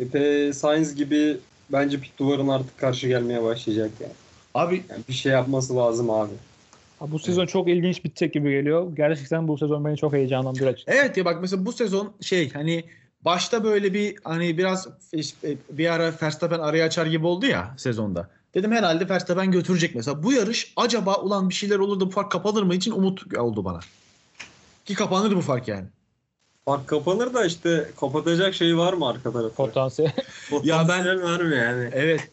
[0.00, 1.36] Epe Sainz gibi
[1.72, 4.12] bence pit duvarın artık karşı gelmeye başlayacak yani.
[4.54, 6.32] Abi yani bir şey yapması lazım abi.
[7.00, 8.96] Ha, Bu sezon çok ilginç bitecek gibi geliyor.
[8.96, 10.98] Gerçekten bu sezon beni çok heyecanlandırıyor açıkçası.
[10.98, 12.84] evet ya bak mesela bu sezon şey hani
[13.24, 18.30] başta böyle bir hani biraz işte bir ara Verstappen araya açar gibi oldu ya sezonda.
[18.54, 20.22] Dedim herhalde Verstappen götürecek mesela.
[20.22, 23.64] Bu yarış acaba ulan bir şeyler olur da bu fark kapanır mı için umut oldu
[23.64, 23.80] bana.
[24.84, 25.86] Ki kapanır bu fark yani.
[26.64, 29.54] Fark kapanır da işte kapatacak şey var mı arka tarafta?
[29.54, 30.12] Potansiyel.
[30.64, 31.90] Ya ben- mı yani?
[31.92, 32.30] Evet.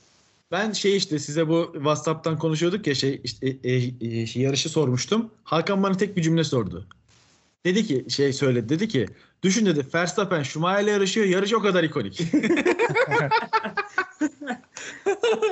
[0.51, 5.31] Ben şey işte size bu WhatsApp'tan konuşuyorduk ya şey işte e, e, şey, yarışı sormuştum.
[5.43, 6.87] Hakan bana tek bir cümle sordu.
[7.65, 9.05] Dedi ki şey söyledi dedi ki
[9.43, 12.21] düşün dedi Verstappen Schumacher'le yarışıyor yarış o kadar ikonik.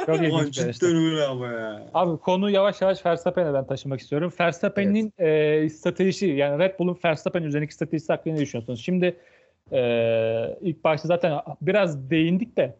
[0.05, 1.87] Çok Ulan cidden öyle ama ya.
[1.93, 4.33] Abi konu yavaş yavaş Verstappen'e ben taşımak istiyorum.
[4.39, 8.81] Verstappen'in e, stratejisi yani Red Bull'un Verstappen üzerindeki stratejisi hakkında ne düşünüyorsunuz?
[8.85, 9.17] Şimdi
[9.71, 9.79] e,
[10.61, 12.75] ilk başta zaten biraz değindik de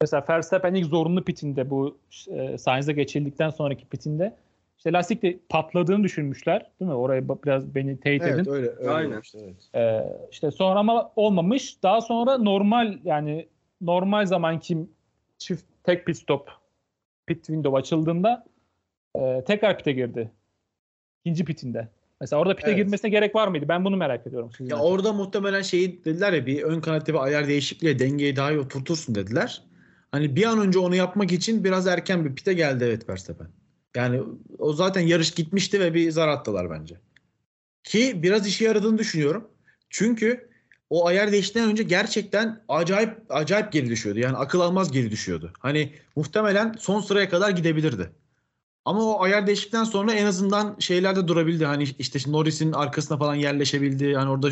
[0.00, 4.36] mesela Verstappen ilk zorunlu pitinde bu e, Sainz'e geçildikten sonraki pitinde
[4.78, 6.70] işte lastik de patladığını düşünmüşler.
[6.80, 6.96] Değil mi?
[6.96, 8.32] Oraya biraz beni teyit edin.
[8.32, 8.68] evet öyle.
[8.78, 9.10] öyle Aynen.
[9.12, 9.70] olmuştu, evet.
[9.74, 11.82] Ee, işte sonra ama olmamış.
[11.82, 13.46] Daha sonra normal yani
[13.80, 14.78] normal zamanki
[15.38, 16.50] çift tek pit stop
[17.26, 18.44] pit window açıldığında
[19.18, 20.30] e, tekrar pite girdi.
[21.24, 21.88] İkinci pitinde.
[22.20, 22.78] Mesela orada pite Evet.
[22.78, 23.66] girmesine gerek var mıydı?
[23.68, 24.50] Ben bunu merak ediyorum.
[24.56, 24.76] sizden.
[24.76, 28.58] Ya orada muhtemelen şeyi dediler ya bir ön kanatta bir ayar değişikliğiyle dengeyi daha iyi
[28.60, 29.62] oturtursun dediler.
[30.16, 33.48] Hani bir an önce onu yapmak için biraz erken bir pite geldi evet Verstappen.
[33.96, 34.22] Yani
[34.58, 37.00] o zaten yarış gitmişti ve bir zar attılar bence.
[37.84, 39.48] Ki biraz işe yaradığını düşünüyorum.
[39.90, 40.48] Çünkü
[40.90, 44.20] o ayar değişikliğinden önce gerçekten acayip acayip geri düşüyordu.
[44.20, 45.52] Yani akıl almaz geri düşüyordu.
[45.58, 48.10] Hani muhtemelen son sıraya kadar gidebilirdi.
[48.86, 51.64] Ama o ayar değişiklikten sonra en azından şeylerde durabildi.
[51.66, 54.14] Hani işte Norris'in arkasına falan yerleşebildi.
[54.14, 54.50] Hani orada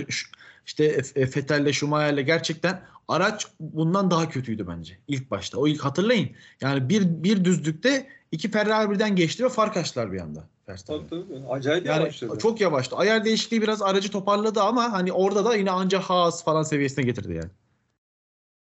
[0.66, 5.58] işte F- Vettel'le Schumacher'le gerçekten araç bundan daha kötüydü bence ilk başta.
[5.58, 6.30] O ilk hatırlayın.
[6.60, 10.44] Yani bir bir düzlükte iki Ferrari birden geçti ve fark açtılar bir anda.
[10.68, 11.08] Verstappen.
[11.08, 11.48] Tabii tabii.
[11.50, 12.38] Acayip Yani yavaşladı.
[12.38, 12.96] çok yavaştı.
[12.96, 17.32] Ayar değişikliği biraz aracı toparladı ama hani orada da yine ancak Haas falan seviyesine getirdi
[17.34, 17.50] yani.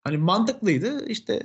[0.04, 1.42] Hani mantıklıydı işte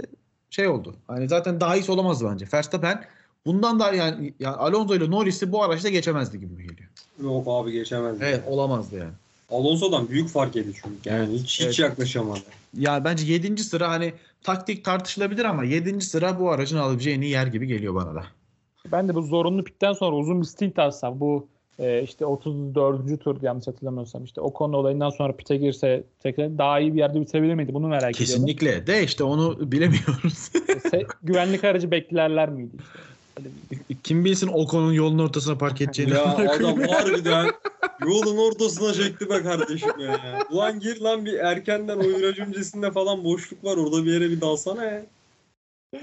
[0.50, 0.96] şey oldu.
[1.08, 2.46] Hani zaten daha iyisi olamazdı bence.
[2.54, 3.06] Verstappen
[3.46, 6.90] bundan da yani, yani Alonso ile Norris'i bu araçta geçemezdi gibi geliyor.
[7.24, 8.18] Yok abi geçemez.
[8.22, 9.12] Evet olamazdı yani.
[9.52, 11.10] Alonso'dan büyük fark yedi çünkü.
[11.10, 11.80] Yani hiç, hiç Evet.
[11.80, 12.40] yaklaşamadı.
[12.78, 13.64] Ya bence 7.
[13.64, 14.14] sıra hani
[14.44, 16.02] taktik tartışılabilir ama 7.
[16.02, 18.24] sıra bu aracın alabileceği en iyi yer gibi geliyor bana da.
[18.92, 21.48] Ben de bu zorunlu pitten sonra uzun bir stint alsam bu
[21.80, 23.24] e, işte 34.
[23.24, 27.22] tur yanlış hatırlamıyorsam işte o konu olayından sonra pite girse tekrar daha iyi bir yerde
[27.22, 27.74] bitebilir miydi?
[27.74, 28.18] Bunu merak ediyorum.
[28.18, 30.50] Kesinlikle de işte onu bilemiyoruz.
[30.68, 32.76] Se- güvenlik aracı beklerler miydi?
[32.80, 33.11] işte?
[34.04, 36.14] Kim bilsin Ocon'un yolun ortasına park edeceğini.
[36.14, 37.52] Ya adam harbiden
[38.06, 40.40] yolun ortasına çekti be kardeşim ya.
[40.52, 43.78] Ulan gir lan bir erkenden o viraj öncesinde falan boşluk var.
[43.78, 45.04] Orada bir yere bir dalsana ya.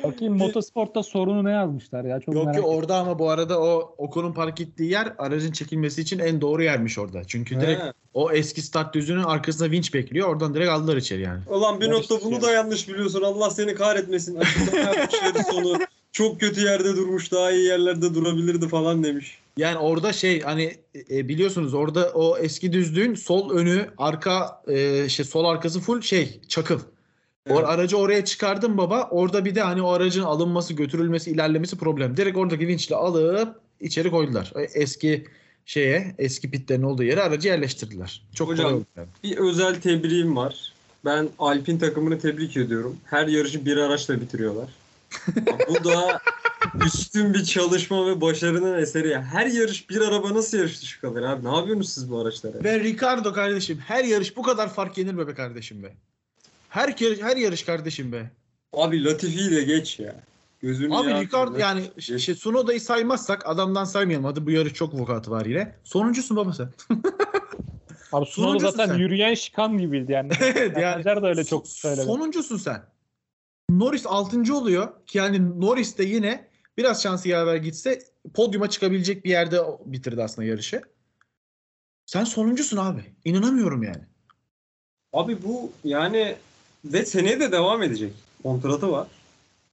[0.05, 2.21] Bakayım motosportta sorunu ne yazmışlar ya?
[2.21, 2.75] Çok Yok merak ki ettim.
[2.77, 6.99] orada ama bu arada o Ocon'un park ettiği yer aracın çekilmesi için en doğru yermiş
[6.99, 7.23] orada.
[7.27, 7.93] Çünkü direkt He.
[8.15, 10.29] o eski start düzünün arkasında vinç bekliyor.
[10.29, 11.41] Oradan direkt aldılar içeri yani.
[11.51, 13.23] Ulan bir nokta bunu da yanlış biliyorsun.
[13.23, 14.37] Allah seni kahretmesin.
[14.37, 15.79] Açıklama sonu.
[16.19, 17.33] Çok kötü yerde durmuş.
[17.33, 19.39] Daha iyi yerlerde durabilirdi falan demiş.
[19.57, 20.77] Yani orada şey hani
[21.11, 26.41] e, biliyorsunuz orada o eski düzlüğün sol önü arka e, şey sol arkası full şey
[26.49, 26.81] çakıl.
[27.51, 27.65] O Evet.
[27.65, 29.09] aracı oraya çıkardım baba.
[29.11, 32.17] Orada bir de hani o aracın alınması, götürülmesi, ilerlemesi problem.
[32.17, 34.53] Direkt oradaki vinçle alıp içeri koydular.
[34.55, 35.27] O Eski
[35.67, 38.23] şeye, eski pitlerin olduğu yere aracı yerleştirdiler.
[38.35, 39.09] Çok Hocam, kolay oldu yani.
[39.25, 40.73] Bir özel tebriğim var.
[41.05, 42.97] Ben Alpin takımını tebrik ediyorum.
[43.05, 44.69] Her yarışı bir araçla bitiriyorlar.
[45.69, 46.21] Bu da
[46.87, 49.09] üstün bir çalışma ve başarının eseri.
[49.09, 49.23] ya.
[49.23, 51.45] Her yarış bir araba nasıl yarış dışı kalır abi?
[51.45, 52.65] Ne yapıyorsunuz siz bu araçlara?
[52.65, 55.93] Ve Ricardo kardeşim her yarış bu kadar fark yenir be be kardeşim be.
[56.69, 58.31] Her yarış, her yarış kardeşim be.
[58.73, 60.15] Abi Latifi'yi de geç ya.
[60.63, 64.25] Gözünü Abi ya- Ricardo yani şey, Sunoda'yı saymazsak adamdan saymayalım.
[64.25, 65.75] Hadi bu yarış çok vukuatı var yine.
[65.85, 66.69] Sonuncusun baba sen.
[68.13, 68.95] Abi Sunoda zaten sen.
[68.99, 70.33] yürüyen şikan gibiydi yani.
[70.41, 70.97] evet yani.
[70.97, 72.07] Menajer de öyle çok söyledi.
[72.07, 72.83] Sonuncusun sen.
[73.71, 74.55] Norris 6.
[74.55, 78.03] oluyor ki yani Norris de yine biraz şansı yaver gitse
[78.35, 80.83] podyuma çıkabilecek bir yerde bitirdi aslında yarışı.
[82.07, 83.01] Sen sonuncusun abi.
[83.25, 84.03] İnanamıyorum yani.
[85.13, 86.37] Abi bu yani
[86.85, 88.13] ve seneye de devam edecek.
[88.43, 89.07] Kontratı var.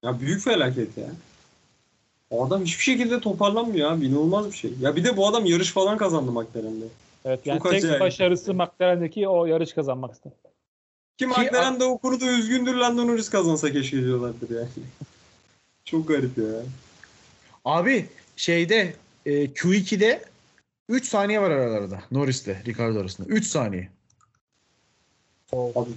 [0.04, 1.08] Ya büyük felaket ya.
[2.30, 4.06] O adam hiçbir şekilde toparlanmıyor abi.
[4.06, 4.74] İnanılmaz bir şey.
[4.82, 6.86] Ya bir de bu adam yarış falan kazandı McLaren'de.
[7.26, 8.02] Evet yani Çok tek acayip.
[8.02, 10.36] başarısı McLaren'deki o yarış kazanmak istedi.
[11.18, 14.68] Ki McLaren de o konuda üzgündür Lando Norris kazansa keşke diyorlardır yani.
[15.86, 16.46] Çok garip ya.
[17.66, 18.06] Abi
[18.36, 18.94] şeyde
[19.26, 20.24] e, Q2'de
[20.90, 23.28] 3 saniye var aralarında Norris'le Ricardo arasında.
[23.28, 23.90] 3 saniye.
[25.54, 25.90] Abi,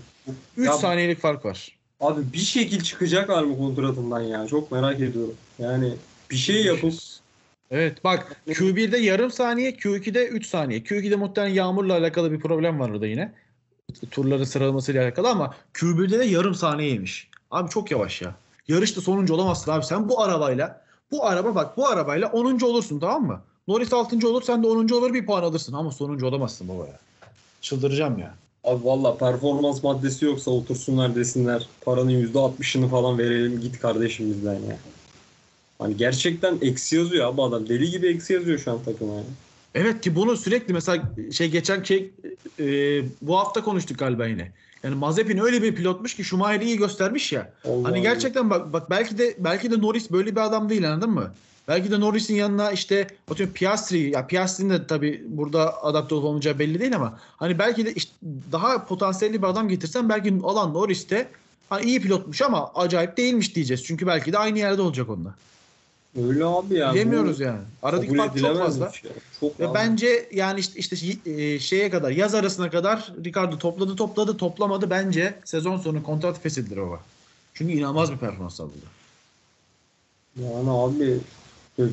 [0.57, 1.78] 3 Ya- saniyelik fark var.
[2.01, 4.47] abi bir şekil çıkacaklar mı kontratından ya?
[4.47, 5.35] Çok merak ediyorum.
[5.59, 5.95] Yani
[6.31, 6.93] bir şey yapıp
[7.70, 10.81] Evet bak Q1'de yarım saniye, Q2'de 3 saniye.
[10.81, 13.32] Q2'de muhtemelen yağmurla alakalı bir problem var orada yine.
[14.10, 17.28] Turların sıralamasıyla alakalı ama Q1'de de yarım saniye yemiş.
[17.51, 18.35] Abi çok yavaş ya.
[18.69, 19.85] Yarışta sonuncu olamazsın abi.
[19.85, 22.60] Sen bu arabayla bu araba bak bu arabayla 10.
[22.60, 23.40] olursun tamam mı?
[23.69, 24.28] Norris 6.
[24.28, 24.89] olur sen de 10.
[24.89, 26.98] olur bir puan alırsın ama sonuncu olamazsın baba ya.
[27.60, 28.35] Çıldıracağım ya.
[28.65, 31.69] Abi valla performans maddesi yoksa otursunlar desinler.
[31.81, 34.78] Paranın %60'ını falan verelim git kardeşimizden ya.
[35.78, 37.69] Hani gerçekten eksi yazıyor abi adam.
[37.69, 39.23] Deli gibi eksi yazıyor şu an takıma ya.
[39.78, 41.02] Evet ki bunu sürekli mesela
[41.32, 42.10] şey geçen şey
[42.60, 42.64] e,
[43.22, 44.52] bu hafta konuştuk galiba yine.
[44.82, 47.52] Yani Mazepin öyle bir pilotmuş ki Schumacher'i iyi göstermiş ya.
[47.64, 51.10] Allah Hani gerçekten bak bak belki de belki de Norris böyle bir adam değil anladın
[51.10, 51.32] mı?
[51.68, 56.59] Belki de Norris'in yanına işte atıyorum Piastri ya Piastri'nin de tabii burada adapte olup olmayacağı
[56.59, 58.12] belli değil ama hani belki de işte
[58.52, 61.28] daha potansiyelli bir adam getirsen belki alan Norris de
[61.68, 63.84] hani iyi pilotmuş ama acayip değilmiş diyeceğiz.
[63.84, 65.34] Çünkü belki de aynı yerde olacak onunla.
[66.16, 66.94] Öyle abi ya.
[66.94, 67.60] Bilemiyoruz yani.
[67.82, 68.93] Aradaki fark çok fazla.
[68.93, 69.10] şey.
[69.40, 69.74] Çok Ve abi.
[69.74, 70.97] bence yani işte işte
[71.30, 76.76] e, şeye kadar yaz arasına kadar Ricardo topladı topladı toplamadı bence sezon sonu kontrat feshedilir
[76.76, 77.01] o.
[77.55, 78.72] Çünkü inanılmaz bir performans sağladı.
[80.43, 81.18] Yani abi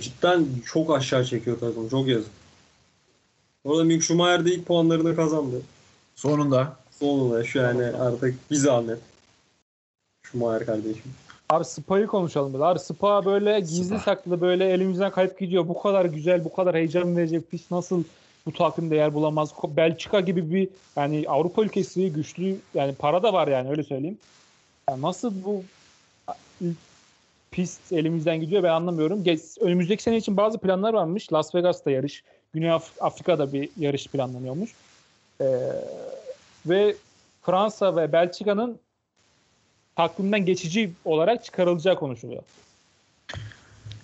[0.01, 1.89] cidden çok aşağı çekiyor takım.
[1.89, 2.31] Çok yazık.
[3.63, 5.61] Orada Mick Schumacher de ilk puanlarını kazandı.
[6.15, 8.99] Sonunda Sonunda şu yani artık bir zahmet.
[10.23, 11.13] Schumacher kardeşim.
[11.49, 12.61] Abi Spa'yı konuşalım biraz.
[12.61, 13.99] Abi Spa böyle gizli Spa.
[13.99, 15.67] saklı böyle elimizden kayıp gidiyor.
[15.67, 18.03] Bu kadar güzel, bu kadar heyecan verecek pist nasıl
[18.45, 19.53] bu takvimde yer bulamaz?
[19.63, 24.17] Belçika gibi bir yani Avrupa ülkesi güçlü yani para da var yani öyle söyleyeyim.
[24.89, 25.63] Yani nasıl bu
[27.51, 29.23] pist elimizden gidiyor ben anlamıyorum.
[29.23, 31.33] Ge- Önümüzdeki sene için bazı planlar varmış.
[31.33, 32.23] Las Vegas'ta yarış,
[32.53, 34.73] Güney Af- Afrika'da bir yarış planlanıyormuş.
[35.41, 35.45] Ee,
[36.65, 36.95] ve
[37.41, 38.79] Fransa ve Belçika'nın
[39.95, 42.43] takvimden geçici olarak çıkarılacağı konuşuluyor.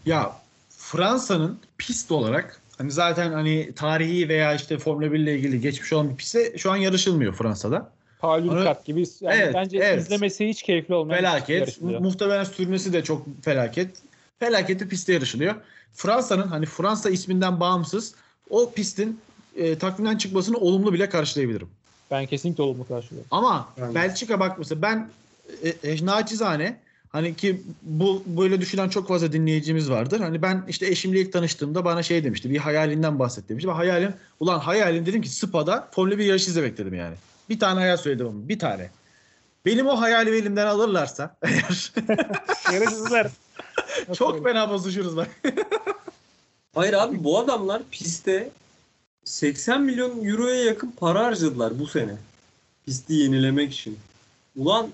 [0.05, 0.35] ya
[0.69, 6.09] Fransa'nın pist olarak hani zaten hani tarihi veya işte Formula 1 ile ilgili geçmiş olan
[6.09, 7.89] bir pistte şu an yarışılmıyor Fransa'da.
[8.19, 10.01] Paul Onu- Ricard gibi yani Evet, bence evet.
[10.01, 11.81] izlemesi hiç keyifli olmayan bir Felaket.
[11.81, 13.89] Muhtemelen sürmesi de çok felaket.
[14.39, 15.55] Felaketli pistte yarışılıyor.
[15.93, 18.15] Fransa'nın hani Fransa isminden bağımsız
[18.49, 19.19] o pistin
[19.55, 21.67] e, takvimden çıkmasını olumlu bile karşılayabilirim.
[22.11, 23.27] Ben kesinlikle olumlu karşılıyorum.
[23.31, 23.95] Ama Yani.
[23.95, 25.09] Belçika bak mesela ben
[25.63, 26.77] e, e, naçizane
[27.09, 30.19] hani ki bu böyle düşünen çok fazla dinleyicimiz vardır.
[30.19, 32.49] Hani ben işte eşimle ilk tanıştığımda bana şey demişti.
[32.49, 33.69] Bir hayalinden bahset demişti.
[33.69, 37.15] Ve hayalim ulan hayalim dedim ki Spa'da Formula 1 yarışı izlemek dedim yani.
[37.49, 38.89] Bir tane hayal söyledim ama bir tane.
[39.65, 41.91] Benim o hayalimi elimden alırlarsa eğer
[42.73, 43.31] Yarışçılar.
[44.17, 45.27] çok fena bozuşuruz bak.
[46.75, 48.49] Hayır abi bu adamlar pistte
[49.23, 52.15] 80 milyon euroya yakın para harcadılar bu sene.
[52.85, 53.99] Pisti yenilemek için.
[54.55, 54.87] Ulan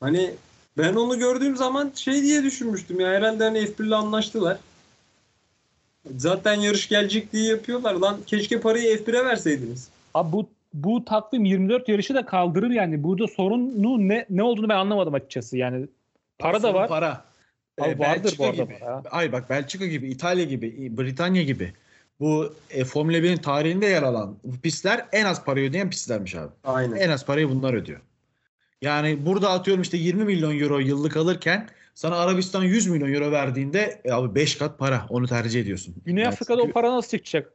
[0.00, 0.30] hani
[0.78, 4.58] ben onu gördüğüm zaman şey diye düşünmüştüm ya herhalde hani F1 ile anlaştılar.
[6.16, 7.94] Zaten yarış gelecek diye yapıyorlar.
[7.94, 9.88] Lan keşke parayı F1'e verseydiniz.
[10.14, 13.02] Abi bu bu takvim 24 yarışı da kaldırır yani.
[13.02, 15.56] Burada sorunu ne ne olduğunu ben anlamadım açıkçası.
[15.56, 15.86] Yani
[16.38, 16.88] para da var.
[16.88, 17.24] Para.
[17.80, 18.78] Abi Ee, vardır Belçika bu arada gibi.
[18.78, 19.02] para.
[19.10, 21.72] Ay bak Belçika gibi, İtalya gibi, Britanya gibi.
[22.20, 26.52] Bu e, Formula 1'in tarihinde yer alan bu pistler en az parayı ödeyen pistlermiş abi.
[26.64, 26.96] Aynen.
[26.96, 28.00] En az parayı bunlar ödüyor.
[28.84, 34.00] Yani burada atıyorum işte 20 milyon euro yıllık alırken sana Arabistan 100 milyon euro verdiğinde
[34.04, 35.06] e, abi 5 kat para.
[35.08, 35.94] Onu tercih ediyorsun.
[36.04, 37.52] Güney Yani Afrika'da o para nasıl çıkacak?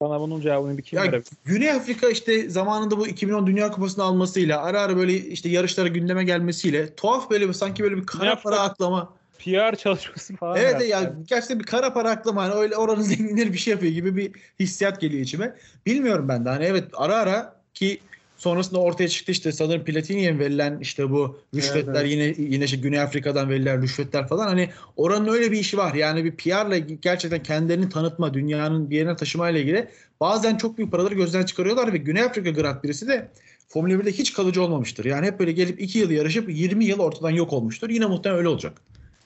[0.00, 1.28] Bana bunun cevabını bir kim Ya verebilir?
[1.44, 6.24] Güney Afrika işte zamanında bu 2010 Dünya Kupası'nı almasıyla ara ara böyle işte yarışlara gündeme
[6.24, 9.14] gelmesiyle tuhaf böyle bir sanki böyle bir kara Güney para aklama.
[9.38, 10.56] PR çalışması falan.
[10.56, 10.84] Evet herhalde.
[10.84, 14.32] ya gerçekten bir kara para aklama hani öyle oranın zenginleri bir şey yapıyor gibi bir
[14.60, 15.54] hissiyat geliyor içime.
[15.86, 18.00] Bilmiyorum ben de hani evet ara ara ki
[18.38, 22.38] sonrasında ortaya çıktı işte sanırım Platini'ye verilen işte bu rüşvetler Evet, evet.
[22.38, 25.94] yine yine işte Güney Afrika'dan verilen rüşvetler falan hani oranın öyle bir işi var.
[25.94, 29.88] Yani bir PR'la gerçekten kendilerini tanıtma, dünyanın bir yerine taşımayla ilgili
[30.20, 33.28] bazen çok büyük paraları gözden çıkarıyorlar ve Güney Afrika Grand Prix'si de
[33.68, 35.04] Formula 1'de hiç kalıcı olmamıştır.
[35.04, 37.90] Yani hep böyle gelip 2 yıl yarışıp 20 yıl ortadan yok olmuştur.
[37.90, 38.72] Yine muhtemelen öyle olacak.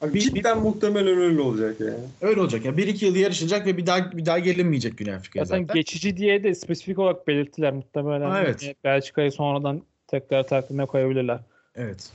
[0.02, 1.94] Abi cidden muhtemelen öyle olacak ya.
[2.20, 2.64] Öyle olacak.
[2.64, 5.74] Ya bir iki yıl yarışılacak ve bir daha bir daha gelinmeyecek Güney Afrika'ya Zaten zaten.
[5.74, 8.30] geçici diye de spesifik olarak belirttiler muhtemelen.
[8.30, 8.62] Ha, evet.
[8.62, 11.38] Yani Belçika'yı sonradan tekrar takvime koyabilirler.
[11.76, 12.10] Evet.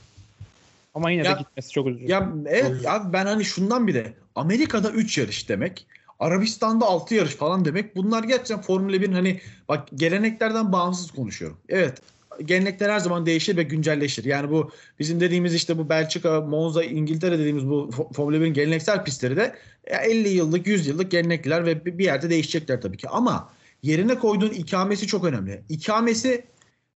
[0.94, 2.12] Ama yine Ya- de gitmesi çok üzücü.
[2.12, 5.86] Ya evet abi ben hani şundan bir de Amerika'da 3 yarış demek.
[6.20, 7.96] Arabistan'da 6 yarış falan demek.
[7.96, 11.56] Bunlar gerçekten Formula 1'in hani bak geleneklerden bağımsız konuşuyorum.
[11.68, 12.02] Evet
[12.44, 14.24] gelenekler her zaman değişir ve güncelleşir.
[14.24, 19.04] Yani bu bizim dediğimiz işte bu Belçika, Monza, İngiltere dediğimiz bu Fo- Formula 1'in geleneksel
[19.04, 19.54] pistleri de
[19.90, 23.08] ya 50 yıllık, 100 yıllık gelenekler ve bir yerde değişecekler tabii ki.
[23.08, 23.52] Ama
[23.82, 25.62] yerine koyduğun ikamesi çok önemli.
[25.68, 26.44] İkamesi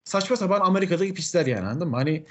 [0.04, 1.96] saçma sapan Amerika'daki pistler yani anladın mı?
[1.96, 2.24] Hani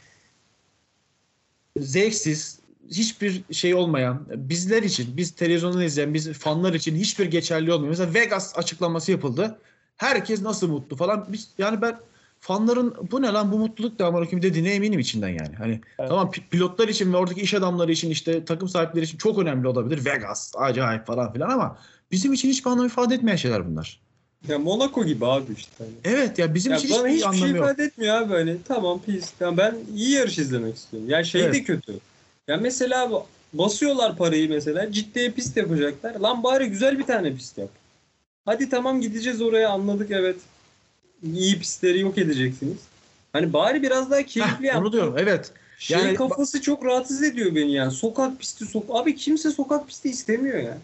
[1.79, 2.59] zevksiz,
[2.91, 7.89] hiçbir şey olmayan, bizler için, biz televizyondan izleyen, biz fanlar için hiçbir geçerli olmuyor.
[7.89, 9.59] Mesela Vegas açıklaması yapıldı.
[9.97, 11.27] Herkes nasıl mutlu falan.
[11.29, 11.99] Biz, yani ben
[12.41, 15.55] fanların bu ne lan bu mutluluk da amına koyayım dediğine eminim içinden yani.
[15.57, 16.09] Hani Evet.
[16.09, 19.67] tamam pi- pilotlar için ve oradaki iş adamları için işte takım sahipleri için çok önemli
[19.67, 20.05] olabilir.
[20.05, 21.77] Vegas acayip falan filan ama
[22.11, 23.99] bizim için hiçbir anlam ifade etmeyen şeyler bunlar.
[24.47, 25.85] Ya Monaco gibi abi işte.
[26.03, 27.57] Evet ya bizim Ya için bana hiçbir hiçbir şey yok.
[27.57, 29.31] ifade etmiyor abi hani tamam pis.
[29.39, 31.09] Ya ben iyi yarış izlemek istiyorum.
[31.09, 31.63] Ya şey de Evet.
[31.67, 31.93] kötü.
[32.47, 33.11] Ya mesela
[33.53, 36.15] basıyorlar parayı mesela ciddiye pist yapacaklar.
[36.15, 37.69] Lan bari güzel bir tane pist yap.
[38.45, 40.35] Hadi tamam gideceğiz oraya anladık evet.
[41.23, 42.77] İyi pistleri yok edeceksiniz.
[43.33, 44.77] Hani bari biraz daha keyifli yap.
[44.77, 45.51] onu diyorum evet.
[45.79, 47.91] Şey Yani- kafası çok rahatsız ediyor beni yani.
[47.91, 50.77] Sokak pisti sok abi kimse sokak pisti istemiyor ya.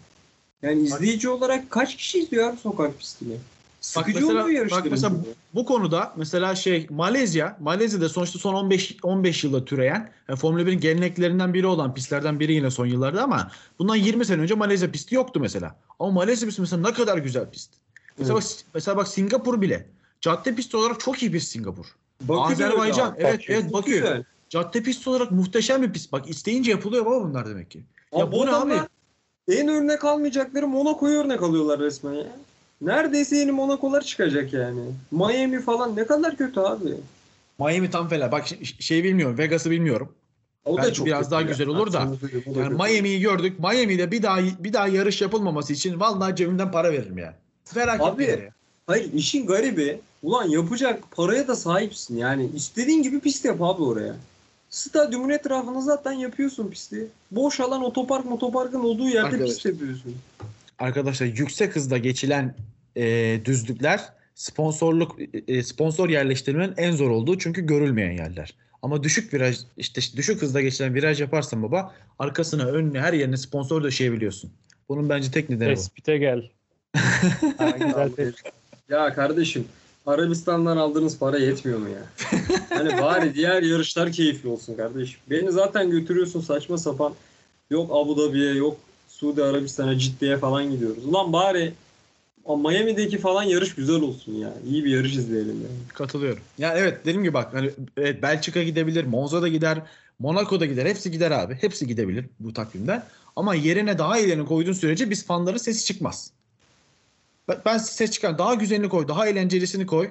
[0.62, 3.36] Yani izleyici olarak kaç kişi izliyor abi sokak pistini?
[3.80, 4.84] Sıkıcı mesela- oluyor yarışların.
[4.84, 5.34] bak mesela çoğu.
[5.54, 10.80] Bu konuda mesela şey Malezya, Malezya'da sonuçta son 15 15 yılda türeyen yani Formula 1'in
[10.80, 15.14] geleneklerinden biri olan pistlerden biri yine son yıllarda ama bundan 20 sene önce Malezya pisti
[15.14, 15.76] yoktu mesela.
[15.98, 17.70] Ama Malezya pisti mesela ne kadar güzel pist.
[18.18, 18.56] Mesela, Evet.
[18.64, 19.86] bak, mesela bak Singapur bile.
[20.20, 21.86] Cadde pisti olarak çok iyi pist Singapur.
[22.20, 23.52] Bakü Azerbaycan, evet, Bakü.
[23.52, 23.90] evet, Çok Bakü.
[23.90, 24.24] güzel.
[24.48, 26.12] Cadde pisti olarak muhteşem bir pist.
[26.12, 27.82] Bak isteyince yapılıyor baba bunlar demek ki.
[28.14, 28.74] Ya Abi bu ne abi?
[29.48, 32.26] En örnek almayacakları Monaco'yu örnek alıyorlar resmen ya.
[32.80, 34.80] Neredeyse yeni Monaco'lar çıkacak yani.
[35.10, 36.94] Miami falan ne kadar kötü abi.
[37.58, 38.32] Miami tam fela.
[38.32, 38.46] Bak
[38.78, 39.38] şey bilmiyorum.
[39.38, 40.12] Vegas'ı bilmiyorum.
[40.64, 42.08] O Belki biraz daha güzel olur da.
[42.54, 42.74] Da Yani.
[42.74, 43.58] Miami'yi gördük.
[43.58, 47.34] Miami'de bir daha bir daha yarış yapılmaması için vallahi cebimden para veririm ya.
[47.64, 48.50] Felaket Abi, bir ya.
[48.88, 52.50] Hayır işin garibi ulan yapacak paraya da sahipsin yani.
[52.54, 54.16] istediğin gibi pist yap abi oraya.
[54.70, 57.06] Stadyumun etrafını zaten yapıyorsun pisti.
[57.30, 59.48] Boş alan otopark motoparkın olduğu yerde Arkadaş.
[59.48, 60.16] pist yapıyorsun.
[60.78, 62.54] Arkadaşlar yüksek hızda geçilen
[62.96, 64.00] e, düzlükler
[64.34, 65.16] sponsorluk
[65.48, 68.54] e, sponsor yerleştirmenin en zor olduğu çünkü görülmeyen yerler.
[68.82, 73.82] Ama düşük viraj işte düşük hızda geçilen viraj yaparsan baba arkasına önüne her yerine sponsor
[73.82, 74.50] döşeyebiliyorsun.
[74.88, 75.74] Bunun bence tek nedeni bu.
[75.74, 76.50] Tespite gel.
[77.58, 78.57] Ha, güzel tespit.
[78.88, 79.64] Ya kardeşim
[80.06, 82.02] Arabistan'dan aldığınız para yetmiyor mu ya?
[82.68, 85.20] Hani bari diğer yarışlar keyifli olsun kardeşim.
[85.30, 87.14] Beni zaten götürüyorsun saçma sapan.
[87.70, 88.76] Yok Abu Dhabi'ye yok
[89.08, 91.06] Suudi Arabistan'a Ciddi'ye falan gidiyoruz.
[91.06, 91.72] Ulan bari
[92.44, 94.54] o Miami'deki falan yarış güzel olsun ya.
[94.66, 95.78] İyi bir yarış izleyelim yani.
[95.94, 96.42] Katılıyorum.
[96.58, 99.78] Ya evet dediğim gibi bak hani evet Belçika gidebilir, Monza da gider,
[100.18, 100.86] Monaco da gider.
[100.86, 101.54] Hepsi gider abi.
[101.60, 103.04] Hepsi gidebilir bu takvimden.
[103.36, 106.30] Ama yerine daha iyilerini koyduğun sürece biz fanların sesi çıkmaz.
[107.48, 108.38] Ben, ses çıkar.
[108.38, 110.10] Daha güzelini koy, daha eğlencelisini koy.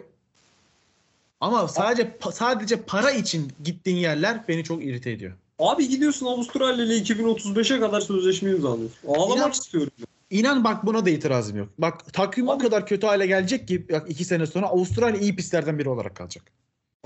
[1.41, 5.33] Ama sadece pa- sadece para için gittiğin yerler beni çok irite ediyor.
[5.59, 8.97] Abi gidiyorsun Avustralya ile 2035'e kadar sözleşme imzalıyorsun.
[9.07, 9.91] Ağlamak İnan- istiyorum.
[10.29, 11.67] İnan bak buna da itirazım yok.
[11.77, 15.79] Bak takvim o kadar kötü hale gelecek ki bak iki sene sonra Avustralya iyi pistlerden
[15.79, 16.43] biri olarak kalacak.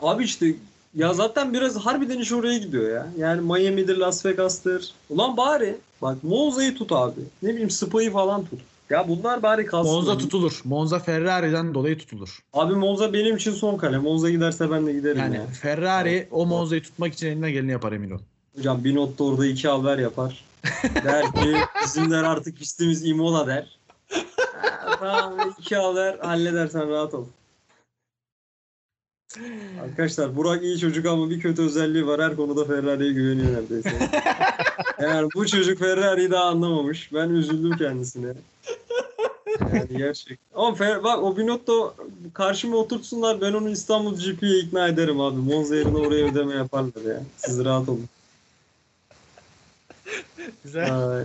[0.02, 0.54] Abi işte
[0.96, 3.08] ya zaten biraz harbiden iş oraya gidiyor ya.
[3.18, 4.92] Yani Miami'dir, Las Vegas'tır.
[5.10, 7.22] Ulan bari bak Monza'yı tut abi.
[7.44, 8.60] Ne bileyim Spa'yı falan tut.
[8.92, 9.94] Ya bunlar bari kalsın.
[9.94, 10.62] Monza tutulur.
[10.64, 12.40] Monza Ferrari'den dolayı tutulur.
[12.54, 13.98] Abi Monza benim için son kale.
[13.98, 15.48] Monza giderse ben de giderim Yani ya.
[15.48, 18.20] Ferrari o Monza'yı tutmak için elinden geleni yapar emin ol.
[18.58, 20.46] Hocam Binotto orada iki alver yapar.
[21.04, 23.80] Der ki bizim der artık pistimiz Imola der.
[25.00, 27.26] Tamam iki alver halledersen rahat ol.
[29.84, 32.22] Arkadaşlar Burak iyi çocuk ama bir kötü özelliği var.
[32.22, 33.92] Her konuda Ferrari'ye güveniyor neredeyse.
[35.02, 37.14] Yani bu çocuk Ferrari'yi daha anlamamış.
[37.14, 38.34] Ben üzüldüm kendisine.
[39.74, 40.40] Yani gerçek.
[40.56, 41.96] Ama Fer- bak o Binotto
[42.34, 45.38] karşıma oturtsunlar ben onu İstanbul GP'ye ikna ederim abi.
[45.40, 47.24] Monza yerine oraya ödeme yaparlar ya.
[47.38, 48.10] Siz rahat olun.
[50.64, 51.10] Güzel.
[51.10, 51.24] Ay.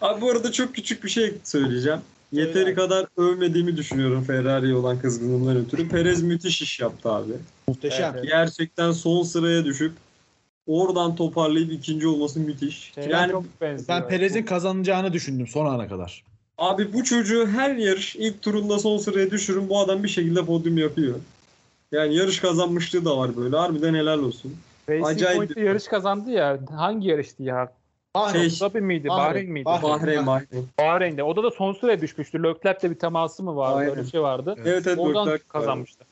[0.00, 2.00] Abi bu arada çok küçük bir şey söyleyeceğim.
[2.32, 5.88] Yeteri kadar övmediğimi düşünüyorum Ferrari'ye olan kızgınlığımdan ötürü.
[5.88, 7.32] Perez müthiş iş yaptı abi.
[7.68, 8.12] Muhteşem.
[8.14, 9.92] Evet, Gerçekten son sıraya düşüp
[10.66, 12.92] oradan toparlayıp ikinci olması müthiş.
[12.94, 14.00] Şeyler yani çok benziyor.
[14.00, 16.24] Ben Perez'in kazanacağını düşündüm son ana kadar.
[16.58, 20.78] abi bu çocuğu her yarış ilk turunda son sıraya düşürün bu adam bir şekilde podyum
[20.78, 21.14] yapıyor.
[21.92, 23.56] Yani yarış kazanmışlığı da var böyle.
[23.56, 24.56] Harbiden helal olsun.
[24.88, 26.58] Racing acayip Point'te yarış kazandı ya.
[26.70, 27.72] Hangi yarıştı ya?
[28.32, 29.08] Şey, Abu miydi?
[29.08, 29.28] Bahreyn.
[29.28, 29.64] Bahreyn miydi?
[29.64, 29.82] Bahreyn.
[29.82, 30.68] Bahreyn Bahreyn.
[30.78, 31.22] Bahreyn'de.
[31.22, 32.42] O da da son sıraya düşmüştü.
[32.42, 33.76] Leclerc'le bir teması mı vardı?
[33.76, 33.90] Aynen.
[33.90, 34.54] Öyle bir şey vardı.
[34.58, 36.04] Evet evet Oradan Leclerc kazanmıştı.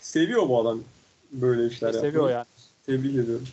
[0.00, 0.80] Seviyor bu adam
[1.32, 2.34] böyle işler Seviyor yapmayı.
[2.34, 2.46] yani.
[2.86, 3.48] Tebrik ediyorum.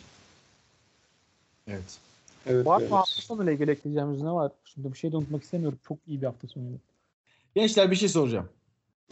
[1.68, 1.98] Evet.
[2.46, 2.66] Evet.
[2.66, 2.90] Var evet.
[2.90, 4.52] mı hafta sonuyla ilgili ekleyeceğimiz ne var?
[4.64, 5.78] Şimdi bir şey de unutmak istemiyorum.
[5.88, 6.78] Çok iyi bir hafta sonuydu.
[7.54, 8.48] Gençler bir şey soracağım.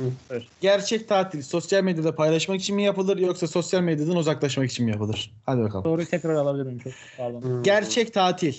[0.01, 0.05] Hı.
[0.31, 0.43] Evet.
[0.61, 5.33] Gerçek tatil sosyal medyada paylaşmak için mi yapılır yoksa sosyal medyadan uzaklaşmak için mi yapılır?
[5.47, 5.85] Hadi bakalım.
[5.85, 6.79] Soruyu tekrar alabilir miyim?
[6.79, 7.43] Çok pardon.
[7.43, 7.63] Hmm.
[7.63, 8.55] Gerçek tatil.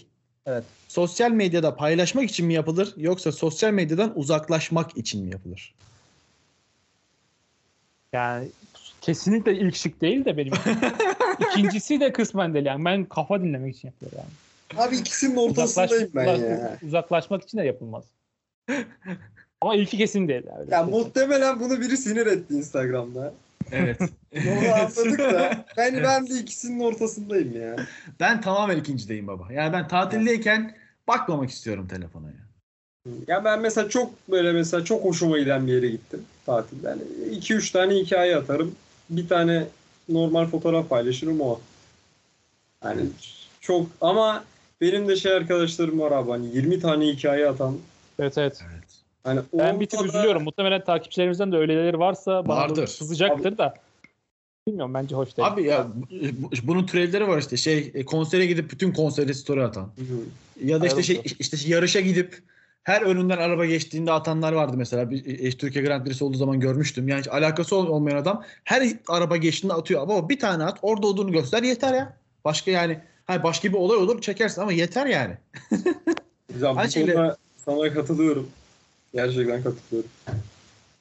[0.46, 0.64] Evet.
[0.88, 5.74] Sosyal medyada paylaşmak için mi yapılır yoksa sosyal medyadan uzaklaşmak için mi yapılır?
[8.14, 8.48] Yani
[9.02, 10.54] kesinlikle ilk şık değil de benim.
[11.52, 12.86] İkincisi de kısmen değil yani.
[12.86, 14.30] Ben kafa dinlemek için yapıyorum yani.
[14.88, 16.80] Abi ikisinin ortasındayım ben Uzaklaş- ya.
[16.82, 18.04] uzaklaşmak için de yapılmaz.
[19.62, 20.44] Ama ilki kesin değil.
[20.60, 20.90] Öyle Ya söyleyeyim.
[21.06, 23.34] muhtemelen bunu biri sinir etti Instagram'da.
[23.72, 24.00] Evet.
[24.36, 25.66] Onu anladık da.
[25.78, 27.76] Ben, ben de ikisinin ortasındayım ya.
[28.20, 29.54] ben tamamen ikincideyim baba.
[29.54, 30.76] Yani ben tatildeyken
[31.08, 32.46] bakmamak istiyorum telefona ya.
[33.28, 36.88] Ya ben mesela çok böyle mesela çok hoşuma giden bir yere gittim tatilde.
[36.90, 37.02] Yani
[37.40, 38.76] 2-3 tane hikaye atarım.
[39.10, 39.66] Bir tane
[40.10, 41.60] normal fotoğraf paylaşırım o.
[42.84, 43.02] Yani
[43.62, 44.44] çok ama
[44.82, 47.78] benim de şey arkadaşlarım var abi hani 20 tane hikaye atan.
[48.20, 48.62] Evet evet.
[49.26, 50.44] Hani Ben bir tık ortada- üzülüyorum.
[50.44, 52.82] Muhtemelen takipçilerimizden de öyleleri varsa bana Vardır.
[52.82, 53.74] da sızacaktır da.
[54.68, 55.48] Bilmiyorum bence hoş değil.
[55.48, 59.84] Abi ya bu- bunun türevleri var işte şey e, konsere gidip bütün konsere story atan.
[59.84, 60.04] Hı.
[60.66, 62.40] Ya da işte şey işte yarışa gidip
[62.84, 65.10] her önünden araba geçtiğinde atanlar vardı mesela.
[65.12, 67.08] Bir, e, Türkiye Grand Prix'si olduğu zaman görmüştüm.
[67.08, 70.02] Yani hiç alakası ol- olmayan adam her araba geçtiğinde atıyor.
[70.02, 72.18] Ama bir tane at orada olduğunu göster yeter ya.
[72.46, 75.34] Başka yani hayır başka bir olay olur çekersin ama yeter yani.
[76.54, 76.76] Güzel.
[76.86, 77.36] Bu şeyle-
[77.66, 78.50] sana katılıyorum.
[79.16, 80.10] Gerçekten katılıyorum.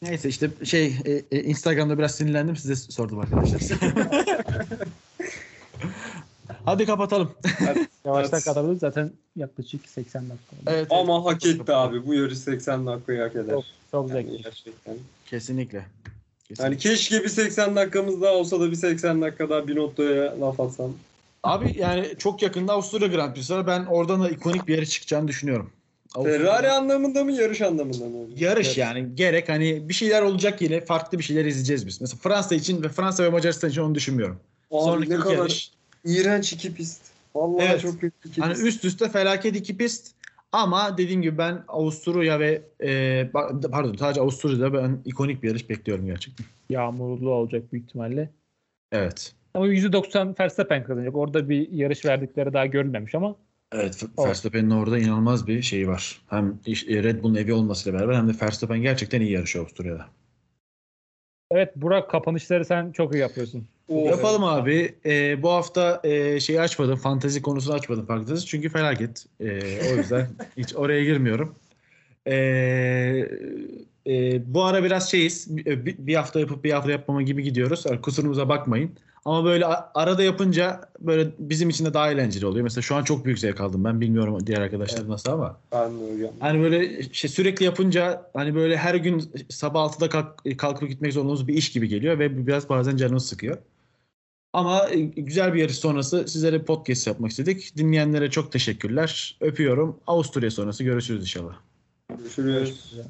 [0.02, 3.60] Neyse işte şey e, e, Instagram'da biraz sinirlendim size sordum arkadaşlar.
[6.64, 7.30] Hadi kapatalım.
[8.04, 8.44] Yavaştan Evet.
[8.44, 8.80] kapatabiliriz.
[8.80, 10.56] Zaten yaklaşık 80 dakika.
[10.56, 10.62] oldu.
[10.66, 12.06] Evet, Ama hak etti abi.
[12.06, 13.54] Bu yarış 80 dakikayı hak eder.
[13.54, 14.42] Çok, çok Yani zevkli.
[14.42, 14.94] gerçekten.
[15.26, 15.86] Kesinlikle.
[16.48, 16.64] Kesinlikle.
[16.64, 20.60] Yani keşke bir 80 dakikamız daha olsa da bir 80 dakika daha bir noktaya laf
[20.60, 20.92] atsam.
[21.42, 23.66] Abi yani çok yakında Avusturya Grand Prix'si var.
[23.66, 25.70] Ben oradan da ikonik bir yere çıkacağını düşünüyorum.
[26.22, 28.16] Ferrari anlamında mı yarış anlamında mı?
[28.36, 28.78] Yarış Evet.
[28.78, 32.00] yani gerek hani bir şeyler olacak yine farklı bir şeyler izleyeceğiz biz.
[32.00, 34.40] Mesela Fransa için ve Fransa ve Macaristan için onu düşünmüyorum.
[34.70, 35.70] Abi Sonraki ne kadar yarış.
[36.04, 37.02] iğrenç iki pist.
[37.34, 37.80] Vallahi Evet.
[37.80, 38.66] çok kötü iki Hani pist.
[38.66, 40.14] üst üste felaket iki pist.
[40.52, 43.30] Ama dediğim gibi ben Avusturya ve e,
[43.72, 46.46] pardon sadece Avusturya'da ben ikonik bir yarış bekliyorum gerçekten.
[46.70, 48.30] Yağmurlu olacak büyük ihtimalle.
[48.92, 49.32] Evet.
[49.54, 51.16] Ama %90 Verstappen kazanacak.
[51.16, 53.36] Orada bir yarış verdikleri daha görülmemiş ama
[53.72, 54.04] Evet.
[54.18, 56.22] Verstappen'in orada inanılmaz bir şeyi var.
[56.30, 60.06] Hem e, Red Bull'un evi olmasıyla beraber hem de Verstappen gerçekten iyi yarışıyor Avusturya'da.
[61.50, 63.66] evet Burak kapanışları sen çok iyi yapıyorsun.
[63.88, 64.06] Oo.
[64.08, 64.94] Yapalım abi.
[65.06, 66.96] Ee, bu hafta e, şeyi açmadım.
[66.96, 68.46] Fantezi konusunu açmadım farkındaysanız.
[68.46, 69.26] Çünkü felaket.
[69.40, 69.60] Ee,
[69.92, 71.54] o yüzden hiç oraya girmiyorum.
[72.26, 73.28] Ee,
[74.06, 75.56] e, bu ara biraz şeyiz.
[75.56, 77.84] Bir, bir hafta yapıp bir hafta yapmama gibi gidiyoruz.
[77.86, 78.90] Yani kusurumuza bakmayın.
[79.24, 82.62] Ama böyle arada yapınca böyle bizim için de daha eğlenceli oluyor.
[82.62, 84.00] Mesela şu an çok büyük zevk aldım ben.
[84.00, 85.08] Bilmiyorum diğer arkadaşlar Evet.
[85.08, 85.60] nasıl ama.
[85.72, 86.30] Ben de hocam.
[86.40, 91.48] Hani böyle şey sürekli yapınca hani böyle her gün sabah 6'da kalk, kalkıp gitmek zorundayız
[91.48, 93.58] bir iş gibi geliyor ve biraz bazen canımı sıkıyor.
[94.52, 97.76] Ama e, güzel bir yarış sonrası sizlere podcast yapmak istedik.
[97.76, 99.36] Dinleyenlere çok teşekkürler.
[99.40, 99.96] Öpüyorum.
[100.06, 101.54] Avusturya sonrası görüşürüz inşallah.
[102.18, 102.88] Görüşürüz.
[102.90, 103.06] Güzel.